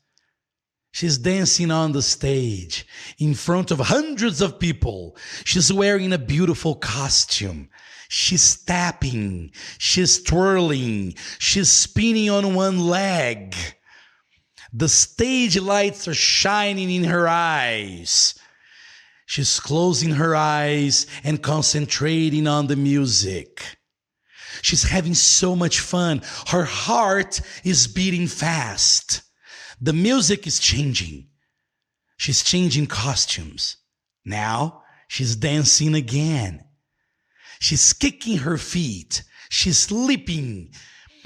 She's 0.92 1.18
dancing 1.18 1.70
on 1.70 1.92
the 1.92 2.00
stage 2.00 2.86
in 3.18 3.34
front 3.34 3.70
of 3.70 3.78
hundreds 3.78 4.40
of 4.40 4.58
people. 4.58 5.14
She's 5.44 5.70
wearing 5.70 6.12
a 6.12 6.18
beautiful 6.18 6.74
costume. 6.74 7.68
She's 8.08 8.56
tapping. 8.64 9.50
She's 9.78 10.22
twirling. 10.22 11.14
She's 11.38 11.68
spinning 11.70 12.30
on 12.30 12.54
one 12.54 12.80
leg. 12.80 13.54
The 14.72 14.88
stage 14.88 15.58
lights 15.58 16.08
are 16.08 16.14
shining 16.14 16.90
in 16.90 17.04
her 17.04 17.28
eyes. 17.28 18.34
She's 19.26 19.58
closing 19.58 20.12
her 20.12 20.36
eyes 20.36 21.06
and 21.24 21.42
concentrating 21.42 22.46
on 22.46 22.68
the 22.68 22.76
music. 22.76 23.62
She's 24.62 24.84
having 24.84 25.14
so 25.14 25.56
much 25.56 25.80
fun. 25.80 26.22
Her 26.46 26.64
heart 26.64 27.40
is 27.64 27.88
beating 27.88 28.28
fast. 28.28 29.22
The 29.80 29.92
music 29.92 30.46
is 30.46 30.58
changing. 30.60 31.26
She's 32.16 32.42
changing 32.42 32.86
costumes. 32.86 33.76
Now 34.24 34.82
she's 35.08 35.36
dancing 35.36 35.94
again. 35.94 36.64
She's 37.58 37.92
kicking 37.92 38.38
her 38.38 38.56
feet. 38.56 39.22
She's 39.50 39.90
leaping. 39.90 40.72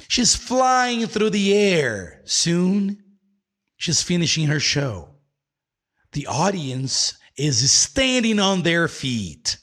She's 0.09 0.35
flying 0.35 1.07
through 1.07 1.31
the 1.31 1.55
air. 1.55 2.23
Soon 2.25 3.03
she's 3.77 4.03
finishing 4.03 4.47
her 4.47 4.61
show. 4.61 5.11
The 6.13 6.27
audience 6.27 7.15
is 7.41 7.71
standing 7.73 8.39
on 8.39 8.63
their 8.63 8.89
feet. 8.89 9.57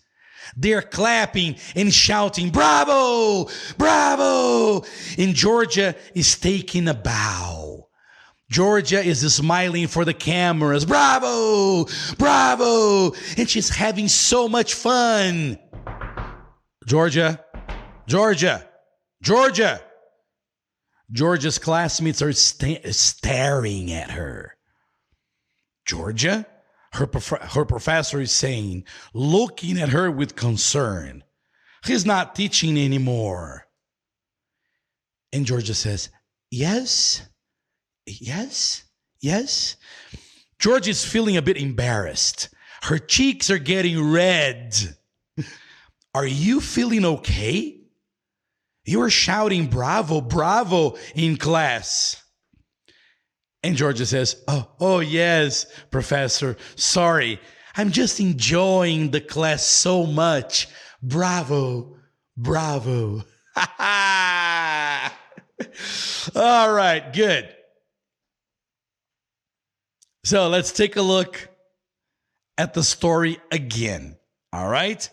They're 0.55 0.81
clapping 0.81 1.55
and 1.75 1.93
shouting, 1.93 2.49
Bravo! 2.49 3.49
Bravo! 3.77 4.83
And 5.17 5.35
Georgia 5.35 5.95
is 6.15 6.37
taking 6.37 6.87
a 6.87 6.93
bow. 6.93 7.89
Georgia 8.49 9.01
is 9.01 9.33
smiling 9.33 9.87
for 9.87 10.05
the 10.05 10.13
cameras. 10.13 10.85
Bravo! 10.85 11.85
Bravo! 12.17 13.13
And 13.37 13.49
she's 13.49 13.69
having 13.69 14.07
so 14.07 14.47
much 14.47 14.73
fun. 14.73 15.59
Georgia, 16.85 17.43
Georgia, 18.07 18.67
Georgia. 19.21 19.81
Georgia's 21.11 21.59
classmates 21.59 22.21
are 22.21 22.33
sta- 22.33 22.91
staring 22.91 23.91
at 23.91 24.11
her. 24.11 24.55
Georgia, 25.85 26.45
her, 26.93 27.07
prof- 27.07 27.51
her 27.53 27.65
professor 27.65 28.19
is 28.21 28.31
saying, 28.31 28.85
looking 29.13 29.79
at 29.79 29.89
her 29.89 30.09
with 30.09 30.35
concern. 30.35 31.23
He's 31.85 32.05
not 32.05 32.35
teaching 32.35 32.77
anymore. 32.77 33.67
And 35.31 35.45
Georgia 35.45 35.73
says, 35.73 36.09
Yes, 36.49 37.27
yes, 38.05 38.83
yes. 39.21 39.75
Georgia 40.59 40.89
is 40.89 41.05
feeling 41.05 41.37
a 41.37 41.41
bit 41.41 41.57
embarrassed. 41.57 42.49
Her 42.83 42.97
cheeks 42.97 43.49
are 43.49 43.57
getting 43.57 44.11
red. 44.11 44.75
Are 46.13 46.25
you 46.25 46.61
feeling 46.61 47.05
okay? 47.05 47.81
You 48.85 48.99
were 48.99 49.09
shouting 49.09 49.67
bravo, 49.67 50.21
bravo 50.21 50.97
in 51.13 51.37
class. 51.37 52.23
And 53.63 53.75
Georgia 53.75 54.05
says, 54.05 54.43
Oh, 54.47 54.67
oh 54.79 54.99
yes, 54.99 55.65
professor. 55.91 56.57
Sorry. 56.75 57.39
I'm 57.75 57.91
just 57.91 58.19
enjoying 58.19 59.11
the 59.11 59.21
class 59.21 59.63
so 59.63 60.05
much. 60.05 60.67
Bravo, 61.01 61.97
bravo. 62.35 63.23
All 66.35 66.73
right, 66.73 67.13
good. 67.13 67.49
So 70.25 70.49
let's 70.49 70.71
take 70.71 70.95
a 70.95 71.01
look 71.01 71.49
at 72.57 72.73
the 72.73 72.83
story 72.83 73.37
again. 73.51 74.17
All 74.51 74.67
right? 74.69 75.07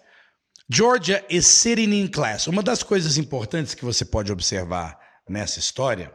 Georgia 0.71 1.23
is 1.29 1.47
sitting 1.47 1.93
in 1.93 2.09
class. 2.09 2.47
Uma 2.47 2.63
das 2.63 2.83
coisas 2.83 3.19
importantes 3.19 3.75
que 3.75 3.85
você 3.85 4.05
pode 4.05 4.33
observar 4.33 4.99
nessa 5.29 5.59
história 5.59 6.11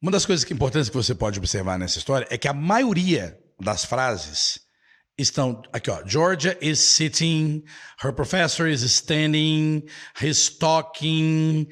Uma 0.00 0.10
das 0.10 0.26
coisas 0.26 0.44
que 0.44 0.52
importantes 0.52 0.90
que 0.90 0.96
você 0.96 1.14
pode 1.14 1.38
observar 1.38 1.78
nessa 1.78 1.98
história 1.98 2.26
é 2.30 2.36
que 2.36 2.48
a 2.48 2.52
maioria 2.52 3.38
das 3.58 3.84
frases 3.84 4.60
estão 5.18 5.62
aqui, 5.72 5.90
ó. 5.90 6.06
Georgia 6.06 6.56
is 6.60 6.78
sitting, 6.78 7.64
her 8.02 8.12
professor 8.12 8.68
is 8.68 8.82
standing, 8.82 9.82
he's 10.20 10.50
talking, 10.50 11.66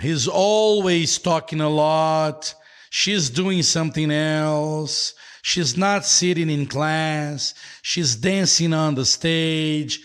he's 0.00 0.26
always 0.26 1.18
talking 1.18 1.60
a 1.60 1.68
lot, 1.68 2.54
she's 2.90 3.28
doing 3.28 3.62
something 3.62 4.10
else, 4.10 5.14
she's 5.42 5.76
not 5.76 6.06
sitting 6.06 6.48
in 6.48 6.66
class, 6.66 7.54
she's 7.82 8.16
dancing 8.16 8.72
on 8.72 8.94
the 8.94 9.04
stage. 9.04 10.00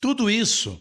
Tudo 0.00 0.30
isso 0.30 0.80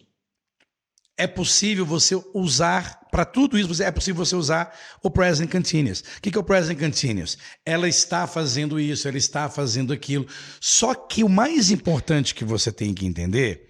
é 1.17 1.25
possível 1.25 1.85
você 1.85 2.15
usar, 2.35 2.99
para 3.13 3.25
tudo 3.25 3.59
isso, 3.59 3.83
é 3.83 3.91
possível 3.91 4.25
você 4.25 4.35
usar 4.35 4.75
o 5.03 5.11
present 5.11 5.47
continuous. 5.47 6.03
O 6.17 6.19
que 6.19 6.35
é 6.35 6.39
o 6.39 6.43
present 6.43 6.79
continuous? 6.79 7.37
Ela 7.63 7.87
está 7.87 8.25
fazendo 8.25 8.79
isso, 8.79 9.07
ela 9.07 9.19
está 9.19 9.47
fazendo 9.47 9.93
aquilo. 9.93 10.25
Só 10.59 10.95
que 10.95 11.23
o 11.23 11.29
mais 11.29 11.69
importante 11.69 12.33
que 12.33 12.43
você 12.43 12.71
tem 12.71 12.91
que 12.91 13.05
entender 13.05 13.69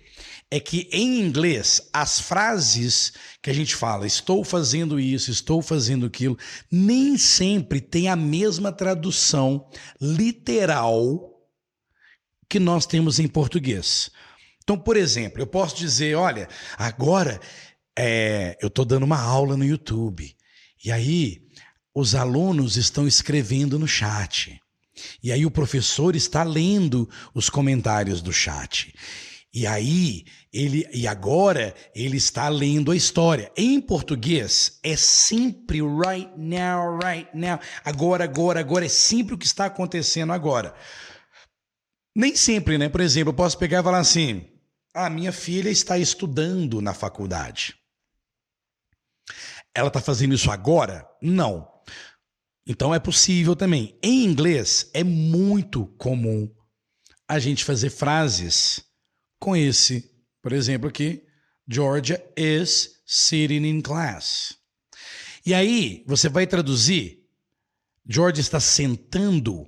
é 0.50 0.62
que 0.62 0.88
em 0.94 1.20
inglês, 1.20 1.90
as 1.92 2.22
frases 2.22 3.12
que 3.42 3.50
a 3.50 3.54
gente 3.54 3.76
fala, 3.76 4.08
estou 4.08 4.46
fazendo 4.46 4.98
isso, 4.98 5.30
estou 5.30 5.62
fazendo 5.62 6.06
aquilo, 6.06 6.38
nem 6.72 7.18
sempre 7.18 7.82
tem 7.82 8.08
a 8.08 8.16
mesma 8.16 8.72
tradução 8.72 9.68
literal 10.00 11.38
que 12.48 12.62
nós 12.62 12.86
temos 12.86 13.20
em 13.20 13.28
português. 13.28 14.10
Então, 14.64 14.78
por 14.78 14.96
exemplo, 14.96 15.42
eu 15.42 15.48
posso 15.48 15.76
dizer: 15.76 16.16
olha, 16.16 16.48
agora 16.78 17.42
é, 17.98 18.58
eu 18.62 18.68
estou 18.68 18.86
dando 18.86 19.04
uma 19.04 19.20
aula 19.20 19.56
no 19.56 19.66
YouTube. 19.66 20.36
E 20.84 20.92
aí, 20.92 21.42
os 21.94 22.16
alunos 22.16 22.78
estão 22.78 23.08
escrevendo 23.08 23.78
no 23.80 23.88
chat. 23.88 24.60
E 25.22 25.32
aí, 25.32 25.46
o 25.46 25.52
professor 25.52 26.16
está 26.16 26.44
lendo 26.44 27.10
os 27.34 27.50
comentários 27.50 28.22
do 28.22 28.34
chat. 28.34 28.94
E 29.54 29.68
aí, 29.68 30.26
ele 30.52 30.88
e 30.92 31.08
agora 31.08 31.76
ele 31.94 32.18
está 32.18 32.50
lendo 32.50 32.92
a 32.92 32.96
história. 32.96 33.52
Em 33.56 33.80
português 33.80 34.80
é 34.82 34.96
sempre 34.96 35.80
right 35.80 36.32
now, 36.36 36.98
right 36.98 37.30
now. 37.36 37.60
Agora, 37.86 38.24
agora, 38.24 38.60
agora 38.60 38.86
é 38.86 38.90
sempre 38.90 39.36
o 39.36 39.38
que 39.38 39.46
está 39.46 39.66
acontecendo 39.66 40.34
agora. 40.34 40.74
Nem 42.16 42.36
sempre, 42.36 42.80
né? 42.80 42.90
Por 42.90 43.02
exemplo, 43.02 43.30
eu 43.30 43.36
posso 43.36 43.58
pegar 43.58 43.82
e 43.82 43.84
falar 43.84 44.00
assim: 44.00 44.44
a 44.94 45.08
minha 45.08 45.32
filha 45.32 45.70
está 45.70 46.00
estudando 46.00 46.82
na 46.82 46.94
faculdade. 46.94 47.76
Ela 49.76 49.88
está 49.88 50.00
fazendo 50.00 50.34
isso 50.34 50.52
agora? 50.52 51.08
Não. 51.22 51.68
Então 52.66 52.94
é 52.94 53.00
possível 53.00 53.56
também. 53.56 53.98
Em 54.02 54.24
inglês 54.24 54.90
é 54.94 55.04
muito 55.04 55.86
comum 55.98 56.50
a 57.28 57.40
gente 57.40 57.66
fazer 57.66 57.90
frases 57.90 58.84
com 59.40 59.56
esse, 59.56 60.10
por 60.42 60.54
exemplo, 60.54 60.88
aqui, 60.88 61.24
Georgia 61.68 62.24
is 62.38 63.02
sitting 63.06 63.66
in 63.66 63.82
class. 63.82 64.58
E 65.46 65.54
aí 65.54 66.04
você 66.08 66.30
vai 66.30 66.48
traduzir, 66.48 67.26
Georgia 68.08 68.42
está 68.42 68.60
sentando 68.60 69.68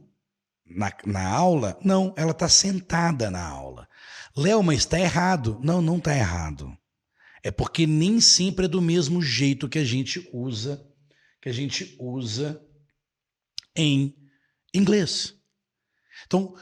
na, 0.65 0.91
na 1.05 1.27
aula? 1.27 1.77
Não, 1.83 2.13
ela 2.15 2.31
está 2.31 2.47
sentada 2.47 3.29
na 3.29 3.45
aula. 3.45 3.87
Léo, 4.35 4.61
mas 4.63 4.79
está 4.79 4.99
errado. 4.99 5.59
Não, 5.63 5.81
não 5.81 5.97
está 5.97 6.15
errado. 6.15 6.77
É 7.45 7.51
porque 7.51 7.85
nem 7.85 8.19
sempre 8.19 8.65
é 8.65 8.67
do 8.67 8.81
mesmo 8.81 9.21
jeito 9.21 9.69
que 9.69 9.77
a 9.77 9.83
gente 9.83 10.27
usa, 10.33 10.83
que 11.39 11.47
a 11.47 11.51
gente 11.51 11.95
usa 11.99 12.59
em 13.75 14.15
inglês. 14.73 15.35
Então, 16.25 16.55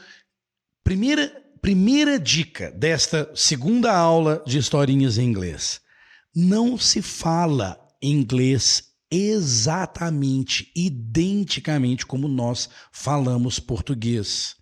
primeira, 0.82 1.42
primeira 1.62 2.20
dica 2.20 2.70
desta 2.70 3.34
segunda 3.34 3.96
aula 3.96 4.44
de 4.46 4.58
historinhas 4.58 5.16
em 5.16 5.24
inglês: 5.24 5.80
não 6.36 6.76
se 6.76 7.00
fala 7.00 7.80
inglês 8.02 8.92
exatamente, 9.10 10.70
identicamente 10.76 12.04
como 12.04 12.28
nós 12.28 12.68
falamos 12.92 13.58
português. 13.58 14.54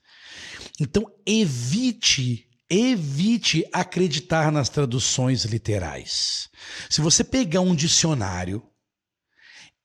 Então, 0.78 1.04
evite 1.26 2.48
evite 2.72 3.68
acreditar 3.70 4.50
nas 4.50 4.70
traduções 4.70 5.44
literais. 5.44 6.48
Se 6.88 7.02
você 7.02 7.22
pegar 7.22 7.60
um 7.60 7.74
dicionário 7.74 8.66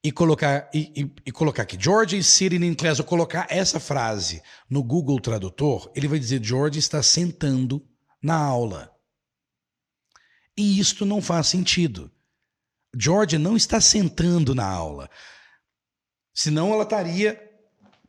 e 0.01 0.09
colocar 0.09 0.69
e, 0.73 0.93
e, 0.95 1.11
e, 1.25 1.31
colocar 1.33 1.63
aqui 1.63 1.77
George 1.77 2.17
is 2.17 2.27
sitting 2.27 2.63
in 2.63 2.73
class, 2.73 2.99
ou 2.99 3.05
colocar 3.05 3.45
essa 3.49 3.77
frase 3.77 4.41
no 4.69 4.81
Google 4.81 5.19
Tradutor, 5.19 5.91
ele 5.93 6.07
vai 6.07 6.17
dizer 6.17 6.41
George 6.41 6.79
está 6.79 7.03
sentando 7.03 7.85
na 8.23 8.37
aula. 8.37 8.89
E 10.55 10.79
isto 10.79 11.05
não 11.05 11.21
faz 11.21 11.47
sentido. 11.47 12.09
George 12.97 13.37
não 13.37 13.57
está 13.57 13.81
sentando 13.81 14.55
na 14.55 14.65
aula. 14.65 15.09
Senão 16.33 16.71
ela 16.71 16.83
estaria 16.83 17.37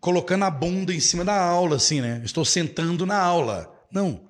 colocando 0.01 0.45
a 0.45 0.51
bunda 0.51 0.95
em 0.95 1.01
cima 1.01 1.25
da 1.25 1.37
aula, 1.37 1.77
assim, 1.77 2.01
né? 2.01 2.23
Estou 2.25 2.45
sentando 2.45 3.05
na 3.05 3.19
aula. 3.19 3.75
Não. 3.91 4.28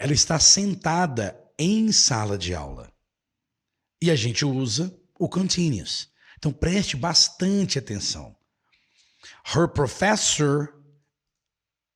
Ela 0.00 0.14
está 0.14 0.38
sentada 0.38 1.38
em 1.58 1.92
sala 1.92 2.38
de 2.38 2.54
aula. 2.54 2.90
E 4.00 4.10
a 4.10 4.16
gente 4.16 4.46
usa 4.46 4.98
o 5.18 5.28
continuous. 5.28 6.08
Então 6.38 6.50
preste 6.50 6.96
bastante 6.96 7.78
atenção. 7.78 8.34
Her 9.54 9.68
professor. 9.68 10.74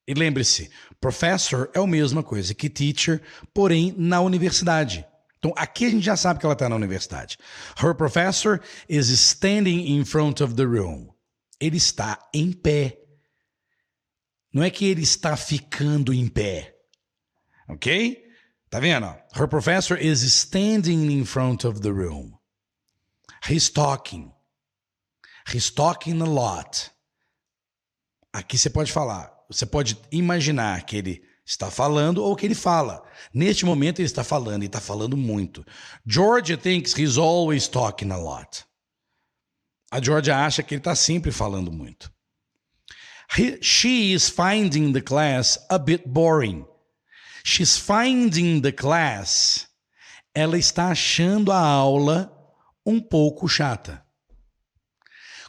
E 0.06 0.12
lembre-se, 0.12 0.70
professor 1.00 1.70
é 1.72 1.78
a 1.78 1.86
mesma 1.86 2.22
coisa 2.22 2.54
que 2.54 2.68
teacher, 2.68 3.22
porém 3.54 3.94
na 3.96 4.20
universidade. 4.20 5.06
Então 5.38 5.54
aqui 5.56 5.86
a 5.86 5.90
gente 5.90 6.04
já 6.04 6.14
sabe 6.14 6.38
que 6.38 6.44
ela 6.44 6.52
está 6.52 6.68
na 6.68 6.76
universidade. 6.76 7.38
Her 7.82 7.94
professor 7.94 8.60
is 8.86 9.08
standing 9.08 9.96
in 9.96 10.04
front 10.04 10.42
of 10.42 10.54
the 10.56 10.64
room. 10.64 11.08
Ele 11.58 11.78
está 11.78 12.18
em 12.34 12.52
pé. 12.52 13.00
Não 14.52 14.62
é 14.62 14.68
que 14.68 14.84
ele 14.84 15.02
está 15.02 15.38
ficando 15.38 16.12
em 16.12 16.28
pé. 16.28 16.73
Ok? 17.68 18.24
Tá 18.70 18.80
vendo? 18.80 19.06
Her 19.34 19.46
professor 19.48 19.96
is 19.96 20.22
standing 20.22 21.10
in 21.10 21.24
front 21.24 21.64
of 21.64 21.80
the 21.80 21.92
room. 21.92 22.38
He's 23.48 23.70
talking. 23.70 24.32
He's 25.46 25.70
talking 25.70 26.20
a 26.20 26.24
lot. 26.24 26.90
Aqui 28.32 28.58
você 28.58 28.68
pode 28.68 28.90
falar, 28.90 29.32
você 29.48 29.64
pode 29.64 29.96
imaginar 30.10 30.84
que 30.84 30.96
ele 30.96 31.22
está 31.46 31.70
falando 31.70 32.18
ou 32.18 32.34
que 32.34 32.46
ele 32.46 32.54
fala. 32.54 33.02
Neste 33.32 33.64
momento 33.64 34.00
ele 34.00 34.06
está 34.06 34.24
falando 34.24 34.62
e 34.62 34.66
está 34.66 34.80
falando 34.80 35.16
muito. 35.16 35.64
Georgia 36.06 36.56
thinks 36.56 36.94
he's 36.94 37.18
always 37.18 37.68
talking 37.68 38.10
a 38.10 38.16
lot. 38.16 38.64
A 39.92 40.00
Georgia 40.00 40.44
acha 40.44 40.62
que 40.62 40.74
ele 40.74 40.80
está 40.80 40.96
sempre 40.96 41.30
falando 41.30 41.70
muito. 41.70 42.12
He, 43.36 43.62
she 43.62 44.12
is 44.12 44.28
finding 44.28 44.92
the 44.92 45.00
class 45.00 45.58
a 45.70 45.78
bit 45.78 46.08
boring. 46.08 46.66
She's 47.46 47.76
finding 47.76 48.60
the 48.62 48.72
class. 48.72 49.68
Ela 50.34 50.58
está 50.58 50.88
achando 50.88 51.52
a 51.52 51.58
aula 51.58 52.32
um 52.84 52.98
pouco 52.98 53.46
chata. 53.46 54.02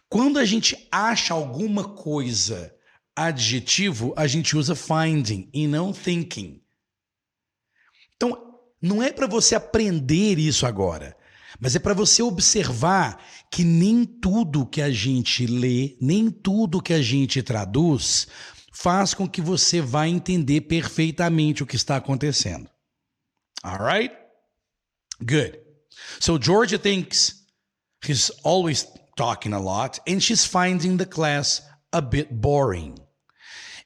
Quando 0.10 0.38
a 0.38 0.46
gente 0.46 0.88
acha 0.92 1.34
alguma 1.34 1.96
coisa 1.96 2.74
adjetivo, 3.16 4.14
a 4.18 4.28
gente 4.28 4.56
usa 4.58 4.76
finding 4.76 5.50
e 5.54 5.68
não 5.68 5.94
thinking. 5.94 6.62
Então, 8.16 8.60
não 8.82 9.02
é 9.02 9.12
para 9.12 9.26
você 9.26 9.56
aprender 9.56 10.38
isso 10.38 10.66
agora, 10.66 11.18
mas 11.60 11.76
é 11.76 11.80
para 11.80 11.94
você 11.94 12.22
observar 12.22 13.24
que 13.50 13.64
nem 13.64 14.06
tudo 14.06 14.66
que 14.66 14.82
a 14.82 14.92
gente 14.92 15.48
lê, 15.48 15.98
nem 16.02 16.30
tudo 16.30 16.82
que 16.82 16.94
a 16.94 17.02
gente 17.02 17.42
traduz 17.42 18.28
faz 18.76 19.14
com 19.14 19.28
que 19.28 19.42
você 19.42 19.80
vá 19.80 20.06
entender 20.06 20.62
perfeitamente 20.62 21.64
o 21.64 21.66
que 21.66 21.78
está 21.78 21.96
acontecendo. 21.96 22.70
Alright? 23.64 24.14
Good. 25.20 25.58
So 26.20 26.38
Georgia 26.38 26.78
thinks 26.78 27.46
he's 28.06 28.30
always 28.44 28.86
talking 29.16 29.54
a 29.54 29.60
lot, 29.60 30.00
and 30.06 30.22
she's 30.22 30.46
finding 30.46 30.98
the 30.98 31.06
class 31.06 31.62
a 31.94 32.02
bit 32.02 32.30
boring. 32.30 32.96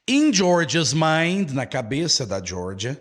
In 0.08 0.32
Georgia's 0.32 0.92
mind, 0.92 1.54
na 1.54 1.66
cabeça 1.66 2.26
da 2.26 2.40
Georgia, 2.40 3.00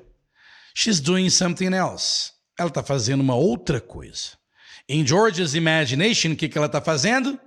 she's 0.76 1.02
doing 1.02 1.30
something 1.32 1.74
else. 1.74 2.34
Ela 2.58 2.70
está 2.70 2.84
fazendo 2.84 3.22
uma 3.22 3.36
outra 3.36 3.82
coisa. 3.82 4.38
In 4.88 5.06
Georgia's 5.08 5.56
imagination, 5.56 6.34
o 6.34 6.36
que, 6.36 6.48
que 6.48 6.58
ela 6.58 6.68
está 6.68 6.80
fazendo? 6.80 7.40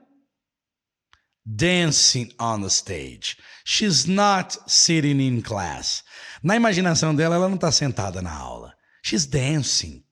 Dancing 1.44 2.32
on 2.38 2.62
the 2.62 2.70
stage. 2.70 3.36
She's 3.64 4.06
not 4.06 4.56
sitting 4.66 5.20
in 5.20 5.42
class. 5.42 6.04
Na 6.42 6.56
imaginação 6.56 7.14
dela, 7.14 7.36
ela 7.36 7.48
não 7.48 7.56
está 7.56 7.72
sentada 7.72 8.22
na 8.22 8.32
aula. 8.32 8.74
She's 9.02 9.26
dancing 9.26 10.04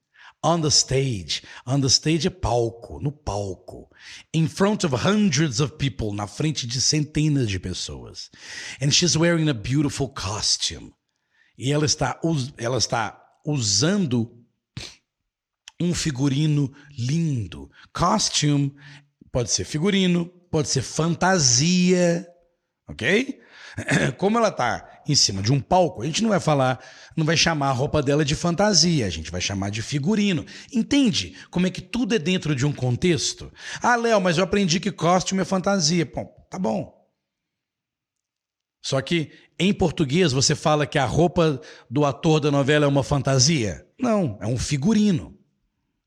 on 0.43 0.61
the 0.61 0.71
stage. 0.71 1.43
On 1.67 1.81
the 1.81 1.89
stage 1.89 2.27
é 2.27 2.31
palco, 2.31 3.01
no 3.01 3.13
palco. 3.13 3.89
In 4.33 4.49
front 4.49 4.85
of 4.85 4.95
hundreds 4.95 5.61
of 5.61 5.77
people, 5.77 6.13
na 6.13 6.27
frente 6.27 6.67
de 6.67 6.81
centenas 6.81 7.49
de 7.49 7.59
pessoas. 7.59 8.31
And 8.81 8.91
she's 8.91 9.17
wearing 9.17 9.49
a 9.49 9.55
beautiful 9.55 10.09
costume. 10.09 10.93
E 11.57 11.73
ela 11.73 11.85
está, 11.85 12.19
ela 12.57 12.79
está 12.79 13.21
usando 13.45 14.37
um 15.81 15.95
figurino 15.95 16.73
lindo. 16.97 17.71
Costume 17.93 18.75
pode 19.31 19.51
ser 19.51 19.65
figurino, 19.65 20.31
pode 20.51 20.69
ser 20.69 20.83
fantasia, 20.83 22.27
ok? 22.89 23.41
Como 24.19 24.39
ela 24.39 24.49
está 24.49 25.03
em 25.07 25.15
cima 25.15 25.43
de 25.43 25.53
um 25.53 25.61
palco, 25.61 26.03
a 26.03 26.07
gente 26.07 26.23
não 26.23 26.31
vai 26.31 26.41
falar, 26.41 26.79
não 27.17 27.25
vai 27.25 27.37
chamar 27.37 27.69
a 27.69 27.73
roupa 27.73 28.03
dela 28.03 28.25
de 28.25 28.35
fantasia, 28.35 29.07
a 29.07 29.11
gente 29.11 29.31
vai 29.31 29.41
chamar 29.41 29.71
de 29.71 29.83
figurino. 29.83 30.45
Entende 30.73 31.37
como 31.51 31.67
é 31.67 31.71
que 31.71 31.81
tudo 31.81 32.15
é 32.15 32.19
dentro 32.19 32.55
de 32.55 32.67
um 32.67 32.73
contexto? 32.73 33.53
Ah, 33.83 33.97
Léo, 33.97 34.21
mas 34.21 34.39
eu 34.39 34.45
aprendi 34.45 34.81
que 34.81 34.93
costume 34.93 35.43
é 35.43 35.45
fantasia. 35.45 36.05
Bom, 36.05 36.27
tá 36.51 36.59
bom. 36.59 36.99
Só 38.83 39.01
que 39.01 39.31
em 39.59 39.73
português 39.75 40.33
você 40.33 40.55
fala 40.55 40.87
que 40.87 40.99
a 40.99 41.05
roupa 41.05 41.61
do 41.89 42.05
ator 42.05 42.41
da 42.41 42.51
novela 42.51 42.87
é 42.87 42.89
uma 42.89 43.05
fantasia? 43.05 43.87
Não, 43.99 44.39
é 44.41 44.47
um 44.47 44.59
figurino. 44.59 45.37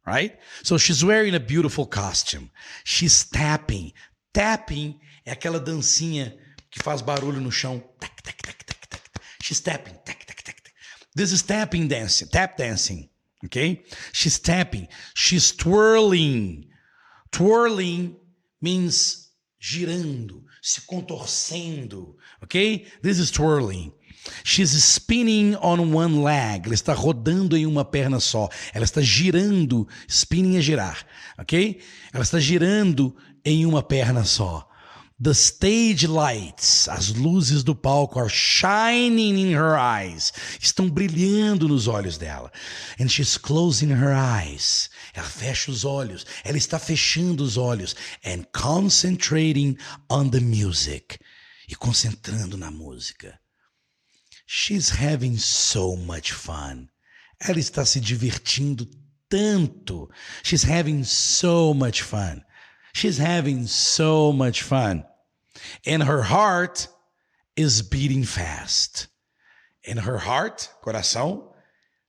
Right? 0.06 0.36
So 0.64 0.78
she's 0.78 1.02
wearing 1.02 1.34
a 1.34 1.40
beautiful 1.40 1.88
costume. 1.88 2.52
She's 2.84 3.24
tapping. 3.24 3.94
Tapping 4.34 5.00
é 5.26 5.32
aquela 5.32 5.60
dancinha 5.60 6.36
que 6.72 6.82
faz 6.82 7.02
barulho 7.02 7.40
no 7.40 7.52
chão. 7.52 7.80
Tac, 8.00 8.22
tac, 8.24 8.42
tac, 8.42 8.66
tac, 8.66 8.88
tac. 8.90 9.04
She's 9.42 9.60
tapping. 9.60 9.94
Tac, 10.04 10.26
tac, 10.26 10.44
tac, 10.44 10.62
tac. 10.62 10.74
This 11.16 11.32
is 11.32 11.44
tapping 11.44 11.88
dancing, 11.88 12.28
tap 12.28 12.58
dancing. 12.58 13.10
Okay? 13.46 13.84
She's 14.12 14.40
tapping. 14.40 14.88
She's 15.14 15.52
twirling. 15.52 16.66
Twirling 17.32 18.16
means 18.62 19.30
girando, 19.60 20.44
se 20.62 20.82
contorcendo. 20.82 22.16
Okay? 22.44 22.86
This 23.04 23.20
is 23.20 23.30
twirling. 23.30 23.94
She's 24.44 24.72
spinning 24.84 25.56
on 25.58 25.94
one 25.94 26.24
leg. 26.24 26.66
Ela 26.66 26.74
está 26.74 26.94
rodando 26.94 27.58
em 27.58 27.66
uma 27.66 27.84
perna 27.84 28.20
só. 28.20 28.50
Ela 28.74 28.86
está 28.86 29.02
girando. 29.02 29.88
Spinning 30.08 30.58
é 30.58 30.62
girar, 30.62 31.06
ok? 31.38 31.82
Ela 32.14 32.24
está 32.24 32.40
girando 32.40 33.16
em 33.46 33.66
uma 33.66 33.84
perna 33.84 34.24
só. 34.24 34.70
The 35.20 35.34
stage 35.34 36.06
lights, 36.06 36.90
as 36.90 37.10
luzes 37.10 37.64
do 37.64 37.74
palco, 37.74 38.20
are 38.20 38.30
shining 38.30 39.38
in 39.38 39.54
her 39.54 39.78
eyes. 39.78 40.34
Estão 40.60 40.90
brilhando 40.90 41.68
nos 41.68 41.88
olhos 41.88 42.18
dela. 42.18 42.52
And 43.00 43.08
she's 43.08 43.38
closing 43.38 43.92
her 43.92 44.12
eyes. 44.12 44.90
Ela 45.14 45.28
fecha 45.28 45.72
os 45.72 45.86
olhos. 45.86 46.26
Ela 46.44 46.58
está 46.58 46.78
fechando 46.78 47.44
os 47.44 47.56
olhos. 47.56 47.96
And 48.26 48.44
concentrating 48.52 49.78
on 50.10 50.30
the 50.30 50.42
music. 50.42 51.20
E 51.70 51.76
concentrando 51.76 52.58
na 52.58 52.70
música. 52.70 53.40
She's 54.46 54.90
having 54.90 55.38
so 55.38 55.96
much 55.96 56.34
fun. 56.34 56.90
Ela 57.40 57.60
está 57.60 57.86
se 57.86 58.02
divertindo 58.02 58.86
tanto. 59.30 60.10
She's 60.44 60.64
having 60.64 61.06
so 61.06 61.74
much 61.74 62.02
fun. 62.02 62.42
She's 62.94 63.18
having 63.18 63.68
so 63.68 64.32
much 64.32 64.62
fun. 64.62 65.06
And 65.86 66.04
her 66.04 66.22
heart 66.22 66.88
is 67.56 67.82
beating 67.82 68.24
fast. 68.24 69.08
And 69.86 70.00
her 70.00 70.18
heart, 70.18 70.70
coração, 70.82 71.52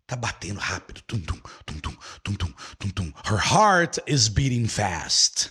tá 0.06 0.16
batendo 0.16 0.60
rápido. 0.60 1.02
Tum, 1.06 1.20
tum, 1.20 1.40
tum, 1.66 1.80
tum, 1.80 1.96
tum, 2.22 2.36
tum, 2.36 2.54
tum, 2.78 2.90
tum. 2.90 3.14
Her 3.24 3.38
heart 3.38 3.98
is 4.06 4.28
beating 4.28 4.66
fast. 4.66 5.50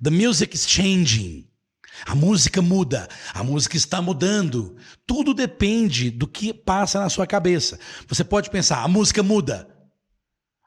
The 0.00 0.10
music 0.10 0.54
is 0.54 0.66
changing. 0.66 1.44
A 2.06 2.14
música 2.14 2.62
muda, 2.62 3.08
a 3.34 3.42
música 3.42 3.76
está 3.76 4.00
mudando. 4.00 4.76
Tudo 5.04 5.34
depende 5.34 6.10
do 6.10 6.28
que 6.28 6.54
passa 6.54 7.00
na 7.00 7.08
sua 7.08 7.26
cabeça. 7.26 7.78
Você 8.06 8.22
pode 8.22 8.50
pensar, 8.50 8.84
a 8.84 8.88
música 8.88 9.20
muda. 9.20 9.68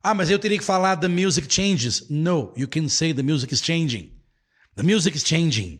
Ah, 0.03 0.13
mas 0.13 0.29
eu 0.29 0.39
teria 0.39 0.57
que 0.57 0.63
falar 0.63 0.95
the 0.95 1.07
music 1.07 1.47
changes. 1.53 2.09
No, 2.09 2.53
you 2.57 2.67
can 2.67 2.87
say 2.87 3.13
the 3.13 3.23
music 3.23 3.53
is 3.53 3.61
changing. 3.61 4.11
The 4.75 4.83
music 4.83 5.15
is 5.15 5.23
changing. 5.23 5.79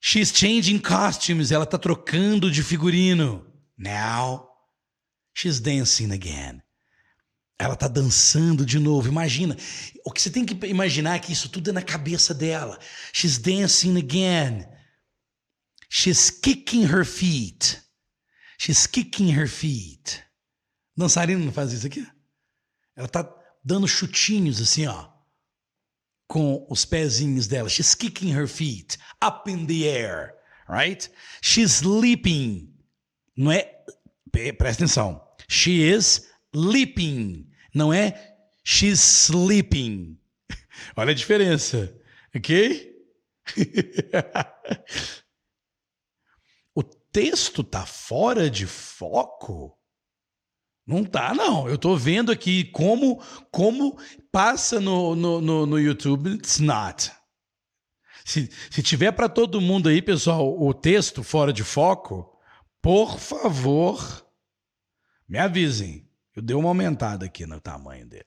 She's 0.00 0.32
changing 0.32 0.78
costumes. 0.78 1.50
Ela 1.50 1.64
está 1.64 1.76
trocando 1.76 2.50
de 2.50 2.62
figurino. 2.62 3.46
Now, 3.76 4.50
She's 5.34 5.60
dancing 5.60 6.12
again. 6.12 6.62
Ela 7.58 7.76
tá 7.76 7.88
dançando 7.88 8.64
de 8.64 8.78
novo. 8.78 9.08
Imagina. 9.08 9.56
O 10.04 10.10
que 10.12 10.20
você 10.20 10.30
tem 10.30 10.44
que 10.44 10.66
imaginar 10.66 11.16
é 11.16 11.18
que 11.18 11.32
isso 11.32 11.48
tudo 11.48 11.70
é 11.70 11.72
na 11.72 11.82
cabeça 11.82 12.34
dela. 12.34 12.78
She's 13.12 13.38
dancing 13.38 13.98
again. 13.98 14.66
She's 15.88 16.30
kicking 16.30 16.84
her 16.84 17.04
feet. 17.04 17.80
She's 18.58 18.86
kicking 18.86 19.34
her 19.34 19.48
feet. 19.48 20.22
Dançarina 20.96 21.44
não 21.44 21.52
faz 21.52 21.72
isso 21.72 21.86
aqui? 21.86 22.06
Ela 22.96 23.08
tá 23.08 23.28
dando 23.64 23.88
chutinhos 23.88 24.60
assim, 24.60 24.86
ó. 24.86 25.08
Com 26.28 26.66
os 26.70 26.84
pezinhos 26.84 27.46
dela. 27.46 27.68
She's 27.68 27.94
kicking 27.94 28.32
her 28.32 28.46
feet 28.46 28.98
up 29.24 29.50
in 29.50 29.66
the 29.66 29.86
air. 29.86 30.34
Right? 30.68 31.10
She's 31.42 31.82
sleeping. 31.82 32.72
Não 33.36 33.50
é. 33.50 33.84
Presta 34.30 34.84
atenção. 34.84 35.26
She 35.48 35.82
is 35.82 36.30
leaping. 36.54 37.50
Não 37.74 37.92
é 37.92 38.36
she's 38.64 39.00
sleeping. 39.00 40.18
Olha 40.96 41.10
a 41.10 41.14
diferença. 41.14 41.94
Ok? 42.34 42.88
o 46.74 46.82
texto 46.82 47.64
tá 47.64 47.84
fora 47.84 48.48
de 48.48 48.66
foco? 48.66 49.76
Não 50.86 51.04
tá, 51.04 51.34
não. 51.34 51.68
Eu 51.68 51.78
tô 51.78 51.96
vendo 51.96 52.32
aqui 52.32 52.64
como 52.64 53.22
como 53.50 53.98
passa 54.32 54.80
no, 54.80 55.14
no, 55.14 55.40
no, 55.40 55.66
no 55.66 55.78
YouTube. 55.78 56.34
It's 56.34 56.58
not. 56.58 57.12
Se, 58.24 58.50
se 58.70 58.82
tiver 58.82 59.12
para 59.12 59.28
todo 59.28 59.60
mundo 59.60 59.88
aí, 59.88 60.00
pessoal, 60.02 60.60
o 60.60 60.72
texto 60.74 61.22
fora 61.22 61.52
de 61.52 61.64
foco, 61.64 62.38
por 62.82 63.18
favor, 63.18 64.26
me 65.28 65.38
avisem. 65.38 66.08
Eu 66.34 66.42
dei 66.42 66.56
uma 66.56 66.68
aumentada 66.68 67.26
aqui 67.26 67.46
no 67.46 67.60
tamanho 67.60 68.06
dele. 68.06 68.26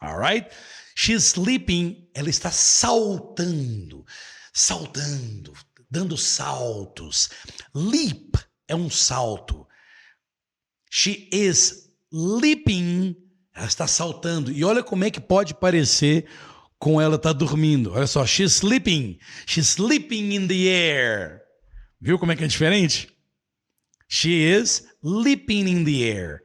Alright? 0.00 0.50
She's 0.96 1.24
sleeping. 1.28 2.10
Ela 2.14 2.28
está 2.28 2.50
saltando, 2.50 4.04
saltando, 4.52 5.52
dando 5.88 6.16
saltos. 6.16 7.30
Leap 7.74 8.34
é 8.66 8.74
um 8.74 8.90
salto. 8.90 9.66
She 10.94 11.26
is 11.32 11.88
leaping. 12.12 13.16
Ela 13.56 13.66
está 13.66 13.86
saltando. 13.86 14.52
E 14.52 14.62
olha 14.62 14.82
como 14.82 15.04
é 15.04 15.10
que 15.10 15.20
pode 15.20 15.54
parecer 15.54 16.26
com 16.78 17.00
ela 17.00 17.18
tá 17.18 17.32
dormindo. 17.32 17.92
Olha 17.92 18.06
só, 18.06 18.26
she's 18.26 18.56
sleeping. 18.56 19.18
She's 19.46 19.68
sleeping 19.68 20.34
in 20.34 20.46
the 20.46 20.68
air. 20.68 21.40
Viu 21.98 22.18
como 22.18 22.32
é 22.32 22.36
que 22.36 22.44
é 22.44 22.46
diferente? 22.46 23.08
She 24.06 24.28
is 24.28 24.84
leaping 25.02 25.66
in 25.66 25.82
the 25.82 26.04
air. 26.04 26.42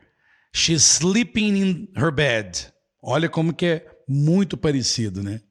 She's 0.53 0.81
sleeping 0.81 1.57
in 1.57 1.89
her 1.97 2.09
bed. 2.09 2.71
Olha 3.03 3.27
como 3.27 3.53
que 3.53 3.65
é 3.65 3.85
muito 4.07 4.55
parecido, 4.55 5.21
né? 5.21 5.41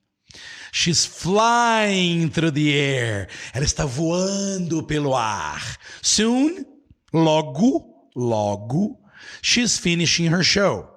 She's 0.72 1.05
flying 1.05 2.30
through 2.30 2.53
the 2.53 2.70
air. 2.72 3.28
Ela 3.53 3.66
está 3.66 3.84
voando 3.84 4.82
pelo 4.82 5.14
ar. 5.14 5.76
Soon, 6.01 6.64
logo, 7.12 7.95
logo, 8.16 8.98
she's 9.42 9.78
finishing 9.78 10.32
her 10.32 10.42
show. 10.42 10.88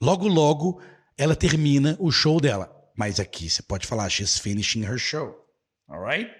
Logo, 0.00 0.26
logo, 0.26 0.80
ela 1.16 1.36
termina 1.36 1.96
o 2.00 2.10
show 2.10 2.40
dela. 2.40 2.72
Mas 2.96 3.20
aqui 3.20 3.48
você 3.48 3.62
pode 3.62 3.86
falar 3.86 4.08
she's 4.08 4.38
finishing 4.38 4.82
her 4.82 4.98
show. 4.98 5.36
Alright? 5.88 6.30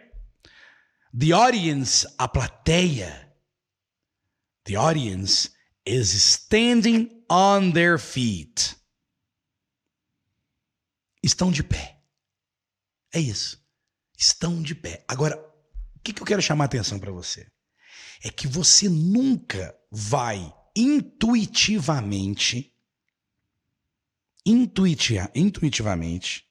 The 1.13 1.33
audience, 1.33 2.07
a 2.19 2.27
plateia, 2.27 3.27
The 4.67 4.75
audience 4.75 5.51
is 5.85 6.11
standing 6.11 7.23
on 7.31 7.71
their 7.71 7.99
feet. 7.99 8.75
Estão 11.23 11.53
de 11.53 11.63
pé. 11.63 12.01
É 13.15 13.21
isso. 13.21 13.65
Estão 14.19 14.61
de 14.61 14.75
pé. 14.75 15.05
Agora, 15.07 15.37
o 15.95 16.01
que, 16.01 16.13
que 16.13 16.21
eu 16.21 16.27
quero 16.27 16.43
chamar 16.43 16.65
a 16.65 16.67
atenção 16.67 16.99
para 16.99 17.13
você? 17.13 17.47
É 18.23 18.31
que 18.31 18.47
você 18.47 18.89
nunca 18.89 19.75
vai 19.91 20.53
intuitivamente, 20.75 22.73
intuitia, 24.45 25.31
intuitivamente, 25.35 26.45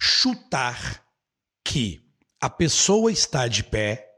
chutar 0.00 1.04
que 1.64 2.04
a 2.40 2.50
pessoa 2.50 3.10
está 3.12 3.48
de 3.48 3.62
pé 3.62 4.10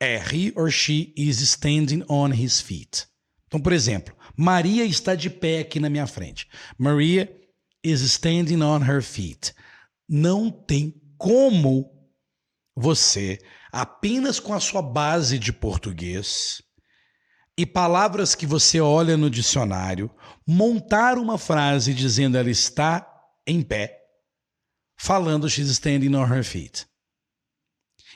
é 0.00 0.16
he 0.16 0.52
or 0.56 0.70
she 0.70 1.12
is 1.16 1.40
standing 1.40 2.02
on 2.08 2.32
his 2.32 2.60
feet. 2.60 3.06
Então, 3.46 3.60
por 3.60 3.72
exemplo, 3.72 4.16
Maria 4.36 4.84
está 4.84 5.14
de 5.14 5.30
pé 5.30 5.60
aqui 5.60 5.78
na 5.78 5.88
minha 5.88 6.06
frente. 6.06 6.48
Maria 6.76 7.32
is 7.84 8.00
standing 8.00 8.62
on 8.62 8.80
her 8.80 9.02
feet. 9.02 9.54
Não 10.08 10.50
tem 10.50 11.00
como 11.16 11.88
você, 12.74 13.38
apenas 13.72 14.38
com 14.38 14.52
a 14.52 14.60
sua 14.60 14.82
base 14.82 15.38
de 15.38 15.52
português 15.52 16.62
e 17.56 17.64
palavras 17.64 18.34
que 18.34 18.46
você 18.46 18.80
olha 18.80 19.16
no 19.16 19.30
dicionário, 19.30 20.10
montar 20.46 21.16
uma 21.16 21.38
frase 21.38 21.94
dizendo 21.94 22.36
ela 22.36 22.50
está 22.50 23.08
em 23.46 23.62
pé, 23.62 23.98
falando 24.96 25.48
she's 25.48 25.68
standing 25.68 26.14
on 26.14 26.26
her 26.26 26.44
feet. 26.44 26.86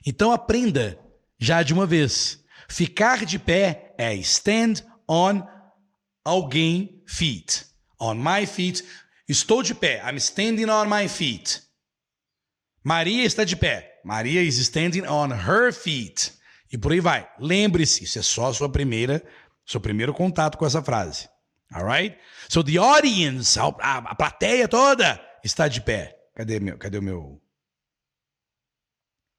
Então 0.05 0.31
aprenda 0.31 0.99
já 1.39 1.63
de 1.63 1.73
uma 1.73 1.87
vez. 1.87 2.45
Ficar 2.69 3.25
de 3.25 3.39
pé 3.39 3.95
é 3.99 4.15
stand 4.17 4.75
on 5.09 5.43
alguém 6.25 7.03
feet. 7.07 7.67
On 8.01 8.15
my 8.15 8.47
feet. 8.47 8.85
Estou 9.29 9.63
de 9.63 9.75
pé. 9.75 10.03
I'm 10.05 10.17
standing 10.19 10.69
on 10.69 10.87
my 10.87 11.09
feet. 11.09 11.63
Maria 12.85 13.25
está 13.25 13.45
de 13.45 13.57
pé. 13.57 13.96
Maria 14.07 14.41
is 14.41 14.57
standing 14.59 15.05
on 15.09 15.33
her 15.33 15.73
feet. 15.73 16.33
E 16.73 16.79
por 16.79 16.93
aí 16.93 17.01
vai. 17.01 17.29
Lembre-se, 17.41 18.05
isso 18.05 18.21
é 18.21 18.23
só 18.23 18.47
a 18.47 18.55
sua 18.55 18.71
primeira, 18.71 19.21
seu 19.67 19.81
primeiro 19.81 20.15
contato 20.15 20.57
com 20.57 20.65
essa 20.65 20.81
frase. 20.81 21.29
Alright? 21.75 22.17
So 22.49 22.63
the 22.63 22.79
audience, 22.79 23.59
a, 23.59 23.65
a, 23.65 23.97
a 23.99 24.15
plateia 24.15 24.69
toda 24.69 25.21
está 25.43 25.67
de 25.67 25.81
pé. 25.81 26.17
Cadê 26.37 26.61
meu, 26.61 26.79
cadê 26.79 26.99
o 26.99 27.03
meu 27.03 27.43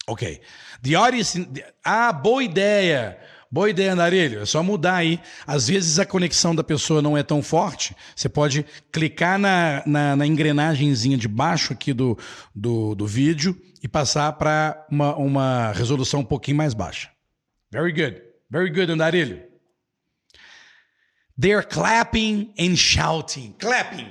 Ok. 0.06 0.42
The 0.82 0.96
audience. 0.96 1.48
Ah, 1.84 2.12
boa 2.12 2.44
ideia. 2.44 3.18
Boa 3.50 3.70
ideia, 3.70 3.94
Andarilho. 3.94 4.42
É 4.42 4.46
só 4.46 4.62
mudar 4.62 4.96
aí. 4.96 5.20
Às 5.46 5.68
vezes 5.68 6.00
a 6.00 6.06
conexão 6.06 6.54
da 6.54 6.64
pessoa 6.64 7.02
não 7.02 7.18
é 7.18 7.24
tão 7.24 7.42
forte. 7.42 7.96
Você 8.16 8.28
pode 8.28 8.66
clicar 8.92 9.40
na, 9.40 9.84
na, 9.86 10.16
na 10.16 10.26
engrenagemzinha 10.26 11.18
de 11.18 11.28
baixo 11.28 11.74
aqui 11.74 11.94
do, 11.94 12.18
do, 12.54 12.94
do 12.94 13.08
vídeo 13.08 13.60
e 13.82 13.88
passar 13.88 14.34
para 14.34 14.86
uma, 14.92 15.16
uma 15.16 15.72
resolução 15.72 16.20
um 16.20 16.26
pouquinho 16.26 16.58
mais 16.58 16.74
baixa. 16.74 17.10
Very 17.72 17.92
good. 17.92 18.22
Very 18.50 18.70
good, 18.70 18.92
Andarilho. 18.92 19.44
They're 21.40 21.64
clapping 21.64 22.54
and 22.60 22.76
shouting. 22.76 23.56
Clapping. 23.60 24.08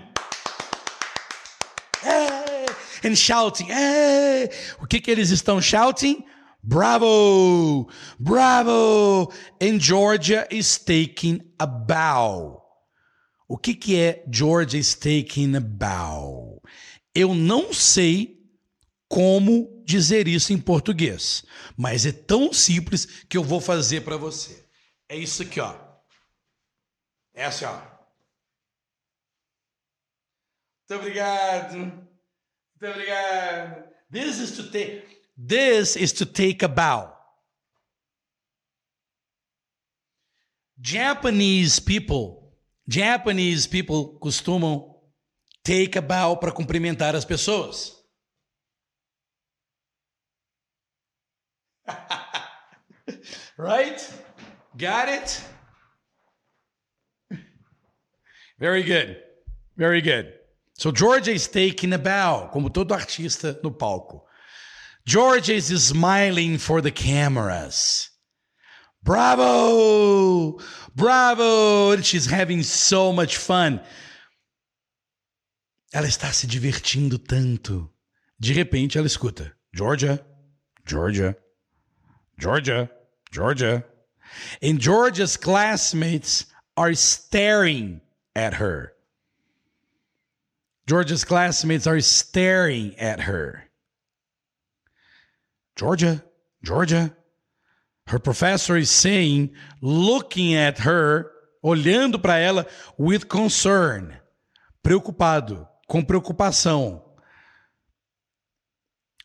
Hey! 2.02 2.66
and 3.04 3.16
shouting. 3.16 3.66
Hey! 3.66 4.50
O 4.80 4.86
que, 4.86 5.00
que 5.00 5.10
eles 5.10 5.30
estão 5.30 5.60
shouting? 5.60 6.24
Bravo! 6.68 7.88
Bravo! 8.18 9.32
And 9.60 9.78
Georgia 9.80 10.48
is 10.50 10.78
taking 10.78 11.40
a 11.60 11.66
bow. 11.66 12.60
O 13.48 13.56
que, 13.56 13.72
que 13.72 13.96
é 14.00 14.24
Georgia 14.28 14.76
is 14.76 14.96
taking 14.96 15.54
a 15.54 15.60
bow? 15.60 16.60
Eu 17.14 17.34
não 17.34 17.72
sei 17.72 18.36
como 19.08 19.80
dizer 19.86 20.26
isso 20.26 20.52
em 20.52 20.60
português, 20.60 21.44
mas 21.76 22.04
é 22.04 22.10
tão 22.10 22.52
simples 22.52 23.06
que 23.28 23.36
eu 23.36 23.44
vou 23.44 23.60
fazer 23.60 24.00
para 24.00 24.16
você. 24.16 24.68
É 25.08 25.16
isso 25.16 25.42
aqui, 25.42 25.60
ó. 25.60 25.78
É 27.32 27.44
assim, 27.44 27.64
ó. 27.64 27.80
Muito 30.88 31.00
obrigado. 31.00 31.76
Muito 31.76 32.92
obrigado. 32.92 33.88
This 34.10 34.38
is 34.38 34.56
to 34.56 34.68
take 34.72 35.15
this 35.36 35.96
is 35.96 36.12
to 36.14 36.26
take 36.26 36.62
a 36.62 36.68
bow. 36.68 37.12
Japanese 40.80 41.78
people, 41.78 42.52
Japanese 42.88 43.66
people 43.66 44.18
costumam 44.20 44.94
take 45.64 45.96
a 45.96 46.02
bow 46.02 46.36
para 46.36 46.52
cumprimentar 46.52 47.14
as 47.14 47.24
pessoas. 47.24 47.92
right? 53.56 54.12
Got 54.76 55.08
it? 55.08 55.42
Very 58.58 58.82
good. 58.82 59.16
Very 59.76 60.00
good. 60.00 60.32
So 60.74 60.90
George 60.92 61.28
is 61.28 61.48
taking 61.48 61.92
a 61.92 61.98
bow, 61.98 62.48
como 62.52 62.68
todo 62.68 62.94
artista 62.94 63.58
no 63.62 63.70
palco. 63.70 64.25
George 65.06 65.48
is 65.48 65.66
smiling 65.86 66.58
for 66.58 66.80
the 66.80 66.90
cameras. 66.90 68.10
Bravo! 69.04 70.58
Bravo! 70.96 71.92
And 71.92 72.04
she's 72.04 72.26
having 72.26 72.64
so 72.64 73.12
much 73.12 73.36
fun. 73.36 73.80
Ela 75.94 76.08
está 76.08 76.32
se 76.32 76.48
divertindo 76.48 77.18
tanto. 77.18 77.88
De 78.40 78.52
repente 78.52 78.98
ela 78.98 79.06
escuta: 79.06 79.52
Georgia, 79.72 80.20
Georgia, 80.84 81.36
Georgia, 82.36 82.90
Georgia. 83.30 83.84
And 84.60 84.80
Georgia's 84.80 85.36
classmates 85.36 86.46
are 86.76 86.94
staring 86.94 88.00
at 88.34 88.54
her. 88.54 88.92
Georgia's 90.88 91.24
classmates 91.24 91.86
are 91.86 92.00
staring 92.00 92.96
at 92.98 93.20
her. 93.20 93.65
Georgia, 95.76 96.24
Georgia. 96.62 97.14
Her 98.06 98.18
professor 98.18 98.76
is 98.76 98.90
saying, 98.90 99.52
looking 99.82 100.54
at 100.54 100.78
her, 100.78 101.30
olhando 101.62 102.20
para 102.20 102.38
ela 102.38 102.66
with 102.96 103.26
concern, 103.26 104.14
preocupado, 104.82 105.66
com 105.88 106.02
preocupação. 106.02 107.02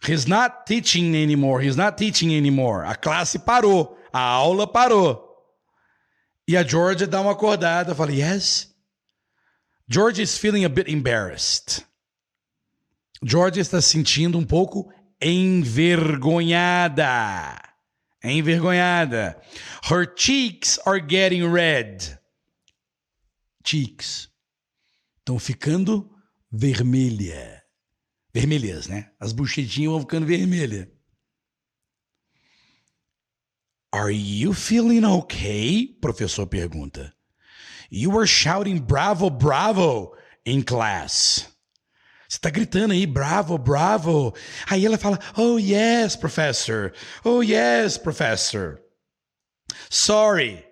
He's 0.03 0.25
not 0.25 0.65
teaching 0.65 1.15
anymore. 1.15 1.61
He's 1.61 1.77
not 1.77 1.95
teaching 1.95 2.33
anymore. 2.35 2.83
A 2.85 2.95
classe 2.95 3.37
parou. 3.37 3.95
A 4.11 4.19
aula 4.19 4.65
parou. 4.65 5.21
E 6.47 6.57
a 6.57 6.63
Georgia 6.63 7.05
dá 7.05 7.21
uma 7.21 7.33
acordada. 7.33 7.93
Fala, 7.93 8.11
yes. 8.11 8.73
Georgia 9.87 10.23
is 10.23 10.37
feeling 10.37 10.65
a 10.65 10.69
bit 10.69 10.89
embarrassed. 10.89 11.85
Georgia 13.23 13.61
está 13.61 13.79
se 13.79 13.89
sentindo 13.89 14.39
um 14.39 14.43
pouco 14.43 14.91
envergonhada. 15.21 17.61
Envergonhada. 18.23 19.35
Her 19.83 20.05
cheeks 20.05 20.79
are 20.85 20.99
getting 20.99 21.51
red. 21.51 22.17
Cheeks. 23.63 24.29
Estão 25.19 25.39
ficando 25.39 26.09
vermelha. 26.51 27.63
Vermelhas, 28.33 28.87
né? 28.87 29.11
As 29.19 29.33
bochechinhas 29.33 29.91
vão 29.91 30.01
ficando 30.01 30.25
vermelhas. 30.25 30.87
Are 33.93 34.11
you 34.11 34.53
feeling 34.53 35.03
okay? 35.03 35.87
Professor 36.01 36.47
pergunta. 36.47 37.13
You 37.89 38.11
were 38.11 38.25
shouting 38.25 38.79
bravo, 38.79 39.29
bravo 39.29 40.15
in 40.45 40.63
class. 40.63 41.50
Você 42.31 42.37
está 42.37 42.49
gritando 42.49 42.93
aí, 42.93 43.05
bravo, 43.05 43.57
bravo. 43.57 44.33
Aí 44.69 44.85
ela 44.85 44.97
fala, 44.97 45.19
oh 45.35 45.59
yes, 45.59 46.15
professor. 46.15 46.93
Oh 47.25 47.43
yes, 47.43 47.97
professor. 47.97 48.81
Sorry. 49.89 50.65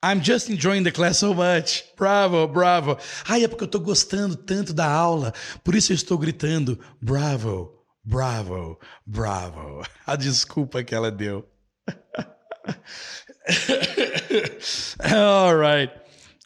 I'm 0.00 0.22
just 0.22 0.48
enjoying 0.48 0.84
the 0.84 0.92
class 0.92 1.18
so 1.18 1.34
much. 1.34 1.82
Bravo, 1.96 2.46
bravo. 2.46 2.96
Ai, 3.26 3.42
é 3.42 3.48
porque 3.48 3.64
eu 3.64 3.66
estou 3.66 3.80
gostando 3.80 4.36
tanto 4.36 4.72
da 4.72 4.88
aula. 4.88 5.34
Por 5.64 5.74
isso 5.74 5.90
eu 5.90 5.96
estou 5.96 6.16
gritando, 6.16 6.78
bravo, 7.02 7.84
bravo, 8.04 8.78
bravo. 9.04 9.82
A 10.06 10.14
desculpa 10.14 10.84
que 10.84 10.94
ela 10.94 11.10
deu. 11.10 11.44
All 15.12 15.58
right. 15.58 15.92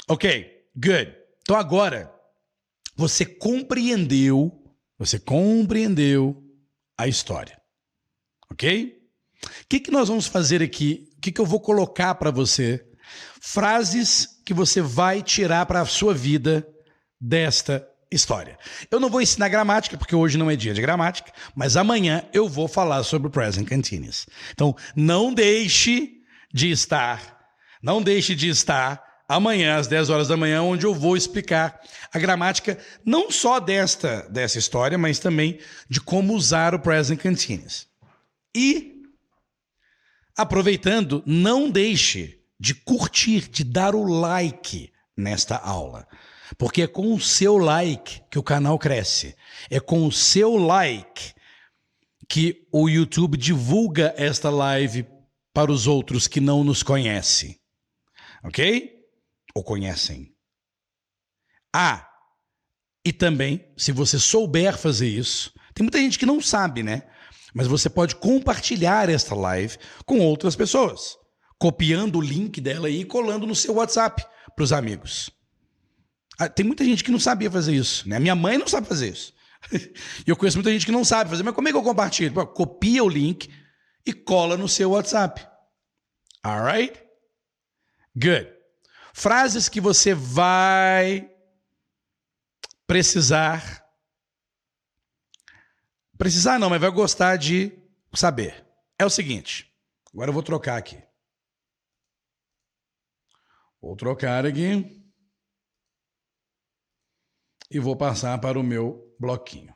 Ok, 0.08 0.50
good. 0.74 1.14
Então 1.42 1.56
agora 1.56 2.17
você 2.98 3.24
compreendeu, 3.24 4.52
você 4.98 5.20
compreendeu 5.20 6.42
a 6.98 7.06
história. 7.06 7.56
Ok? 8.50 8.98
O 9.44 9.66
que, 9.68 9.78
que 9.78 9.92
nós 9.92 10.08
vamos 10.08 10.26
fazer 10.26 10.60
aqui? 10.60 11.08
O 11.16 11.20
que, 11.20 11.30
que 11.30 11.40
eu 11.40 11.46
vou 11.46 11.60
colocar 11.60 12.16
para 12.16 12.32
você? 12.32 12.84
Frases 13.40 14.40
que 14.44 14.52
você 14.52 14.82
vai 14.82 15.22
tirar 15.22 15.64
para 15.66 15.80
a 15.80 15.86
sua 15.86 16.12
vida 16.12 16.66
desta 17.20 17.88
história. 18.10 18.58
Eu 18.90 18.98
não 18.98 19.08
vou 19.08 19.22
ensinar 19.22 19.48
gramática, 19.48 19.96
porque 19.96 20.16
hoje 20.16 20.36
não 20.36 20.50
é 20.50 20.56
dia 20.56 20.74
de 20.74 20.80
gramática, 20.80 21.32
mas 21.54 21.76
amanhã 21.76 22.24
eu 22.32 22.48
vou 22.48 22.66
falar 22.66 23.04
sobre 23.04 23.28
o 23.28 23.30
present 23.30 23.68
continuous. 23.68 24.26
Então, 24.52 24.74
não 24.96 25.32
deixe 25.32 26.14
de 26.52 26.68
estar, 26.72 27.46
não 27.80 28.02
deixe 28.02 28.34
de 28.34 28.48
estar 28.48 29.07
amanhã, 29.28 29.76
às 29.76 29.86
10 29.86 30.08
horas 30.08 30.28
da 30.28 30.36
manhã, 30.36 30.62
onde 30.62 30.86
eu 30.86 30.94
vou 30.94 31.16
explicar 31.16 31.80
a 32.12 32.18
gramática 32.18 32.78
não 33.04 33.30
só 33.30 33.60
desta, 33.60 34.26
dessa 34.30 34.58
história, 34.58 34.96
mas 34.96 35.18
também 35.18 35.60
de 35.88 36.00
como 36.00 36.34
usar 36.34 36.74
o 36.74 36.80
present 36.80 37.20
continuous. 37.20 37.86
E, 38.56 39.02
aproveitando, 40.36 41.22
não 41.26 41.70
deixe 41.70 42.40
de 42.58 42.74
curtir, 42.74 43.48
de 43.48 43.62
dar 43.62 43.94
o 43.94 44.04
like 44.04 44.90
nesta 45.16 45.56
aula. 45.56 46.08
Porque 46.56 46.82
é 46.82 46.86
com 46.86 47.14
o 47.14 47.20
seu 47.20 47.58
like 47.58 48.22
que 48.30 48.38
o 48.38 48.42
canal 48.42 48.78
cresce. 48.78 49.36
É 49.68 49.78
com 49.78 50.06
o 50.06 50.12
seu 50.12 50.56
like 50.56 51.34
que 52.26 52.66
o 52.72 52.88
YouTube 52.88 53.36
divulga 53.36 54.14
esta 54.16 54.48
live 54.48 55.06
para 55.52 55.70
os 55.70 55.86
outros 55.86 56.26
que 56.26 56.40
não 56.40 56.64
nos 56.64 56.82
conhecem. 56.82 57.58
Ok? 58.42 58.97
Ou 59.58 59.64
conhecem. 59.64 60.32
Ah, 61.74 62.08
e 63.04 63.12
também, 63.12 63.72
se 63.76 63.90
você 63.90 64.18
souber 64.18 64.78
fazer 64.78 65.08
isso, 65.08 65.52
tem 65.74 65.82
muita 65.82 65.98
gente 65.98 66.18
que 66.18 66.26
não 66.26 66.40
sabe, 66.40 66.82
né? 66.82 67.02
Mas 67.52 67.66
você 67.66 67.90
pode 67.90 68.14
compartilhar 68.16 69.08
esta 69.08 69.34
live 69.34 69.76
com 70.06 70.20
outras 70.20 70.54
pessoas, 70.54 71.16
copiando 71.58 72.18
o 72.18 72.20
link 72.20 72.60
dela 72.60 72.88
e 72.88 73.04
colando 73.04 73.46
no 73.46 73.54
seu 73.54 73.74
WhatsApp 73.74 74.24
para 74.54 74.62
os 74.62 74.72
amigos. 74.72 75.30
Ah, 76.38 76.48
tem 76.48 76.64
muita 76.64 76.84
gente 76.84 77.02
que 77.02 77.10
não 77.10 77.18
sabia 77.18 77.50
fazer 77.50 77.74
isso, 77.74 78.08
né? 78.08 78.20
Minha 78.20 78.36
mãe 78.36 78.56
não 78.56 78.68
sabe 78.68 78.86
fazer 78.86 79.10
isso. 79.10 79.34
E 80.24 80.30
eu 80.30 80.36
conheço 80.36 80.56
muita 80.56 80.70
gente 80.70 80.86
que 80.86 80.92
não 80.92 81.04
sabe 81.04 81.30
fazer, 81.30 81.42
mas 81.42 81.54
como 81.54 81.66
é 81.66 81.72
que 81.72 81.76
eu 81.76 81.82
compartilho? 81.82 82.32
Pô, 82.32 82.46
copia 82.46 83.02
o 83.02 83.08
link 83.08 83.50
e 84.06 84.12
cola 84.12 84.56
no 84.56 84.68
seu 84.68 84.92
WhatsApp. 84.92 85.44
Alright? 86.44 87.02
Good. 88.14 88.57
Frases 89.18 89.68
que 89.68 89.80
você 89.80 90.14
vai 90.14 91.28
precisar. 92.86 93.84
Precisar 96.16 96.56
não, 96.56 96.70
mas 96.70 96.80
vai 96.80 96.88
gostar 96.92 97.34
de 97.34 97.76
saber. 98.14 98.64
É 98.96 99.04
o 99.04 99.10
seguinte. 99.10 99.76
Agora 100.14 100.30
eu 100.30 100.32
vou 100.32 100.42
trocar 100.44 100.78
aqui. 100.78 101.02
Vou 103.80 103.96
trocar 103.96 104.46
aqui. 104.46 105.04
E 107.68 107.80
vou 107.80 107.96
passar 107.96 108.40
para 108.40 108.56
o 108.56 108.62
meu 108.62 109.16
bloquinho. 109.18 109.74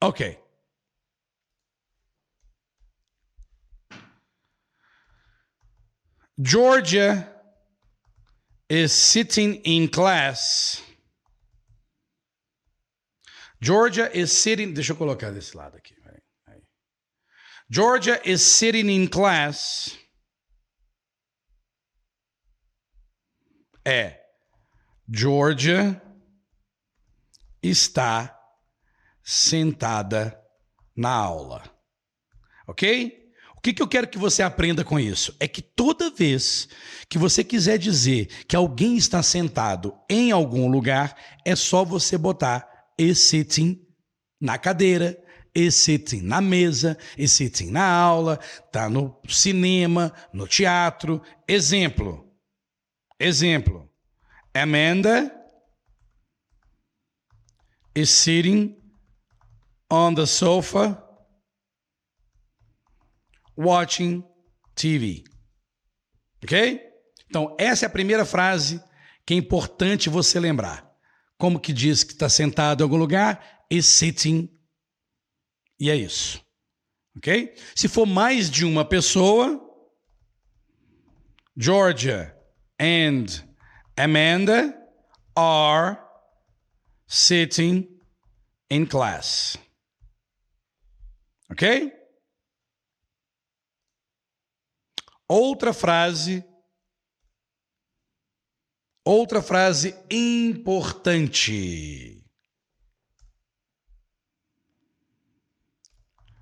Okay. 0.00 0.38
Georgia 6.40 7.28
is 8.68 8.92
sitting 8.92 9.56
in 9.64 9.88
class. 9.88 10.82
Georgia 13.60 14.08
is 14.16 14.32
sitting. 14.32 14.72
Deixa 14.72 14.92
eu 14.92 14.96
colocar 14.96 15.32
desse 15.32 15.56
lado 15.56 15.76
aqui. 15.76 15.98
Georgia 17.70 18.18
is 18.24 18.40
sitting 18.40 18.88
in 18.88 19.08
class. 19.08 19.98
É. 23.84 24.18
Georgia 25.10 26.00
está 27.62 28.37
sentada 29.30 30.40
na 30.96 31.10
aula. 31.10 31.62
Ok? 32.66 33.28
O 33.54 33.60
que, 33.60 33.74
que, 33.74 33.82
eu 33.82 33.86
quero 33.86 34.08
que 34.08 34.16
você 34.16 34.42
aprenda 34.42 34.82
com 34.82 34.98
isso? 34.98 35.36
É 35.38 35.46
que 35.46 35.60
toda 35.60 36.10
vez 36.10 36.66
que 37.10 37.18
você 37.18 37.44
quiser 37.44 37.76
dizer 37.76 38.26
que 38.46 38.56
alguém 38.56 38.96
está 38.96 39.22
sentado 39.22 39.94
em 40.08 40.32
algum 40.32 40.66
lugar, 40.70 41.14
é 41.44 41.54
só 41.54 41.84
você 41.84 42.16
botar 42.16 42.66
is 42.96 43.18
sitting 43.18 43.78
na 44.40 44.56
cadeira, 44.56 45.22
is 45.54 45.74
sitting 45.74 46.22
na 46.22 46.40
mesa, 46.40 46.96
is 47.18 47.32
sitting 47.32 47.70
na 47.70 47.86
aula, 47.86 48.38
tá 48.72 48.88
no 48.88 49.20
cinema, 49.28 50.10
no 50.32 50.48
teatro. 50.48 51.20
Exemplo. 51.46 52.32
Exemplo. 53.20 53.90
Amanda 54.54 55.30
is 57.94 58.08
sitting 58.08 58.78
on 59.90 60.14
the 60.14 60.26
sofa 60.26 61.02
watching 63.56 64.24
TV. 64.74 65.24
Ok? 66.42 66.80
Então, 67.28 67.54
essa 67.58 67.84
é 67.84 67.88
a 67.88 67.90
primeira 67.90 68.24
frase 68.24 68.82
que 69.26 69.34
é 69.34 69.36
importante 69.36 70.08
você 70.08 70.38
lembrar. 70.40 70.88
como 71.38 71.60
que 71.60 71.72
diz 71.72 72.02
que 72.02 72.12
está 72.12 72.28
sentado 72.28 72.80
em 72.80 72.82
algum 72.82 72.96
lugar, 72.96 73.62
is 73.70 73.86
sitting. 73.86 74.50
E 75.78 75.88
é 75.88 75.94
isso. 75.94 76.44
Ok? 77.16 77.54
Se 77.74 77.88
for 77.88 78.04
mais 78.04 78.50
de 78.50 78.64
uma 78.64 78.84
pessoa, 78.84 79.64
Georgia 81.56 82.36
and 82.80 83.26
Amanda 83.96 84.74
are 85.36 85.98
sitting 87.06 87.88
in 88.68 88.84
class. 88.84 89.56
Ok? 91.50 91.92
Outra 95.28 95.72
frase. 95.72 96.44
Outra 99.04 99.42
frase 99.42 99.94
importante. 100.10 102.22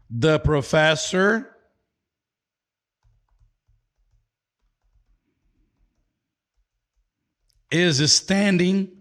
The 0.08 0.38
professor 0.38 1.56
is 7.70 8.12
standing 8.12 8.92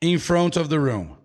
in 0.00 0.18
front 0.18 0.56
of 0.56 0.68
the 0.68 0.78
room. 0.78 1.15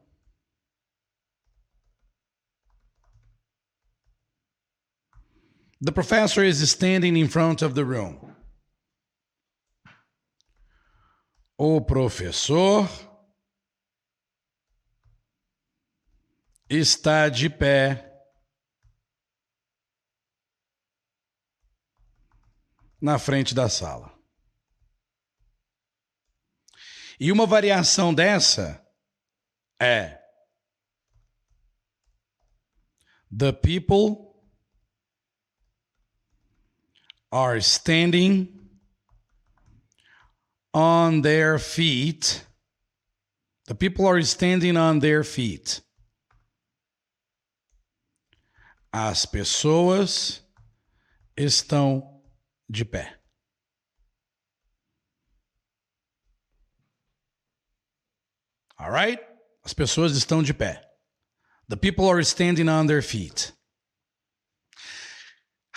The 5.84 5.92
professor 5.92 6.44
is 6.44 6.70
standing 6.70 7.18
in 7.18 7.28
front 7.28 7.64
of 7.64 7.74
the 7.74 7.84
room. 7.84 8.36
O 11.58 11.82
professor 11.82 12.88
está 16.70 17.30
de 17.30 17.50
pé 17.50 18.08
na 23.02 23.18
frente 23.18 23.56
da 23.56 23.68
sala. 23.68 24.16
E 27.20 27.32
uma 27.32 27.48
variação 27.48 28.14
dessa 28.14 28.86
é 29.82 30.22
The 33.36 33.52
people 33.52 34.31
are 37.32 37.60
standing 37.62 38.48
on 40.74 41.22
their 41.22 41.60
feet. 41.60 42.46
The 43.68 43.76
people 43.76 44.06
are 44.08 44.22
standing 44.24 44.78
on 44.78 45.00
their 45.00 45.24
feet. 45.24 45.82
As 48.94 49.26
pessoas 49.26 50.42
estão 51.38 52.22
de 52.70 52.84
pé. 52.84 53.18
Alright? 58.80 59.20
As 59.64 59.74
pessoas 59.74 60.16
estão 60.18 60.44
de 60.44 60.54
pé. 60.54 60.82
The 61.70 61.78
people 61.78 62.10
are 62.10 62.24
standing 62.24 62.68
on 62.68 62.88
their 62.88 63.02
feet. 63.02 63.54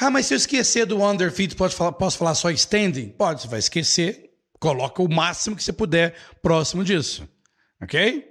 Ah, 0.00 0.10
mas 0.10 0.26
se 0.26 0.34
eu 0.34 0.36
esquecer 0.36 0.86
do 0.86 0.98
feet, 1.30 1.54
pode 1.54 1.74
falar, 1.74 1.92
posso 1.92 2.18
falar 2.18 2.34
só 2.34 2.50
standing? 2.50 3.10
Pode, 3.10 3.42
você 3.42 3.48
vai 3.48 3.58
esquecer. 3.60 4.30
Coloca 4.58 5.02
o 5.02 5.08
máximo 5.08 5.54
que 5.54 5.62
você 5.62 5.72
puder 5.72 6.16
próximo 6.42 6.82
disso. 6.82 7.28
Ok? 7.80 8.24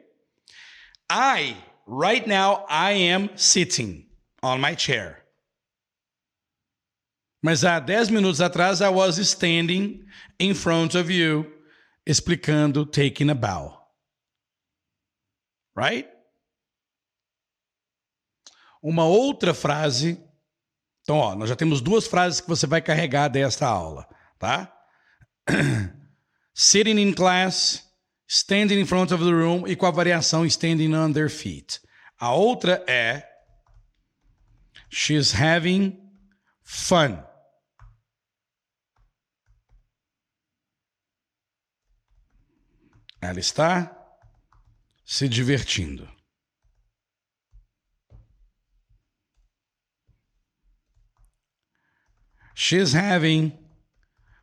I, 1.12 1.56
right 1.88 2.28
now, 2.28 2.66
I 2.70 3.12
am 3.12 3.30
sitting 3.38 4.10
on 4.42 4.58
my 4.58 4.76
chair. 4.78 5.24
Mas 7.42 7.66
há 7.66 7.80
10 7.80 8.10
minutos 8.10 8.40
atrás, 8.40 8.80
I 8.80 8.88
was 8.88 9.18
standing 9.18 10.06
in 10.40 10.56
front 10.56 10.96
of 10.96 11.12
you, 11.12 11.46
explicando 12.06 12.86
taking 12.86 13.30
a 13.30 13.36
bow. 13.36 13.78
Right? 15.76 16.10
Uma 18.82 19.06
outra 19.06 19.54
frase. 19.54 20.23
Então, 21.04 21.18
ó, 21.18 21.36
nós 21.36 21.50
já 21.50 21.56
temos 21.56 21.82
duas 21.82 22.08
frases 22.08 22.40
que 22.40 22.48
você 22.48 22.66
vai 22.66 22.82
carregar 22.82 23.28
desta 23.28 23.68
aula, 23.68 24.08
tá? 24.40 24.74
Sitting 26.56 26.98
in 26.98 27.14
class, 27.14 27.84
standing 28.28 28.80
in 28.80 28.86
front 28.86 29.12
of 29.12 29.24
the 29.24 29.32
room 29.32 29.68
e 29.68 29.76
com 29.76 29.86
a 29.86 29.92
variação 29.92 30.46
standing 30.46 30.96
on 30.96 31.12
their 31.12 31.30
feet. 31.30 31.82
A 32.20 32.32
outra 32.32 32.84
é 32.88 33.28
She's 34.90 35.34
having 35.34 36.00
fun. 36.62 37.24
Ela 43.20 43.40
está 43.40 43.92
se 45.04 45.28
divertindo. 45.28 46.08
She's 52.66 52.94
having 52.94 53.52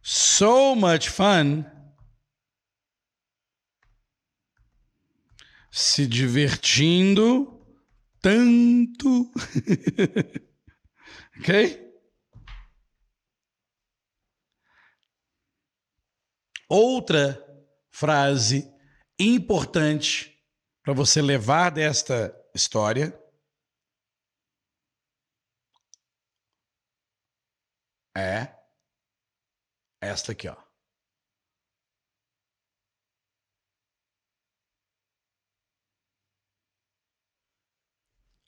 so 0.02 0.74
much 0.74 1.08
fun. 1.08 1.64
Se 5.70 6.06
divertindo 6.06 7.66
tanto. 8.20 9.32
ok? 11.40 11.80
Outra 16.68 17.42
frase 17.90 18.70
importante 19.18 20.38
para 20.82 20.92
você 20.92 21.22
levar 21.22 21.70
desta 21.70 22.38
história 22.54 23.18
é 28.16 28.54
esta 30.00 30.32
aqui, 30.32 30.48
ó. 30.48 30.56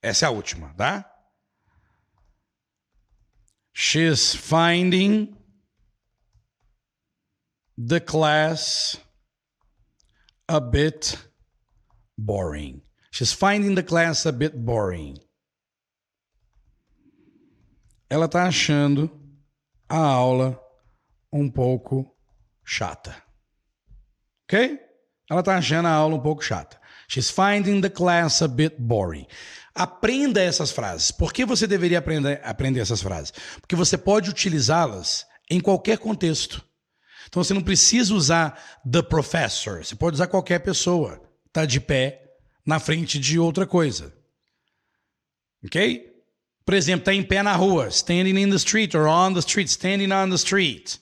Essa 0.03 0.27
é 0.27 0.29
a 0.29 0.33
última, 0.33 0.75
tá? 0.75 1.09
She's 3.73 4.35
finding 4.35 5.37
the 7.79 8.01
class 8.01 9.01
a 10.49 10.61
bit 10.61 11.17
boring. 12.19 12.83
She's 13.13 13.33
finding 13.33 13.75
the 13.75 13.83
class 13.83 14.27
a 14.27 14.33
bit 14.33 14.57
boring. 14.57 15.17
Ela 18.11 18.27
está 18.27 18.47
achando 18.47 19.22
a 19.93 19.99
aula 19.99 20.59
um 21.31 21.51
pouco 21.51 22.11
chata. 22.65 23.15
Ok? 24.45 24.81
Ela 25.31 25.41
está 25.41 25.57
achando 25.57 25.87
a 25.87 25.93
aula 25.93 26.15
um 26.17 26.21
pouco 26.21 26.43
chata. 26.43 26.81
She's 27.07 27.31
finding 27.31 27.83
the 27.83 27.91
class 27.91 28.41
a 28.41 28.49
bit 28.49 28.77
boring. 28.79 29.27
Aprenda 29.75 30.43
essas 30.43 30.71
frases. 30.71 31.11
Por 31.11 31.31
que 31.31 31.45
você 31.45 31.67
deveria 31.67 31.99
aprender, 31.99 32.41
aprender 32.43 32.81
essas 32.81 33.03
frases? 33.03 33.35
Porque 33.61 33.77
você 33.77 33.99
pode 33.99 34.31
utilizá-las 34.31 35.27
em 35.51 35.61
qualquer 35.61 35.99
contexto. 35.99 36.67
Então 37.29 37.45
você 37.45 37.53
não 37.53 37.63
precisa 37.63 38.15
usar 38.15 38.81
the 38.91 39.03
professor. 39.03 39.85
Você 39.85 39.95
pode 39.95 40.15
usar 40.15 40.27
qualquer 40.27 40.61
pessoa. 40.61 41.21
Tá 41.53 41.67
de 41.67 41.81
pé 41.81 42.33
na 42.65 42.81
frente 42.81 43.19
de 43.19 43.39
outra 43.39 43.67
coisa. 43.67 44.11
Ok? 45.63 46.12
Por 46.65 46.75
exemplo, 46.75 47.05
tá 47.05 47.15
em 47.15 47.23
pé 47.23 47.43
na 47.43 47.55
rua. 47.55 47.91
Standing 47.91 48.39
in 48.39 48.51
the 48.51 48.57
street 48.57 48.95
or 48.95 49.07
on 49.07 49.35
the 49.35 49.41
street. 49.41 49.69
Standing 49.69 50.13
on 50.13 50.31
the 50.31 50.39
street. 50.39 51.01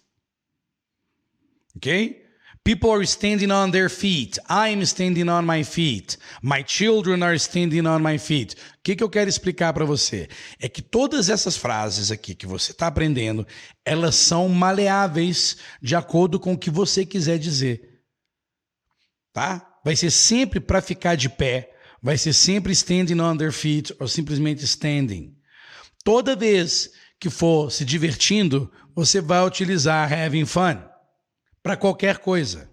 Ok? 1.77 2.21
People 2.63 2.91
are 2.91 3.07
standing 3.07 3.51
on 3.51 3.71
their 3.71 3.89
feet. 3.89 4.39
I'm 4.49 4.85
standing 4.85 5.31
on 5.31 5.47
my 5.47 5.65
feet. 5.65 6.19
My 6.43 6.63
children 6.63 7.23
are 7.23 7.39
standing 7.39 7.87
on 7.87 8.03
my 8.03 8.19
feet. 8.19 8.55
O 8.55 8.83
que, 8.83 8.97
que 8.97 9.03
eu 9.03 9.09
quero 9.09 9.31
explicar 9.31 9.73
para 9.73 9.87
você? 9.87 10.29
É 10.61 10.69
que 10.69 10.83
todas 10.83 11.31
essas 11.31 11.57
frases 11.57 12.11
aqui 12.11 12.35
que 12.35 12.47
você 12.47 12.73
está 12.73 12.87
aprendendo, 12.87 13.47
elas 13.83 14.15
são 14.15 14.47
maleáveis 14.49 15.57
de 15.81 15.97
acordo 15.97 16.39
com 16.39 16.53
o 16.53 16.59
que 16.59 16.71
você 16.71 17.07
quiser 17.07 17.39
dizer. 17.39 18.03
Tá? 19.33 19.81
Vai 19.83 19.97
ser 19.97 20.11
sempre 20.11 20.61
para 20.61 20.83
ficar 20.83 21.15
de 21.15 21.31
pé, 21.31 21.75
vai 22.03 22.19
ser 22.19 22.35
sempre 22.35 22.73
standing 22.73 23.21
on 23.21 23.39
their 23.39 23.53
feet 23.53 23.95
ou 23.99 24.07
simplesmente 24.07 24.65
standing. 24.65 25.35
Toda 26.05 26.37
vez 26.37 26.91
que 27.19 27.29
for 27.29 27.71
se 27.71 27.85
divertindo, 27.85 28.73
você 28.95 29.21
vai 29.21 29.45
utilizar 29.47 30.13
having 30.13 30.47
fun 30.47 30.83
para 31.63 31.77
qualquer 31.77 32.19
coisa. 32.19 32.71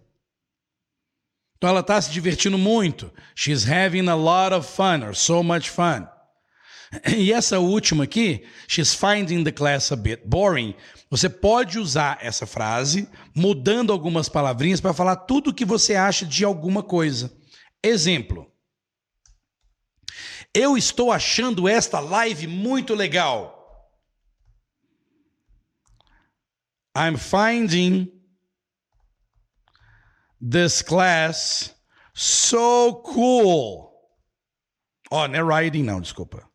Então 1.58 1.70
ela 1.70 1.82
está 1.82 2.00
se 2.02 2.12
divertindo 2.12 2.58
muito. 2.58 3.12
She's 3.36 3.68
having 3.68 4.08
a 4.08 4.16
lot 4.16 4.54
of 4.54 4.68
fun, 4.68 5.06
or 5.06 5.16
so 5.16 5.44
much 5.44 5.70
fun. 5.70 6.08
E 7.18 7.34
essa 7.34 7.60
última 7.60 8.06
aqui, 8.06 8.46
she's 8.68 8.94
finding 8.94 9.44
the 9.44 9.52
class 9.52 9.92
a 9.92 9.96
bit 9.96 10.24
boring. 10.26 10.74
Você 11.10 11.28
pode 11.28 11.78
usar 11.80 12.18
essa 12.22 12.46
frase 12.46 13.10
mudando 13.36 13.92
algumas 13.92 14.30
palavrinhas 14.30 14.80
para 14.80 14.94
falar 14.94 15.16
tudo 15.18 15.50
o 15.50 15.54
que 15.54 15.66
você 15.66 15.96
acha 15.96 16.26
de 16.26 16.46
alguma 16.46 16.82
coisa. 16.82 17.36
Exemplo. 17.84 18.50
Eu 20.54 20.78
estou 20.78 21.12
achando 21.12 21.68
esta 21.68 22.00
live 22.00 22.48
muito 22.48 22.94
legal. 22.94 23.56
I'm 26.96 27.16
finding 27.16 28.12
this 30.42 30.82
class 30.82 31.76
so 32.14 33.04
cool. 33.04 33.88
Oh, 35.12 35.28
não 35.28 35.36
é 35.36 35.44
writing, 35.44 35.84
não, 35.84 36.02
desculpa. 36.02 36.50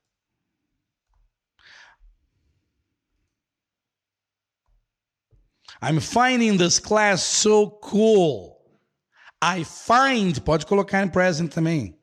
I'm 5.80 6.00
finding 6.00 6.56
this 6.58 6.78
class 6.78 7.22
so 7.22 7.70
cool. 7.82 8.52
I 9.40 9.64
find, 9.64 10.40
pode 10.44 10.66
colocar 10.66 11.02
em 11.02 11.08
present 11.08 11.52
também. 11.52 11.98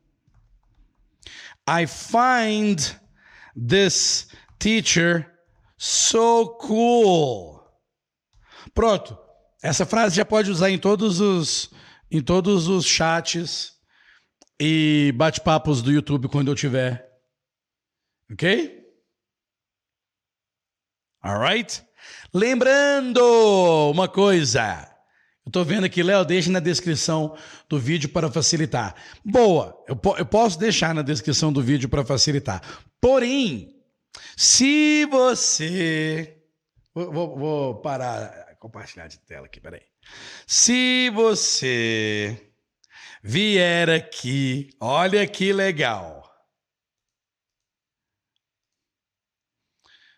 I 1.70 1.86
find 1.86 2.98
this 3.54 4.26
teacher 4.58 5.24
so 5.78 6.56
cool. 6.60 7.62
Pronto. 8.74 9.16
Essa 9.62 9.86
frase 9.86 10.16
já 10.16 10.24
pode 10.24 10.50
usar 10.50 10.70
em 10.70 10.78
todos 10.78 11.20
os 11.20 11.70
em 12.10 12.20
todos 12.20 12.66
os 12.66 12.86
chats 12.86 13.72
e 14.60 15.12
bate-papos 15.14 15.80
do 15.80 15.92
YouTube 15.92 16.28
quando 16.28 16.50
eu 16.50 16.56
tiver. 16.56 17.08
OK? 18.32 18.84
Alright? 21.22 21.84
Lembrando 22.34 23.20
uma 23.92 24.08
coisa. 24.08 24.89
Eu 25.46 25.52
tô 25.52 25.64
vendo 25.64 25.84
aqui, 25.84 26.02
Léo, 26.02 26.24
deixe 26.24 26.50
na 26.50 26.60
descrição 26.60 27.36
do 27.68 27.78
vídeo 27.78 28.08
para 28.10 28.30
facilitar. 28.30 28.94
Boa, 29.24 29.82
eu, 29.88 29.96
po 29.96 30.16
eu 30.16 30.26
posso 30.26 30.58
deixar 30.58 30.94
na 30.94 31.02
descrição 31.02 31.52
do 31.52 31.62
vídeo 31.62 31.88
para 31.88 32.04
facilitar. 32.04 32.62
Porém, 33.00 33.74
se 34.36 35.06
você. 35.06 36.36
Vou, 36.94 37.12
vou, 37.12 37.38
vou 37.38 37.80
parar, 37.80 38.56
compartilhar 38.58 39.06
de 39.06 39.18
tela 39.20 39.46
aqui, 39.46 39.60
peraí. 39.60 39.82
Se 40.46 41.10
você 41.10 42.52
vier 43.22 43.88
aqui, 43.88 44.70
olha 44.80 45.26
que 45.26 45.52
legal. 45.52 46.20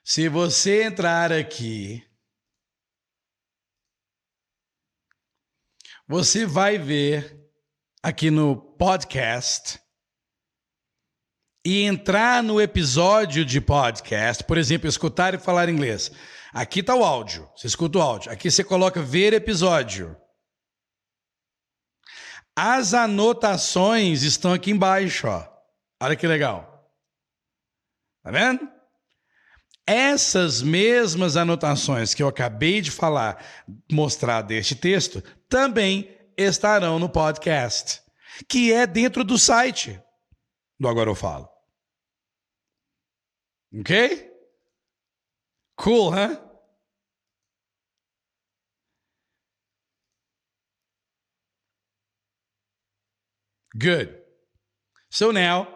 Se 0.05 0.29
você 0.29 0.85
entrar 0.85 1.31
aqui, 1.33 2.05
você 6.13 6.45
vai 6.45 6.77
ver 6.77 7.51
aqui 8.03 8.31
no 8.31 8.55
podcast 8.55 9.81
e 11.65 11.85
entrar 11.85 12.43
no 12.43 12.61
episódio 12.61 13.47
de 13.47 13.63
podcast, 13.63 14.45
por 14.45 14.59
exemplo, 14.59 14.87
escutar 14.87 15.33
e 15.33 15.39
falar 15.39 15.71
inglês. 15.71 16.11
Aqui 16.53 16.81
está 16.81 16.95
o 16.95 17.03
áudio, 17.03 17.51
você 17.57 17.67
escuta 17.67 17.97
o 17.97 18.03
áudio. 18.03 18.31
Aqui 18.31 18.51
você 18.51 18.63
coloca 18.63 19.01
ver 19.01 19.33
episódio. 19.33 20.15
As 22.55 22.93
anotações 22.93 24.23
estão 24.23 24.53
aqui 24.53 24.71
embaixo, 24.71 25.27
ó. 25.27 25.49
Olha 26.03 26.15
que 26.15 26.27
legal. 26.27 26.93
Tá 28.23 28.31
vendo? 28.31 28.71
Essas 29.87 30.63
mesmas 30.63 31.37
anotações 31.37 32.15
que 32.15 32.23
eu 32.23 32.29
acabei 32.29 32.81
de 32.81 32.91
falar, 32.91 33.45
mostrar 33.91 34.43
deste 34.43 34.77
texto, 34.77 35.21
também 35.49 36.17
estarão 36.37 36.99
no 36.99 37.09
podcast, 37.09 38.01
que 38.49 38.73
é 38.73 38.87
dentro 38.87 39.25
do 39.25 39.37
site 39.37 40.01
do 40.79 40.89
Agora 40.89 41.11
Eu 41.11 41.15
Falo. 41.15 41.49
Ok? 43.75 44.31
Cool, 45.77 46.11
huh? 46.11 46.53
Good. 53.75 54.23
So 55.11 55.33
now, 55.33 55.67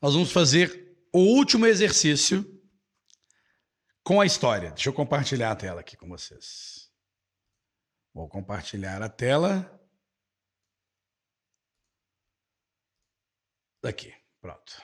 nós 0.00 0.14
vamos 0.14 0.32
fazer 0.32 0.87
o 1.12 1.18
último 1.18 1.66
exercício 1.66 2.44
com 4.02 4.20
a 4.20 4.26
história. 4.26 4.70
Deixa 4.70 4.88
eu 4.88 4.92
compartilhar 4.92 5.52
a 5.52 5.56
tela 5.56 5.80
aqui 5.80 5.96
com 5.96 6.08
vocês. 6.08 6.90
Vou 8.14 8.28
compartilhar 8.28 9.02
a 9.02 9.08
tela. 9.08 9.78
Daqui, 13.82 14.14
pronto. 14.40 14.82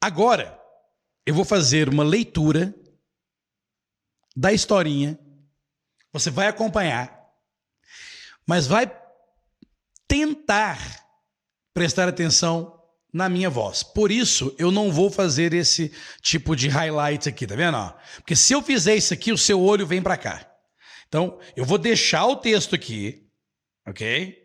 Agora, 0.00 0.60
eu 1.26 1.34
vou 1.34 1.44
fazer 1.44 1.88
uma 1.88 2.02
leitura 2.02 2.74
da 4.36 4.52
historinha. 4.52 5.18
Você 6.12 6.30
vai 6.30 6.46
acompanhar, 6.46 7.32
mas 8.46 8.66
vai 8.66 8.86
tentar 10.06 11.03
prestar 11.74 12.08
atenção 12.08 12.80
na 13.12 13.28
minha 13.28 13.50
voz. 13.50 13.82
Por 13.82 14.10
isso, 14.10 14.54
eu 14.58 14.70
não 14.70 14.90
vou 14.90 15.10
fazer 15.10 15.52
esse 15.52 15.92
tipo 16.22 16.56
de 16.56 16.68
highlight 16.68 17.28
aqui, 17.28 17.46
tá 17.46 17.54
vendo? 17.54 17.76
Porque 18.16 18.34
se 18.34 18.52
eu 18.52 18.62
fizer 18.62 18.96
isso 18.96 19.12
aqui, 19.12 19.32
o 19.32 19.38
seu 19.38 19.60
olho 19.60 19.86
vem 19.86 20.02
para 20.02 20.16
cá. 20.16 20.50
Então, 21.08 21.38
eu 21.54 21.64
vou 21.64 21.78
deixar 21.78 22.26
o 22.26 22.36
texto 22.36 22.74
aqui, 22.74 23.28
ok? 23.86 24.42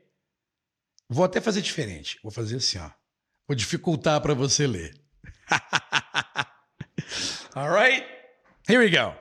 Vou 1.10 1.24
até 1.24 1.42
fazer 1.42 1.62
diferente. 1.62 2.20
Vou 2.22 2.32
fazer 2.32 2.58
assim, 2.58 2.78
ó. 2.78 2.92
Vou 3.48 3.56
dificultar 3.56 4.22
para 4.22 4.36
você 4.36 4.68
ler. 4.68 4.94
All 7.56 7.72
right? 7.72 8.06
Here 8.68 8.78
we 8.78 8.92
go. 8.92 9.16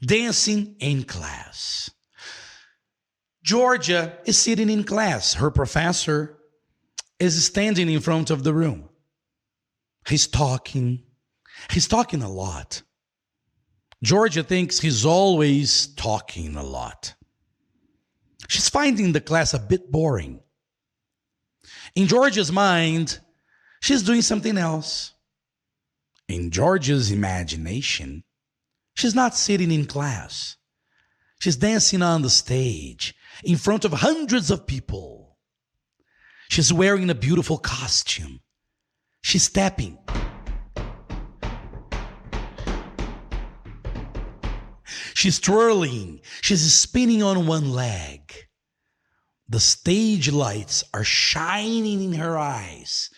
Dancing 0.00 0.74
in 0.80 1.02
class. 1.02 1.90
Georgia 3.44 4.18
is 4.24 4.38
sitting 4.38 4.70
in 4.70 4.84
class. 4.84 5.34
Her 5.34 5.50
professor 5.50 6.38
is 7.20 7.44
standing 7.44 7.90
in 7.90 8.00
front 8.00 8.30
of 8.30 8.42
the 8.42 8.54
room. 8.54 8.88
He's 10.08 10.26
talking. 10.26 11.02
He's 11.70 11.86
talking 11.86 12.22
a 12.22 12.30
lot. 12.30 12.82
Georgia 14.02 14.42
thinks 14.42 14.80
he's 14.80 15.04
always 15.04 15.88
talking 15.88 16.56
a 16.56 16.62
lot. 16.62 17.14
She's 18.48 18.70
finding 18.70 19.12
the 19.12 19.20
class 19.20 19.52
a 19.52 19.58
bit 19.58 19.92
boring. 19.92 20.40
In 21.94 22.06
Georgia's 22.08 22.50
mind, 22.50 23.20
she's 23.80 24.02
doing 24.02 24.22
something 24.22 24.56
else. 24.56 25.12
In 26.28 26.50
Georgia's 26.50 27.10
imagination, 27.10 28.24
she's 28.94 29.14
not 29.14 29.36
sitting 29.36 29.70
in 29.70 29.84
class. 29.84 30.56
She's 31.40 31.56
dancing 31.56 32.00
on 32.00 32.22
the 32.22 32.30
stage 32.30 33.14
in 33.44 33.56
front 33.56 33.84
of 33.84 33.92
hundreds 33.92 34.50
of 34.50 34.66
people. 34.66 35.36
She's 36.48 36.72
wearing 36.72 37.10
a 37.10 37.14
beautiful 37.14 37.58
costume. 37.58 38.40
She's 39.22 39.44
stepping. 39.44 39.98
She's 45.14 45.38
twirling. 45.40 46.20
She's 46.42 46.74
spinning 46.74 47.22
on 47.22 47.46
one 47.46 47.70
leg. 47.70 48.32
The 49.48 49.60
stage 49.60 50.30
lights 50.30 50.84
are 50.92 51.04
shining 51.04 52.02
in 52.02 52.12
her 52.14 52.36
eyes. 52.36 53.10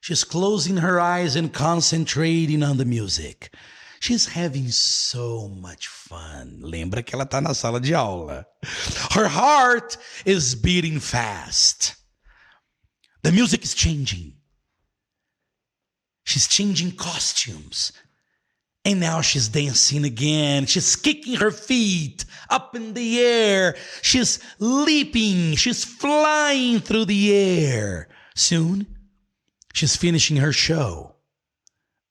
She's 0.00 0.24
closing 0.24 0.78
her 0.78 1.00
eyes 1.00 1.36
and 1.36 1.52
concentrating 1.52 2.62
on 2.62 2.76
the 2.76 2.84
music. 2.84 3.54
She's 4.00 4.24
having 4.26 4.70
so 4.70 5.46
much 5.48 5.86
fun. 5.88 6.60
Lembra 6.62 7.02
que 7.02 7.14
ela 7.14 7.26
tá 7.26 7.38
na 7.38 7.52
sala 7.52 7.78
de 7.78 7.92
aula. 7.94 8.46
Her 9.12 9.28
heart 9.28 9.98
is 10.24 10.54
beating 10.54 10.98
fast. 10.98 11.96
The 13.22 13.30
music 13.30 13.62
is 13.62 13.74
changing. 13.74 14.32
She's 16.24 16.48
changing 16.48 16.92
costumes. 16.92 17.92
And 18.86 19.00
now 19.00 19.20
she's 19.20 19.48
dancing 19.48 20.06
again. 20.06 20.64
She's 20.64 20.96
kicking 20.96 21.34
her 21.34 21.50
feet 21.50 22.24
up 22.48 22.74
in 22.74 22.94
the 22.94 23.20
air. 23.20 23.76
She's 24.00 24.38
leaping. 24.58 25.56
She's 25.56 25.84
flying 25.84 26.80
through 26.80 27.04
the 27.04 27.34
air. 27.34 28.08
Soon, 28.34 28.86
she's 29.74 29.94
finishing 29.94 30.38
her 30.38 30.52
show. 30.52 31.16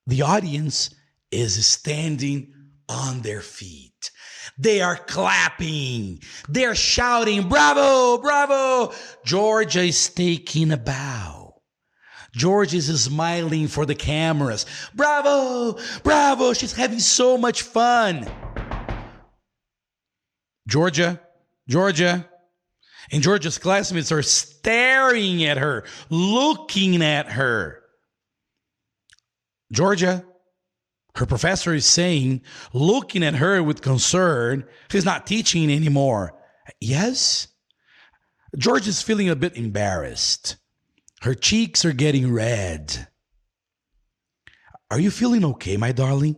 The 0.06 0.22
audience 0.22 0.92
is 1.32 1.66
standing 1.66 2.54
on 2.88 3.22
their 3.22 3.42
feet. 3.42 4.12
They 4.58 4.82
are 4.82 4.98
clapping. 4.98 6.22
They're 6.48 6.76
shouting, 6.76 7.48
Bravo, 7.48 8.18
bravo. 8.22 8.94
Georgia 9.24 9.84
is 9.84 10.10
taking 10.10 10.72
a 10.72 10.78
bow. 10.78 11.62
Georgia 12.34 12.78
is 12.78 13.04
smiling 13.04 13.68
for 13.68 13.86
the 13.86 13.96
cameras. 13.96 14.66
Bravo, 14.94 15.80
bravo. 16.04 16.54
She's 16.54 16.74
having 16.74 17.00
so 17.00 17.38
much 17.38 17.64
fun. 17.64 18.30
Georgia, 20.68 21.20
Georgia. 21.68 22.30
And 23.12 23.24
Georgia's 23.24 23.58
classmates 23.58 24.12
are 24.12 24.22
staring 24.22 25.44
at 25.44 25.58
her, 25.58 25.84
looking 26.10 27.02
at 27.02 27.32
her. 27.32 27.82
Georgia, 29.72 30.24
her 31.16 31.26
professor 31.26 31.74
is 31.74 31.86
saying, 31.86 32.42
looking 32.74 33.24
at 33.24 33.36
her 33.36 33.62
with 33.64 33.82
concern, 33.82 34.66
he's 34.92 35.06
not 35.06 35.28
teaching 35.28 35.72
anymore. 35.72 36.34
Yes? 36.80 37.48
George 38.58 38.88
is 38.88 39.02
feeling 39.02 39.30
a 39.30 39.36
bit 39.36 39.58
embarrassed. 39.58 40.58
Her 41.22 41.34
cheeks 41.34 41.84
are 41.84 41.94
getting 41.94 42.32
red. 42.32 43.08
Are 44.92 45.00
you 45.00 45.12
feeling 45.12 45.46
okay, 45.46 45.78
my 45.78 45.92
darling? 45.92 46.36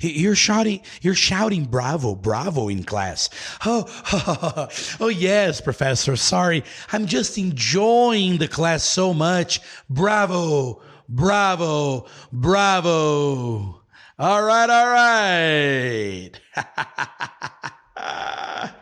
You're 0.00 0.34
shouting, 0.34 0.80
you're 1.00 1.14
shouting 1.14 1.66
bravo, 1.66 2.16
bravo 2.16 2.68
in 2.68 2.82
class. 2.82 3.28
Oh, 3.64 3.84
oh, 4.12 4.68
oh, 5.00 5.08
yes, 5.08 5.60
professor. 5.60 6.16
Sorry. 6.16 6.64
I'm 6.92 7.06
just 7.06 7.38
enjoying 7.38 8.38
the 8.38 8.48
class 8.48 8.82
so 8.82 9.14
much. 9.14 9.60
Bravo, 9.88 10.82
bravo, 11.08 12.06
bravo. 12.32 13.81
All 14.24 14.44
right, 14.44 14.70
all 14.70 14.86
right. 14.86 16.30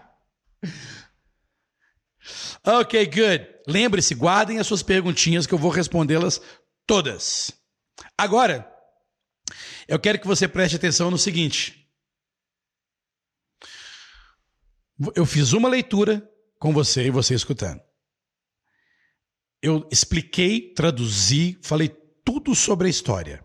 ok, 2.62 3.06
good. 3.06 3.48
Lembre-se, 3.66 4.14
guardem 4.14 4.58
as 4.58 4.66
suas 4.66 4.82
perguntinhas 4.82 5.46
que 5.46 5.54
eu 5.54 5.58
vou 5.58 5.70
respondê-las 5.70 6.42
todas. 6.86 7.52
Agora, 8.18 8.70
eu 9.88 9.98
quero 9.98 10.20
que 10.20 10.26
você 10.26 10.46
preste 10.46 10.76
atenção 10.76 11.10
no 11.10 11.16
seguinte. 11.16 11.90
Eu 15.16 15.24
fiz 15.24 15.54
uma 15.54 15.70
leitura 15.70 16.30
com 16.58 16.74
você 16.74 17.06
e 17.06 17.10
você 17.10 17.34
escutando. 17.34 17.80
Eu 19.62 19.88
expliquei, 19.90 20.74
traduzi, 20.74 21.58
falei 21.62 21.88
tudo 22.22 22.54
sobre 22.54 22.88
a 22.88 22.90
história. 22.90 23.42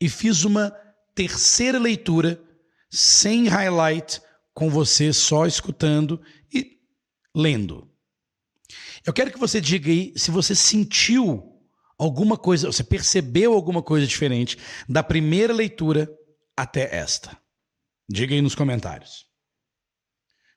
E 0.00 0.08
fiz 0.08 0.42
uma 0.42 0.74
terceira 1.16 1.78
leitura 1.78 2.40
sem 2.90 3.48
highlight, 3.48 4.20
com 4.54 4.70
você 4.70 5.12
só 5.12 5.46
escutando 5.46 6.22
e 6.52 6.78
lendo. 7.34 7.90
Eu 9.04 9.12
quero 9.12 9.32
que 9.32 9.38
você 9.38 9.60
diga 9.60 9.90
aí 9.90 10.12
se 10.16 10.30
você 10.30 10.54
sentiu 10.54 11.42
alguma 11.98 12.36
coisa, 12.36 12.70
você 12.70 12.84
percebeu 12.84 13.54
alguma 13.54 13.82
coisa 13.82 14.06
diferente 14.06 14.58
da 14.88 15.02
primeira 15.02 15.52
leitura 15.52 16.08
até 16.56 16.94
esta. 16.94 17.36
Diga 18.08 18.34
aí 18.34 18.42
nos 18.42 18.54
comentários. 18.54 19.26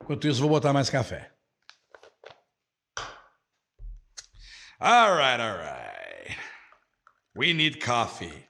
Enquanto 0.01 0.28
isso, 0.28 0.41
vou 0.41 0.49
botar 0.49 0.74
mais 0.74 0.89
café. 0.89 1.34
All 4.80 5.16
right, 5.16 5.41
all 5.41 5.57
right. 5.57 6.38
We 7.36 7.53
need 7.53 7.80
coffee. 7.80 8.48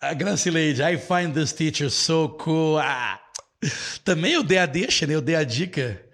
A 0.00 0.14
Gracileide, 0.14 0.82
I 0.82 0.96
find 0.96 1.34
this 1.34 1.52
teacher 1.52 1.90
so 1.90 2.30
cool. 2.30 2.78
Ah, 2.78 3.20
também 4.04 4.32
eu 4.32 4.42
dei 4.42 4.58
a 4.58 4.66
deixa, 4.66 5.06
né? 5.06 5.14
Eu 5.14 5.20
dei 5.20 5.34
a 5.34 5.44
dica. 5.44 6.04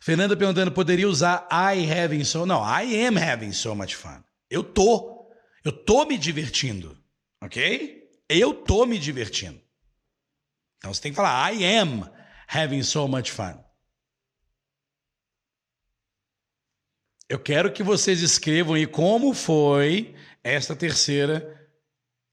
Fernanda 0.00 0.36
perguntando, 0.36 0.72
poderia 0.72 1.08
usar 1.08 1.46
I 1.50 1.90
having 1.90 2.24
so... 2.24 2.46
Não, 2.46 2.62
I 2.62 3.06
am 3.06 3.18
having 3.18 3.52
so 3.52 3.74
much 3.74 3.94
fun. 3.94 4.22
Eu 4.50 4.64
tô. 4.64 5.30
Eu 5.64 5.72
tô 5.72 6.04
me 6.04 6.16
divertindo. 6.16 6.98
Ok? 7.42 8.08
Eu 8.28 8.54
tô 8.54 8.86
me 8.86 8.98
divertindo. 8.98 9.60
Então 10.78 10.92
você 10.92 11.02
tem 11.02 11.12
que 11.12 11.16
falar 11.16 11.52
I 11.52 11.64
am 11.76 12.10
having 12.48 12.82
so 12.82 13.06
much 13.06 13.30
fun. 13.30 13.62
Eu 17.28 17.38
quero 17.38 17.72
que 17.72 17.82
vocês 17.82 18.22
escrevam 18.22 18.74
aí 18.74 18.86
como 18.86 19.32
foi 19.32 20.14
esta 20.42 20.74
terceira 20.74 21.61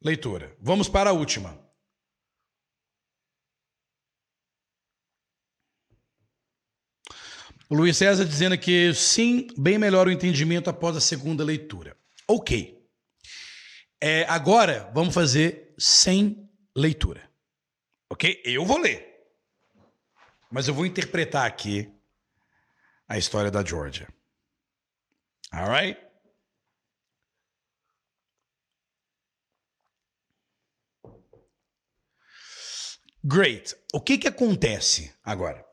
leitura. 0.02 0.56
Vamos 0.60 0.88
para 0.88 1.10
a 1.10 1.14
última. 1.14 1.58
O 7.70 7.76
Luiz 7.76 7.98
César 7.98 8.26
dizendo 8.26 8.58
que 8.58 8.94
sim, 8.96 9.48
bem 9.56 9.78
melhor 9.78 10.08
o 10.08 10.12
entendimento 10.12 10.70
após 10.72 10.98
a 10.98 11.02
segunda 11.02 11.44
leitura. 11.44 11.96
Ok. 12.28 12.84
É, 14.02 14.24
agora 14.24 14.90
vamos 14.94 15.14
fazer 15.14 15.76
sem 15.78 16.50
leitura. 16.76 17.30
Ok? 18.10 18.42
Eu 18.44 18.66
vou 18.66 18.80
ler. 18.80 19.08
Mas 20.50 20.68
eu 20.68 20.74
vou 20.74 20.86
interpretar 20.86 21.46
aqui 21.46 21.94
a 23.08 23.20
história 23.20 23.52
da 23.52 23.64
Georgia. 23.64 24.08
Alright? 25.52 26.09
Great. 33.24 33.76
O 33.94 34.00
que, 34.00 34.18
que 34.18 34.28
acontece 34.28 35.12
agora? 35.24 35.64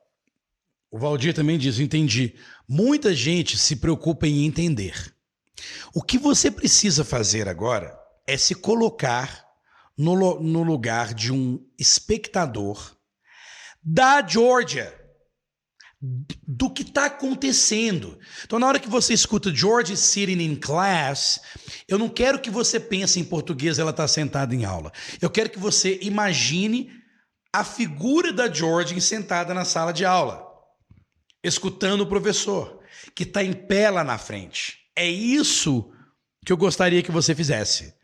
O 0.91 0.99
Valdir 0.99 1.35
também 1.35 1.59
diz: 1.59 1.79
entendi. 1.79 2.35
Muita 2.69 3.15
gente 3.15 3.57
se 3.57 3.77
preocupa 3.77 4.27
em 4.27 4.45
entender. 4.45 5.15
O 5.95 6.03
que 6.03 6.19
você 6.19 6.51
precisa 6.51 7.05
fazer 7.05 7.49
agora 7.49 7.97
é 8.27 8.37
se 8.37 8.55
colocar 8.55 9.47
no, 9.97 10.41
no 10.41 10.63
lugar 10.63 11.15
de 11.15 11.33
um 11.33 11.65
espectador 11.79 12.97
da 13.83 14.27
Georgia, 14.27 14.93
do 16.47 16.69
que 16.69 16.83
está 16.83 17.07
acontecendo. 17.07 18.19
Então, 18.45 18.59
na 18.59 18.67
hora 18.67 18.81
que 18.81 18.89
você 18.89 19.15
escuta 19.15 19.55
George 19.55 19.97
sitting 19.97 20.43
in 20.43 20.57
class, 20.57 21.41
eu 21.89 21.99
não 21.99 22.09
quero 22.09 22.41
que 22.41 22.51
você 22.51 22.79
pense 22.79 23.19
em 23.19 23.25
português, 23.25 23.79
ela 23.79 23.93
está 23.93 24.07
sentada 24.07 24.55
em 24.55 24.65
aula. 24.65 24.93
Eu 25.23 25.31
quero 25.31 25.49
que 25.49 25.59
você 25.59 25.99
imagine 26.03 26.91
a 27.57 27.65
figura 27.65 28.35
da 28.35 28.53
George 28.53 29.01
sentada 29.01 29.55
na 29.55 29.65
sala 29.65 29.91
de 29.91 30.05
aula 30.05 30.45
escutando 31.43 32.03
o 32.03 32.07
professor, 32.07 32.83
que 33.15 33.23
está 33.23 33.43
em 33.43 33.55
pé 33.55 33.89
lá 33.89 34.05
na 34.05 34.19
frente. 34.19 34.81
É 34.95 35.09
isso 35.09 35.91
que 36.45 36.53
eu 36.53 36.57
gostaria 36.57 37.03
que 37.03 37.11
você 37.11 37.35
fizesse. 37.35 37.95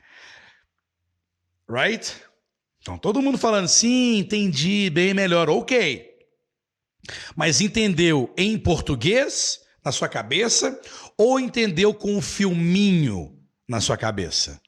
Right? 1.68 2.14
Então, 2.80 2.96
todo 2.96 3.20
mundo 3.20 3.36
falando, 3.36 3.68
sim, 3.68 4.16
entendi, 4.16 4.88
bem 4.88 5.12
melhor, 5.12 5.50
ok. 5.50 6.11
Mas 7.36 7.61
entendeu 7.61 8.32
em 8.38 8.59
português, 8.59 9.61
na 9.84 9.92
sua 9.92 10.09
cabeça, 10.09 10.80
ou 11.18 11.38
entendeu 11.38 11.92
com 11.92 12.16
um 12.16 12.22
filminho 12.22 13.38
na 13.68 13.82
sua 13.82 13.98
cabeça? 13.98 14.59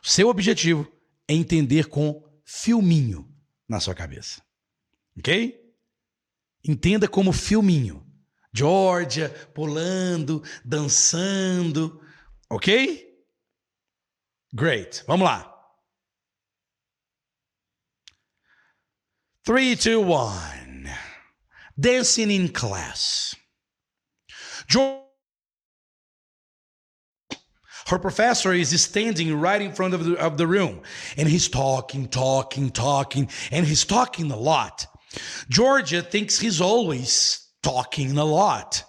Seu 0.00 0.28
objetivo 0.28 0.86
é 1.26 1.34
entender 1.34 1.88
com 1.88 2.22
filminho 2.44 3.27
na 3.68 3.80
sua 3.80 3.94
cabeça. 3.94 4.42
Ok? 5.18 5.60
Entenda 6.64 7.08
como 7.08 7.32
filminho. 7.32 8.04
Georgia 8.52 9.28
pulando, 9.54 10.42
dançando. 10.64 12.00
Ok? 12.50 13.06
Great. 14.52 15.04
Vamos 15.06 15.26
lá. 15.26 15.54
3, 19.44 19.76
2, 19.76 19.96
1. 19.96 20.84
Dancing 21.76 22.30
in 22.30 22.48
class. 22.48 23.36
Georgia. 24.68 25.07
Her 27.88 27.98
professor 27.98 28.52
is 28.52 28.78
standing 28.82 29.40
right 29.40 29.62
in 29.62 29.72
front 29.72 29.94
of 29.94 30.04
the, 30.04 30.16
of 30.18 30.36
the 30.36 30.46
room 30.46 30.82
and 31.16 31.26
he's 31.26 31.48
talking, 31.48 32.06
talking, 32.08 32.70
talking, 32.70 33.30
and 33.50 33.66
he's 33.66 33.86
talking 33.86 34.30
a 34.30 34.36
lot. 34.36 34.86
Georgia 35.48 36.02
thinks 36.02 36.38
he's 36.38 36.60
always 36.60 37.48
talking 37.62 38.18
a 38.18 38.24
lot. 38.26 38.84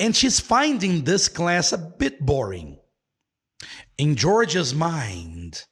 And 0.00 0.16
she's 0.16 0.40
finding 0.40 1.04
this 1.04 1.28
class 1.28 1.72
a 1.72 1.78
bit 1.78 2.24
boring. 2.24 2.78
In 3.98 4.16
Georgia's 4.16 4.74
mind, 4.74 5.64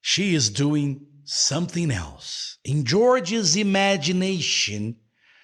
she 0.00 0.34
is 0.34 0.50
doing 0.50 1.06
something 1.22 1.92
else. 1.92 2.58
In 2.64 2.84
Georgia's 2.84 3.54
imagination, 3.54 4.96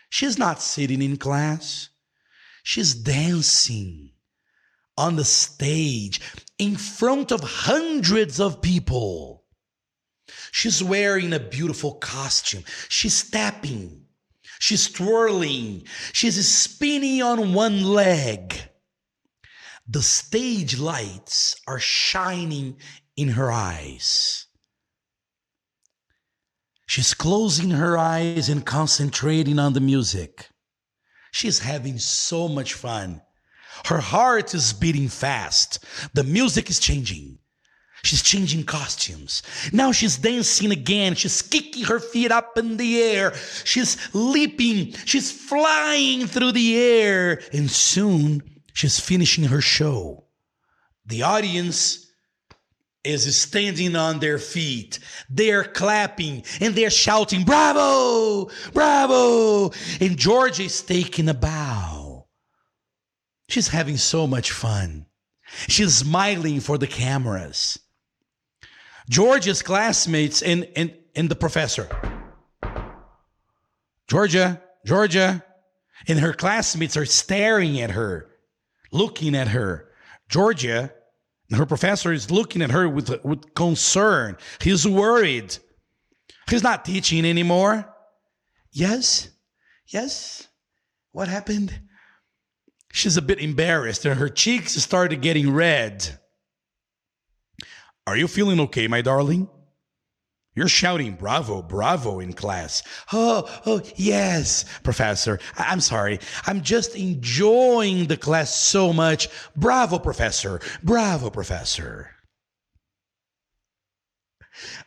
she's 0.09 0.39
not 0.39 0.61
sitting 0.61 1.03
in 1.03 1.16
class, 1.18 1.89
she's 2.64 2.95
dancing 2.95 4.11
on 5.01 5.17
the 5.17 5.25
stage 5.25 6.21
in 6.59 6.77
front 6.77 7.33
of 7.33 7.41
hundreds 7.41 8.39
of 8.39 8.61
people. 8.61 9.45
She's 10.53 10.83
wearing 10.83 11.33
a 11.33 11.41
beautiful 11.41 11.95
costume. 11.95 12.65
She's 12.89 13.29
tapping. 13.31 14.05
She's 14.59 14.91
twirling. 14.91 15.85
She's 16.13 16.47
spinning 16.47 17.23
on 17.23 17.55
one 17.55 17.83
leg. 17.83 18.55
The 19.89 20.03
stage 20.03 20.79
lights 20.79 21.57
are 21.67 21.81
shining 21.81 22.77
in 23.17 23.29
her 23.29 23.51
eyes. 23.51 24.47
She's 26.87 27.15
closing 27.15 27.71
her 27.71 27.97
eyes 27.97 28.51
and 28.51 28.67
concentrating 28.67 29.59
on 29.59 29.73
the 29.73 29.81
music. 29.81 30.51
She's 31.33 31.61
having 31.61 31.99
so 31.99 32.49
much 32.49 32.75
fun. 32.75 33.23
Her 33.87 34.01
heart 34.01 34.55
is 34.55 34.72
beating 34.72 35.09
fast. 35.09 35.78
The 36.14 36.24
music 36.24 36.70
is 36.70 36.78
changing. 36.78 37.39
She's 38.03 38.22
changing 38.22 38.64
costumes. 38.64 39.43
Now 39.72 39.93
she's 39.93 40.16
dancing 40.16 40.70
again. 40.70 41.14
She's 41.14 41.43
kicking 41.43 41.85
her 41.85 42.01
feet 42.01 42.33
up 42.33 42.57
in 42.57 42.78
the 42.78 43.03
air. 43.03 43.35
She's 43.64 43.99
leaping. 44.14 44.93
She's 45.05 45.31
flying 45.31 46.26
through 46.26 46.53
the 46.53 46.78
air. 46.78 47.43
And 47.53 47.70
soon 47.70 48.43
she's 48.72 48.99
finishing 48.99 49.45
her 49.45 49.61
show. 49.61 50.24
The 51.05 51.24
audience 51.24 52.07
is 53.05 53.37
standing 53.37 53.97
on 53.97 54.18
their 54.18 54.39
feet. 54.39 54.99
They're 55.28 55.64
clapping 55.64 56.45
and 56.61 56.74
they're 56.74 56.91
shouting, 56.91 57.45
Bravo! 57.45 58.51
Bravo! 58.72 59.72
And 60.01 60.16
Georgia 60.16 60.64
is 60.64 60.83
taking 60.83 61.28
a 61.28 61.35
bow. 61.35 62.00
She's 63.51 63.69
having 63.69 63.97
so 63.97 64.29
much 64.29 64.53
fun. 64.53 65.07
She's 65.67 65.97
smiling 65.97 66.61
for 66.61 66.79
the 66.79 66.87
cameras. 66.87 67.81
Georgia's 69.09 69.61
classmates 69.61 70.41
and, 70.41 70.69
and, 70.77 70.95
and 71.17 71.29
the 71.29 71.35
professor. 71.35 71.89
Georgia, 74.07 74.63
Georgia. 74.87 75.45
And 76.07 76.21
her 76.21 76.33
classmates 76.33 76.97
are 76.97 77.05
staring 77.05 77.81
at 77.81 77.91
her, 77.91 78.31
looking 78.93 79.35
at 79.35 79.49
her. 79.49 79.91
Georgia, 80.29 80.93
her 81.51 81.67
professor 81.67 82.13
is 82.13 82.31
looking 82.31 82.63
at 82.63 82.71
her 82.71 82.89
with, 82.89 83.23
with 83.25 83.53
concern. 83.55 84.37
He's 84.61 84.87
worried. 84.87 85.59
He's 86.49 86.63
not 86.63 86.85
teaching 86.85 87.25
anymore. 87.25 87.93
Yes, 88.71 89.29
yes. 89.89 90.47
What 91.11 91.27
happened? 91.27 91.81
She's 92.93 93.16
a 93.16 93.22
bit 93.22 93.38
embarrassed 93.38 94.05
and 94.05 94.18
her 94.18 94.28
cheeks 94.28 94.72
started 94.74 95.20
getting 95.20 95.53
red. 95.53 96.18
Are 98.07 98.16
you 98.16 98.26
feeling 98.26 98.61
okay, 98.61 98.88
my 98.88 99.03
darling? 99.03 99.49
You're 100.57 100.68
shouting 100.68 101.14
bravo, 101.14 101.62
bravo 101.62 102.18
in 102.18 102.32
class. 102.32 102.82
Oh, 103.12 103.49
oh, 103.66 103.82
yes, 103.95 104.64
professor. 104.82 105.38
I- 105.57 105.72
am 105.72 105.80
sorry. 105.80 106.18
I'm 106.45 106.62
just 106.62 106.97
enjoying 106.97 108.07
the 108.09 108.16
class 108.16 108.53
so 108.53 108.93
much. 108.93 109.28
Bravo, 109.55 110.01
professor. 110.01 110.61
Bravo, 110.82 111.30
professor. 111.30 112.11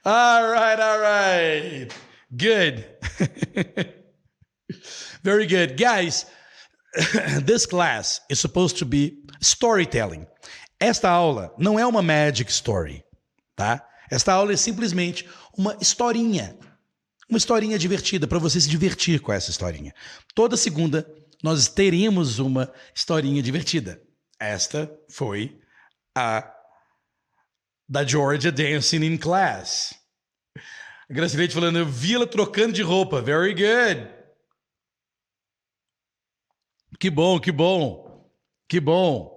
All 0.04 0.48
right, 0.50 0.80
all 0.80 1.00
right. 1.00 1.88
Good. 2.36 2.86
Very 5.24 5.48
good. 5.48 5.78
Guys, 5.78 6.26
this 7.46 7.66
class 7.66 8.22
is 8.30 8.40
supposed 8.40 8.78
to 8.78 8.86
be 8.86 9.24
storytelling. 9.42 10.28
Esta 10.80 11.10
aula 11.10 11.54
não 11.58 11.80
é 11.80 11.86
uma 11.86 12.02
magic 12.02 12.52
story, 12.52 13.04
tá? 13.56 13.86
Esta 14.12 14.34
aula 14.34 14.54
é 14.54 14.58
simplesmente 14.58 15.28
uma 15.58 15.78
historinha. 15.82 16.58
Uma 17.30 17.38
historinha 17.38 17.80
divertida 17.80 18.28
para 18.28 18.38
você 18.38 18.60
se 18.60 18.70
divertir 18.70 19.20
com 19.22 19.32
essa 19.32 19.50
historinha. 19.50 19.94
Toda 20.36 20.58
segunda 20.58 21.08
nós 21.42 21.68
teremos 21.68 22.38
uma 22.40 22.72
historinha 22.94 23.42
divertida. 23.42 24.02
Esta 24.40 24.92
foi 25.10 25.60
a 26.16 26.54
da 27.88 28.06
Georgia 28.06 28.52
Dancing 28.52 29.04
in 29.04 29.18
Class. 29.18 29.96
A 31.10 31.14
Gracilete 31.14 31.54
falando, 31.54 31.80
eu 31.80 31.86
vi 31.86 32.16
ela 32.16 32.28
trocando 32.28 32.74
de 32.74 32.82
roupa. 32.82 33.22
Very 33.22 33.54
good. 33.54 34.13
Que 37.00 37.10
bom, 37.10 37.40
que 37.40 37.52
bom. 37.52 38.30
Que 38.68 38.80
bom. 38.80 39.34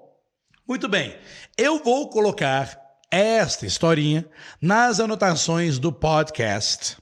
Muito 0.66 0.88
bem. 0.88 1.16
Eu 1.57 1.82
vou 1.82 2.09
colocar 2.11 2.78
esta 3.11 3.66
historinha 3.66 4.28
nas 4.61 5.00
anotações 5.00 5.78
do 5.78 5.92
podcast. 5.92 6.96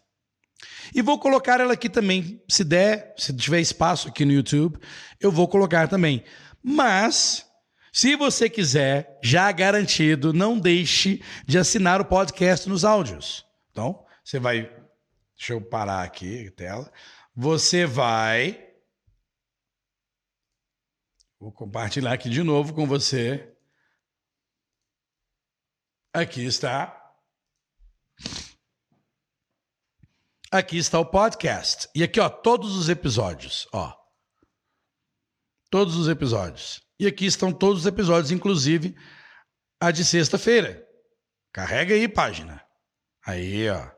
E 0.94 1.02
vou 1.02 1.18
colocar 1.18 1.61
ela 1.61 1.72
aqui 1.72 1.88
também, 1.88 2.42
se 2.48 2.62
der, 2.62 3.14
se 3.16 3.34
tiver 3.34 3.61
espaço 3.61 4.09
aqui 4.09 4.24
no 4.24 4.32
YouTube, 4.32 4.78
eu 5.20 5.32
vou 5.32 5.48
colocar 5.48 5.88
também. 5.88 6.22
Mas, 6.62 7.46
se 7.92 8.16
você 8.16 8.48
quiser, 8.48 9.18
já 9.22 9.50
garantido, 9.50 10.32
não 10.32 10.59
deixe 10.59 11.22
de 11.46 11.59
assinar 11.59 12.00
o 12.00 12.05
podcast 12.05 12.68
nos 12.68 12.84
áudios. 12.84 13.44
Então, 13.70 14.05
você 14.22 14.38
vai. 14.38 14.70
Deixa 15.36 15.52
eu 15.52 15.61
parar 15.61 16.02
aqui 16.02 16.48
a 16.48 16.50
tela. 16.52 16.92
Você 17.34 17.86
vai. 17.86 18.63
Vou 21.45 21.53
compartilhar 21.53 22.14
aqui 22.14 22.30
de 22.30 22.42
novo 22.42 22.72
com 22.72 22.86
você. 22.86 23.55
Aqui 26.11 26.42
está. 26.42 27.14
Aqui 30.51 30.78
está 30.78 30.99
o 30.99 31.05
podcast. 31.05 31.86
E 31.95 32.03
aqui, 32.03 32.18
ó, 32.18 32.30
todos 32.30 32.74
os 32.74 32.88
episódios, 32.88 33.68
ó. 33.74 33.95
Todos 35.68 35.97
os 35.97 36.09
episódios. 36.09 36.82
E 36.99 37.07
aqui 37.07 37.26
estão 37.26 37.53
todos 37.53 37.80
os 37.80 37.86
episódios, 37.86 38.30
inclusive 38.30 38.97
a 39.78 39.90
de 39.90 40.03
sexta-feira. 40.03 40.82
Carrega 41.53 41.95
aí, 41.95 42.09
página. 42.09 42.66
Aí, 43.22 43.68
ó. 43.68 43.92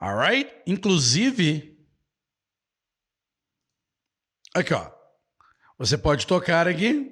Alright? 0.00 0.52
Inclusive. 0.66 1.78
Aqui, 4.52 4.74
ó. 4.74 4.99
Você 5.80 5.96
pode 5.96 6.26
tocar 6.26 6.68
aqui. 6.68 7.10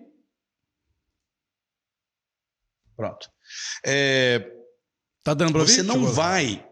Pronto. 2.96 3.28
É, 3.84 4.52
Tá 5.24 5.34
dando 5.34 5.52
pra 5.52 5.62
você 5.62 5.82
não 5.82 6.06
vai 6.06 6.64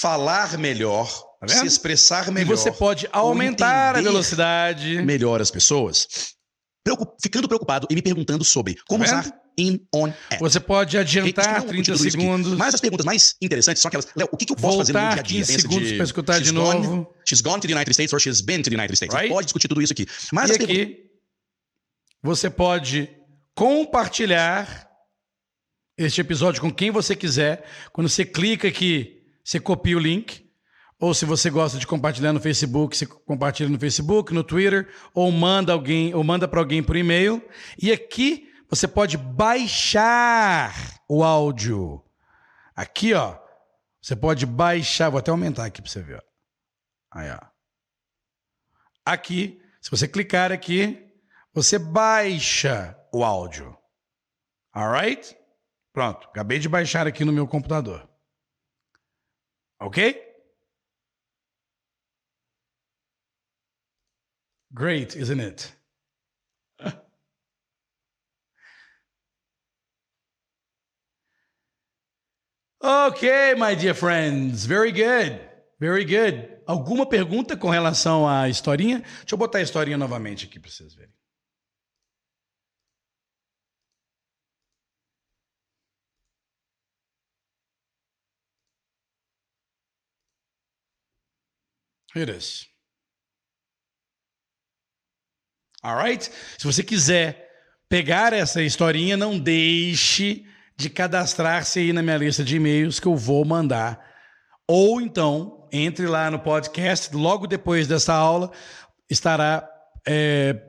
falar 0.00 0.58
melhor, 0.58 1.08
Tá 1.40 1.48
se 1.48 1.66
expressar 1.66 2.26
E 2.28 2.30
melhor. 2.32 2.56
você 2.56 2.72
pode 2.72 3.08
aumentar 3.12 3.96
a 3.96 4.00
velocidade. 4.00 5.00
melhor 5.02 5.40
as 5.40 5.50
pessoas, 5.50 6.34
preocup- 6.84 7.16
ficando 7.22 7.46
preocupado 7.48 7.86
e 7.90 7.94
me 7.94 8.02
perguntando 8.02 8.42
sobre 8.44 8.76
como 8.88 9.04
Tá 9.04 9.20
usar 9.20 9.40
in, 9.56 9.80
on, 9.94 10.08
at. 10.30 10.38
Você 10.40 10.58
pode 10.60 10.98
adiantar 10.98 11.44
Isso 11.44 11.50
não 11.50 11.56
é 11.56 11.68
30 11.68 11.92
tudo 11.92 11.94
isso 12.06 12.16
aqui. 12.16 12.26
segundos. 12.26 12.52
Mas 12.54 12.74
as 12.74 12.80
perguntas 12.80 13.06
mais 13.06 13.36
interessantes 13.40 13.80
são 13.80 13.88
aquelas. 13.88 14.06
Léo, 14.16 14.28
o 14.32 14.36
que, 14.36 14.44
que 14.46 14.52
eu 14.52 14.56
posso 14.56 14.78
fazer 14.78 14.92
no 14.92 14.98
meu 14.98 15.08
Voltar 15.08 15.22
dia 15.22 15.22
a 15.22 15.26
dia? 15.26 15.38
15 15.40 15.46
Tem 15.46 15.56
essa 15.56 15.62
segundos 15.68 15.88
de, 15.88 15.94
para 15.96 16.04
escutar 16.04 16.34
she's 16.38 16.46
de 16.48 16.52
gone- 16.52 16.86
novo. 16.86 17.14
She's 17.24 17.40
gone 17.40 17.60
to 17.60 17.66
the 17.68 17.72
United 17.74 17.92
States 17.94 18.12
or 18.12 18.20
she's 18.20 18.40
been 18.40 18.62
to 18.62 18.70
the 18.70 18.76
United 18.76 18.96
States. 18.96 19.14
Right? 19.14 19.28
pode 19.32 19.46
discutir 19.46 19.68
tudo 19.68 19.80
isso 19.82 19.92
aqui. 19.92 20.06
Mas 20.32 20.50
E 20.50 20.52
as 20.52 20.58
perguntas. 20.58 21.07
Você 22.22 22.50
pode 22.50 23.08
compartilhar 23.54 24.88
este 25.96 26.20
episódio 26.20 26.60
com 26.60 26.72
quem 26.72 26.90
você 26.90 27.16
quiser. 27.16 27.64
Quando 27.92 28.08
você 28.08 28.24
clica 28.24 28.68
aqui, 28.68 29.22
você 29.44 29.58
copia 29.58 29.96
o 29.96 30.00
link. 30.00 30.48
Ou 31.00 31.14
se 31.14 31.24
você 31.24 31.48
gosta 31.48 31.78
de 31.78 31.86
compartilhar 31.86 32.32
no 32.32 32.40
Facebook, 32.40 32.96
você 32.96 33.06
compartilha 33.06 33.68
no 33.68 33.78
Facebook, 33.78 34.34
no 34.34 34.42
Twitter, 34.42 34.92
ou 35.14 35.30
manda 35.30 35.72
alguém, 35.72 36.12
ou 36.12 36.24
manda 36.24 36.48
para 36.48 36.58
alguém 36.58 36.82
por 36.82 36.96
e-mail. 36.96 37.42
E 37.80 37.92
aqui 37.92 38.48
você 38.68 38.86
pode 38.88 39.16
baixar 39.16 41.00
o 41.08 41.22
áudio. 41.22 42.04
Aqui, 42.74 43.14
ó, 43.14 43.38
você 44.00 44.14
pode 44.14 44.44
baixar. 44.44 45.10
Vou 45.10 45.18
até 45.18 45.30
aumentar 45.30 45.66
aqui 45.66 45.80
para 45.80 45.90
você 45.90 46.02
ver. 46.02 46.16
Ó. 46.16 46.22
Aí, 47.18 47.30
ó. 47.30 47.40
Aqui, 49.04 49.60
se 49.80 49.90
você 49.90 50.06
clicar 50.06 50.52
aqui, 50.52 51.07
você 51.52 51.78
baixa 51.78 52.96
o 53.12 53.24
áudio. 53.24 53.76
Alright? 54.74 55.36
Pronto, 55.92 56.28
acabei 56.28 56.58
de 56.58 56.68
baixar 56.68 57.06
aqui 57.06 57.24
no 57.24 57.32
meu 57.32 57.46
computador. 57.48 58.08
Ok? 59.80 60.28
Great, 64.72 65.16
isn't 65.16 65.40
it? 65.40 65.74
Ok, 72.80 73.54
my 73.56 73.74
dear 73.74 73.92
friends. 73.92 74.64
Very 74.64 74.92
good. 74.92 75.40
Very 75.80 76.04
good. 76.04 76.62
Alguma 76.64 77.06
pergunta 77.08 77.56
com 77.56 77.68
relação 77.68 78.28
à 78.28 78.48
historinha? 78.48 79.00
Deixa 79.00 79.34
eu 79.34 79.38
botar 79.38 79.58
a 79.58 79.62
historinha 79.62 79.98
novamente 79.98 80.46
aqui 80.46 80.60
para 80.60 80.70
vocês 80.70 80.94
verem. 80.94 81.17
It 92.18 92.30
is. 92.30 92.66
Alright? 95.82 96.30
Se 96.58 96.64
você 96.64 96.82
quiser 96.82 97.48
pegar 97.88 98.32
essa 98.32 98.62
historinha, 98.62 99.16
não 99.16 99.38
deixe 99.38 100.44
de 100.76 100.90
cadastrar-se 100.90 101.78
aí 101.78 101.92
na 101.92 102.02
minha 102.02 102.16
lista 102.16 102.44
de 102.44 102.56
e-mails 102.56 103.00
que 103.00 103.06
eu 103.06 103.16
vou 103.16 103.44
mandar. 103.44 104.04
Ou 104.66 105.00
então, 105.00 105.68
entre 105.72 106.06
lá 106.06 106.30
no 106.30 106.38
podcast, 106.38 107.14
logo 107.14 107.46
depois 107.46 107.86
dessa 107.86 108.14
aula, 108.14 108.52
estará 109.08 109.68
é, 110.06 110.60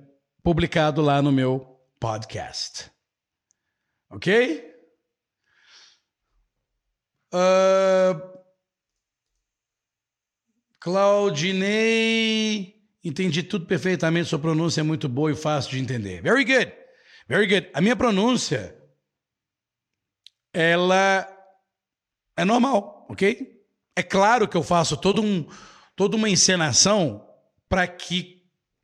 publicado 0.42 1.02
lá 1.02 1.22
no 1.22 1.32
meu 1.32 1.80
podcast. 2.00 2.92
Ok? 4.10 4.66
Uh, 7.34 8.39
Claudinei. 10.80 12.76
Entendi 13.04 13.44
tudo 13.44 13.66
perfeitamente. 13.66 14.30
Sua 14.30 14.40
pronúncia 14.40 14.82
é 14.82 14.84
muito 14.84 15.10
boa 15.10 15.32
e 15.32 15.36
fácil 15.36 15.72
de 15.72 15.80
entender. 15.80 16.22
Very 16.22 16.46
good. 16.46 16.72
Very 17.28 17.48
good. 17.48 17.70
A 17.74 17.82
minha 17.82 17.96
pronúncia, 17.96 18.76
ela 20.54 21.28
é 22.36 22.46
normal, 22.46 23.06
ok? 23.10 23.60
É 23.96 24.02
claro 24.02 24.48
que 24.48 24.58
eu 24.58 24.64
faço 24.64 24.98
todo 24.98 25.22
um, 25.22 25.46
toda 25.96 26.16
uma 26.16 26.30
encenação 26.30 27.28
para 27.68 27.86
que 27.88 28.40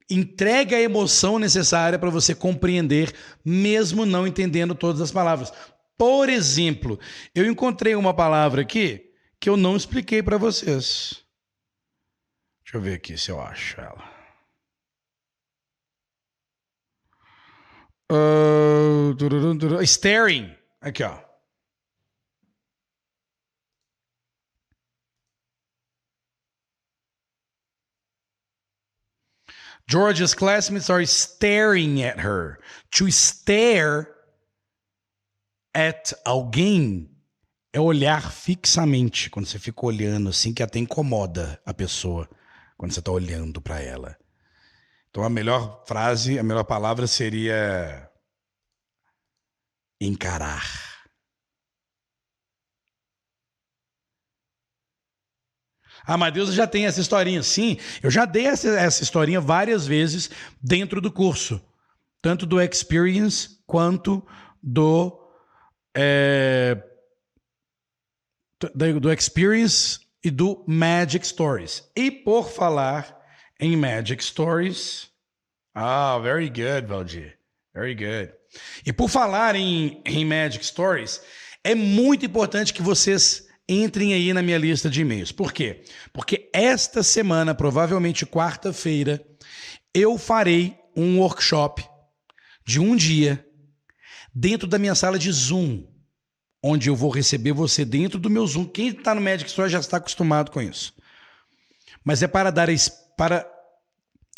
entregue 0.09 0.75
a 0.75 0.81
emoção 0.81 1.39
necessária 1.39 1.97
para 1.97 2.09
você 2.09 2.35
compreender, 2.35 3.11
mesmo 3.43 4.05
não 4.05 4.27
entendendo 4.27 4.75
todas 4.75 5.01
as 5.01 5.11
palavras. 5.11 5.51
Por 5.97 6.29
exemplo, 6.29 6.99
eu 7.33 7.45
encontrei 7.45 7.95
uma 7.95 8.13
palavra 8.13 8.61
aqui 8.61 9.09
que 9.39 9.49
eu 9.49 9.57
não 9.57 9.75
expliquei 9.75 10.21
para 10.21 10.37
vocês. 10.37 11.24
Deixa 12.75 12.87
eu 12.87 12.91
ver 12.91 12.97
aqui 12.97 13.17
se 13.17 13.31
eu 13.31 13.39
acho 13.39 13.79
ela. 13.79 14.03
Uh, 18.11 19.81
staring. 19.83 20.53
Aqui, 20.81 21.01
ó. 21.01 21.17
Georgia's 29.87 30.33
classmates 30.33 30.89
are 30.89 31.01
staring 31.03 32.03
at 32.03 32.19
her. 32.19 32.59
To 32.91 33.09
stare 33.09 34.07
at 35.73 36.13
alguém 36.25 37.09
é 37.71 37.79
olhar 37.79 38.33
fixamente. 38.33 39.29
Quando 39.29 39.45
você 39.45 39.59
fica 39.59 39.85
olhando 39.85 40.27
assim, 40.27 40.53
que 40.53 40.61
até 40.61 40.79
incomoda 40.79 41.57
a 41.65 41.73
pessoa 41.73 42.29
quando 42.77 42.93
você 42.93 42.99
está 42.99 43.11
olhando 43.11 43.61
para 43.61 43.81
ela. 43.81 44.17
Então 45.09 45.23
a 45.23 45.29
melhor 45.29 45.83
frase, 45.87 46.37
a 46.37 46.43
melhor 46.43 46.63
palavra 46.63 47.07
seria 47.07 48.09
encarar. 49.99 50.85
Ah, 56.05 56.17
mas 56.17 56.33
Deus 56.33 56.53
já 56.53 56.67
tem 56.67 56.85
essa 56.85 57.01
historinha. 57.01 57.41
Sim, 57.41 57.77
eu 58.03 58.11
já 58.11 58.25
dei 58.25 58.45
essa, 58.45 58.69
essa 58.69 59.01
historinha 59.01 59.41
várias 59.41 59.87
vezes 59.87 60.29
dentro 60.61 61.01
do 61.01 61.11
curso. 61.11 61.59
Tanto 62.21 62.45
do 62.45 62.61
Experience 62.61 63.59
quanto 63.65 64.25
do. 64.61 65.19
É, 65.95 66.77
do, 68.73 69.11
Experience 69.11 70.04
e 70.25 70.31
do 70.31 70.63
Magic 70.67 71.25
Stories. 71.25 71.83
E 71.95 72.09
por 72.09 72.49
falar 72.49 73.15
em 73.59 73.77
Magic 73.77 74.23
Stories. 74.23 75.07
Ah, 75.75 76.17
very 76.17 76.49
good, 76.49 76.87
Valdir. 76.87 77.37
Very 77.75 77.93
good. 77.93 78.33
E 78.83 78.91
por 78.91 79.07
falar 79.07 79.55
em, 79.55 80.01
em 80.03 80.25
Magic 80.25 80.65
Stories, 80.65 81.21
é 81.63 81.75
muito 81.75 82.25
importante 82.25 82.73
que 82.73 82.81
vocês 82.81 83.47
entrem 83.69 84.15
aí 84.15 84.33
na 84.33 84.41
minha 84.41 84.57
lista 84.57 84.89
de 84.89 85.01
e-mails. 85.01 85.31
Por 85.31 85.53
quê? 85.53 85.83
Porque 86.11 86.49
esta 86.51 87.03
semana, 87.03 87.53
provavelmente 87.53 88.25
quarta-feira, 88.25 89.23
eu 89.93 90.17
farei 90.17 90.75
um 90.97 91.19
workshop 91.19 91.87
de 92.65 92.79
um 92.79 92.95
dia 92.95 93.45
dentro 94.33 94.67
da 94.67 94.79
minha 94.79 94.95
sala 94.95 95.19
de 95.19 95.31
Zoom 95.31 95.83
onde 96.67 96.89
eu 96.89 96.95
vou 96.95 97.11
receber 97.11 97.51
você 97.51 97.85
dentro 97.85 98.17
do 98.17 98.27
meu 98.27 98.45
Zoom. 98.47 98.65
Quem 98.65 98.87
está 98.87 99.13
no 99.13 99.21
Magic 99.21 99.47
Store 99.47 99.69
já 99.69 99.79
está 99.79 99.97
acostumado 99.97 100.49
com 100.49 100.59
isso. 100.59 100.95
Mas 102.03 102.23
é 102.23 102.27
para 102.27 102.49
dar 102.49 102.67
para 103.15 103.47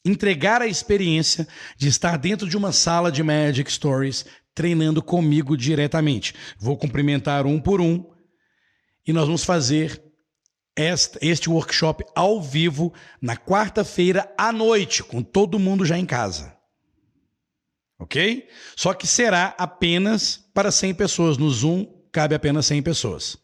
entregar 0.06 0.62
a 0.62 0.68
experiência 0.68 1.48
de 1.78 1.88
estar 1.88 2.18
dentro 2.18 2.50
de 2.50 2.58
uma 2.58 2.74
sala 2.74 3.10
de 3.10 3.24
Magic 3.24 3.72
Stories 3.72 4.26
treinando 4.54 5.02
comigo 5.02 5.56
diretamente. 5.56 6.36
Vou 6.60 6.76
cumprimentar 6.76 7.46
um 7.46 7.62
por 7.62 7.80
um 7.80 8.06
e 9.08 9.14
nós 9.14 9.26
vamos 9.26 9.46
fazer 9.46 10.04
este, 10.76 11.50
workshop 11.50 12.04
ao 12.14 12.42
vivo 12.42 12.94
na 13.22 13.38
quarta-feira 13.38 14.30
à 14.38 14.52
noite, 14.52 15.02
com 15.02 15.24
todo 15.24 15.58
mundo 15.58 15.86
já 15.86 15.98
em 15.98 16.06
casa. 16.06 16.54
Ok? 17.98 18.50
Só 18.76 18.94
que 18.94 19.08
será 19.08 19.56
apenas 19.58 20.46
para 20.54 20.72
100 20.72 20.94
pessoas 20.94 21.38
no 21.38 21.50
Zoom 21.50 21.97
cabe 22.12 22.36
apenas 22.36 22.66
100 22.66 22.82
pessoas. 22.82 23.38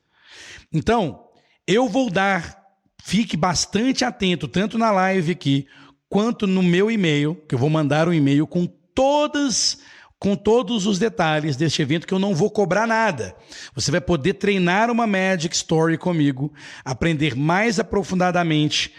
Então, 0.72 1.26
eu 1.68 1.88
vou 1.88 2.10
dar, 2.10 2.57
fique 3.03 3.38
bastante 3.38 4.03
atento, 4.03 4.48
tanto 4.48 4.77
na 4.77 4.91
live 4.91 5.31
aqui, 5.31 5.68
quanto 6.10 6.45
no 6.45 6.61
meu 6.61 6.91
e-mail, 6.91 7.35
que 7.48 7.56
eu 7.56 7.60
vou 7.60 7.69
mandar 7.69 8.07
um 8.07 8.14
e-mail 8.14 8.45
com 8.48 8.65
todas 8.65 9.80
com 10.19 10.38
todos 10.38 10.85
os 10.85 10.98
detalhes 10.98 11.57
deste 11.57 11.81
evento 11.81 12.07
que 12.07 12.14
eu 12.14 12.19
não 12.19 12.34
vou 12.34 12.49
cobrar 12.49 12.88
nada. 12.88 13.35
Você 13.76 13.91
vai 13.91 13.99
poder 13.99 14.35
treinar 14.35 14.90
uma 14.90 15.06
Magic 15.06 15.53
Story 15.53 15.98
comigo, 15.98 16.53
aprender 16.85 17.35
mais 17.35 17.77
aprofundadamente 17.77 18.94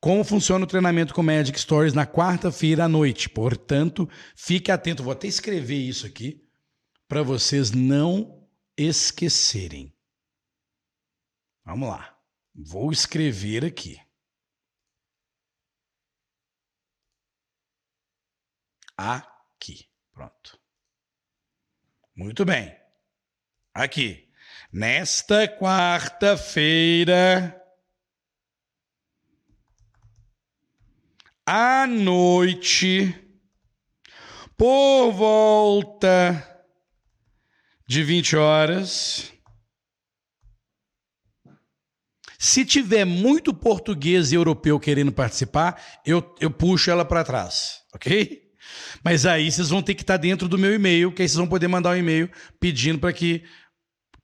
como 0.00 0.22
funciona 0.22 0.64
o 0.64 0.68
treinamento 0.68 1.12
com 1.12 1.20
Magic 1.20 1.58
Stories 1.58 1.94
na 1.94 2.06
quarta-feira 2.06 2.84
à 2.84 2.88
noite. 2.88 3.28
Portanto, 3.28 4.08
fique 4.36 4.70
atento. 4.70 5.02
Vou 5.02 5.12
até 5.12 5.26
escrever 5.26 5.80
isso 5.80 6.06
aqui 6.06 6.42
para 7.08 7.24
vocês 7.24 7.72
não 7.72 8.37
esquecerem. 8.78 9.92
Vamos 11.64 11.88
lá. 11.88 12.16
Vou 12.54 12.92
escrever 12.92 13.64
aqui. 13.64 14.00
Aqui. 18.96 19.90
Pronto. 20.12 20.60
Muito 22.14 22.44
bem. 22.44 22.78
Aqui. 23.74 24.32
Nesta 24.72 25.48
quarta-feira. 25.48 27.60
À 31.44 31.84
noite. 31.86 33.24
Por 34.56 35.10
volta 35.12 36.57
de 37.88 38.04
20 38.04 38.36
horas. 38.36 39.32
Se 42.38 42.64
tiver 42.64 43.06
muito 43.06 43.54
português 43.54 44.30
e 44.30 44.34
europeu 44.34 44.78
querendo 44.78 45.10
participar, 45.10 45.82
eu, 46.04 46.36
eu 46.38 46.50
puxo 46.50 46.90
ela 46.90 47.04
para 47.04 47.24
trás, 47.24 47.82
ok? 47.92 48.46
Mas 49.02 49.24
aí 49.24 49.50
vocês 49.50 49.70
vão 49.70 49.82
ter 49.82 49.94
que 49.94 50.02
estar 50.02 50.14
tá 50.14 50.22
dentro 50.22 50.46
do 50.46 50.58
meu 50.58 50.72
e-mail, 50.72 51.10
que 51.10 51.22
aí 51.22 51.28
vocês 51.28 51.38
vão 51.38 51.48
poder 51.48 51.66
mandar 51.66 51.90
um 51.90 51.96
e-mail 51.96 52.30
pedindo 52.60 52.98
para 52.98 53.12
que, 53.12 53.42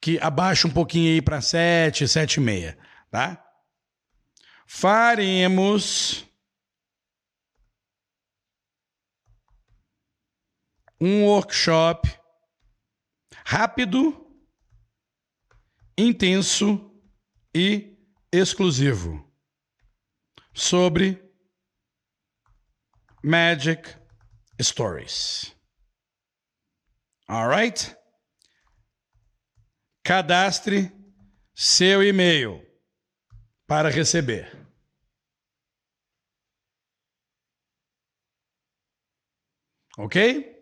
que 0.00 0.18
abaixe 0.20 0.66
um 0.66 0.70
pouquinho 0.70 1.12
aí 1.12 1.22
para 1.22 1.40
7, 1.40 2.06
7 2.06 2.34
e 2.34 2.40
meia, 2.40 2.78
tá? 3.10 3.42
Faremos 4.66 6.24
um 11.00 11.24
workshop 11.24 12.23
rápido, 13.44 14.24
intenso 15.96 16.90
e 17.54 17.96
exclusivo 18.32 19.30
sobre 20.54 21.22
Magic 23.22 23.96
Stories. 24.60 25.54
Alright? 27.28 27.96
Cadastre 30.02 30.92
seu 31.54 32.02
e-mail 32.02 32.62
para 33.66 33.88
receber. 33.88 34.64
Ok? 39.96 40.53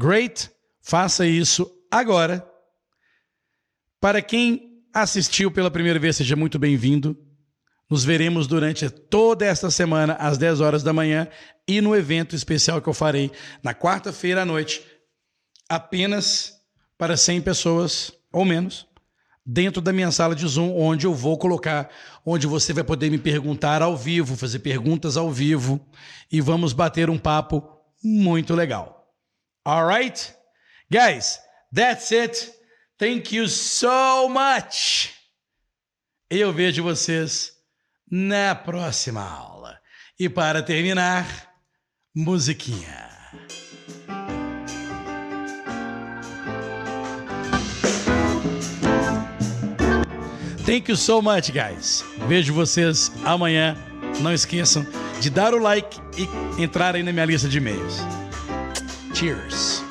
Great, 0.00 0.48
faça 0.80 1.26
isso 1.26 1.68
agora. 1.90 2.48
Para 4.00 4.22
quem 4.22 4.84
assistiu 4.94 5.50
pela 5.50 5.72
primeira 5.72 5.98
vez, 5.98 6.14
seja 6.14 6.36
muito 6.36 6.56
bem-vindo. 6.56 7.18
Nos 7.90 8.04
veremos 8.04 8.46
durante 8.46 8.88
toda 8.88 9.44
esta 9.44 9.72
semana, 9.72 10.12
às 10.12 10.38
10 10.38 10.60
horas 10.60 10.84
da 10.84 10.92
manhã, 10.92 11.26
e 11.66 11.80
no 11.80 11.96
evento 11.96 12.36
especial 12.36 12.80
que 12.80 12.88
eu 12.88 12.94
farei 12.94 13.32
na 13.60 13.74
quarta-feira 13.74 14.42
à 14.42 14.44
noite, 14.44 14.86
apenas 15.68 16.52
para 16.96 17.16
100 17.16 17.40
pessoas 17.40 18.12
ou 18.32 18.44
menos, 18.44 18.86
dentro 19.44 19.82
da 19.82 19.92
minha 19.92 20.12
sala 20.12 20.36
de 20.36 20.46
Zoom, 20.46 20.78
onde 20.78 21.08
eu 21.08 21.14
vou 21.14 21.36
colocar, 21.36 21.90
onde 22.24 22.46
você 22.46 22.72
vai 22.72 22.84
poder 22.84 23.10
me 23.10 23.18
perguntar 23.18 23.82
ao 23.82 23.96
vivo, 23.96 24.36
fazer 24.36 24.60
perguntas 24.60 25.16
ao 25.16 25.28
vivo, 25.28 25.84
e 26.30 26.40
vamos 26.40 26.72
bater 26.72 27.10
um 27.10 27.18
papo 27.18 27.68
muito 28.00 28.54
legal. 28.54 28.97
Alright? 29.68 30.34
Guys, 30.90 31.38
that's 31.70 32.10
it. 32.10 32.50
Thank 32.98 33.36
you 33.36 33.46
so 33.48 34.26
much. 34.26 35.12
Eu 36.30 36.54
vejo 36.54 36.82
vocês 36.82 37.52
na 38.10 38.54
próxima 38.54 39.20
aula. 39.20 39.78
E 40.18 40.26
para 40.26 40.62
terminar, 40.62 41.26
musiquinha. 42.16 43.10
Thank 50.64 50.90
you 50.90 50.96
so 50.96 51.20
much, 51.20 51.50
guys. 51.50 52.02
Vejo 52.26 52.54
vocês 52.54 53.12
amanhã. 53.22 53.76
Não 54.22 54.32
esqueçam 54.32 54.86
de 55.20 55.28
dar 55.28 55.52
o 55.52 55.58
like 55.58 56.00
e 56.16 56.62
entrar 56.62 56.94
aí 56.94 57.02
na 57.02 57.12
minha 57.12 57.26
lista 57.26 57.50
de 57.50 57.58
e-mails. 57.58 57.98
Cheers. 59.18 59.87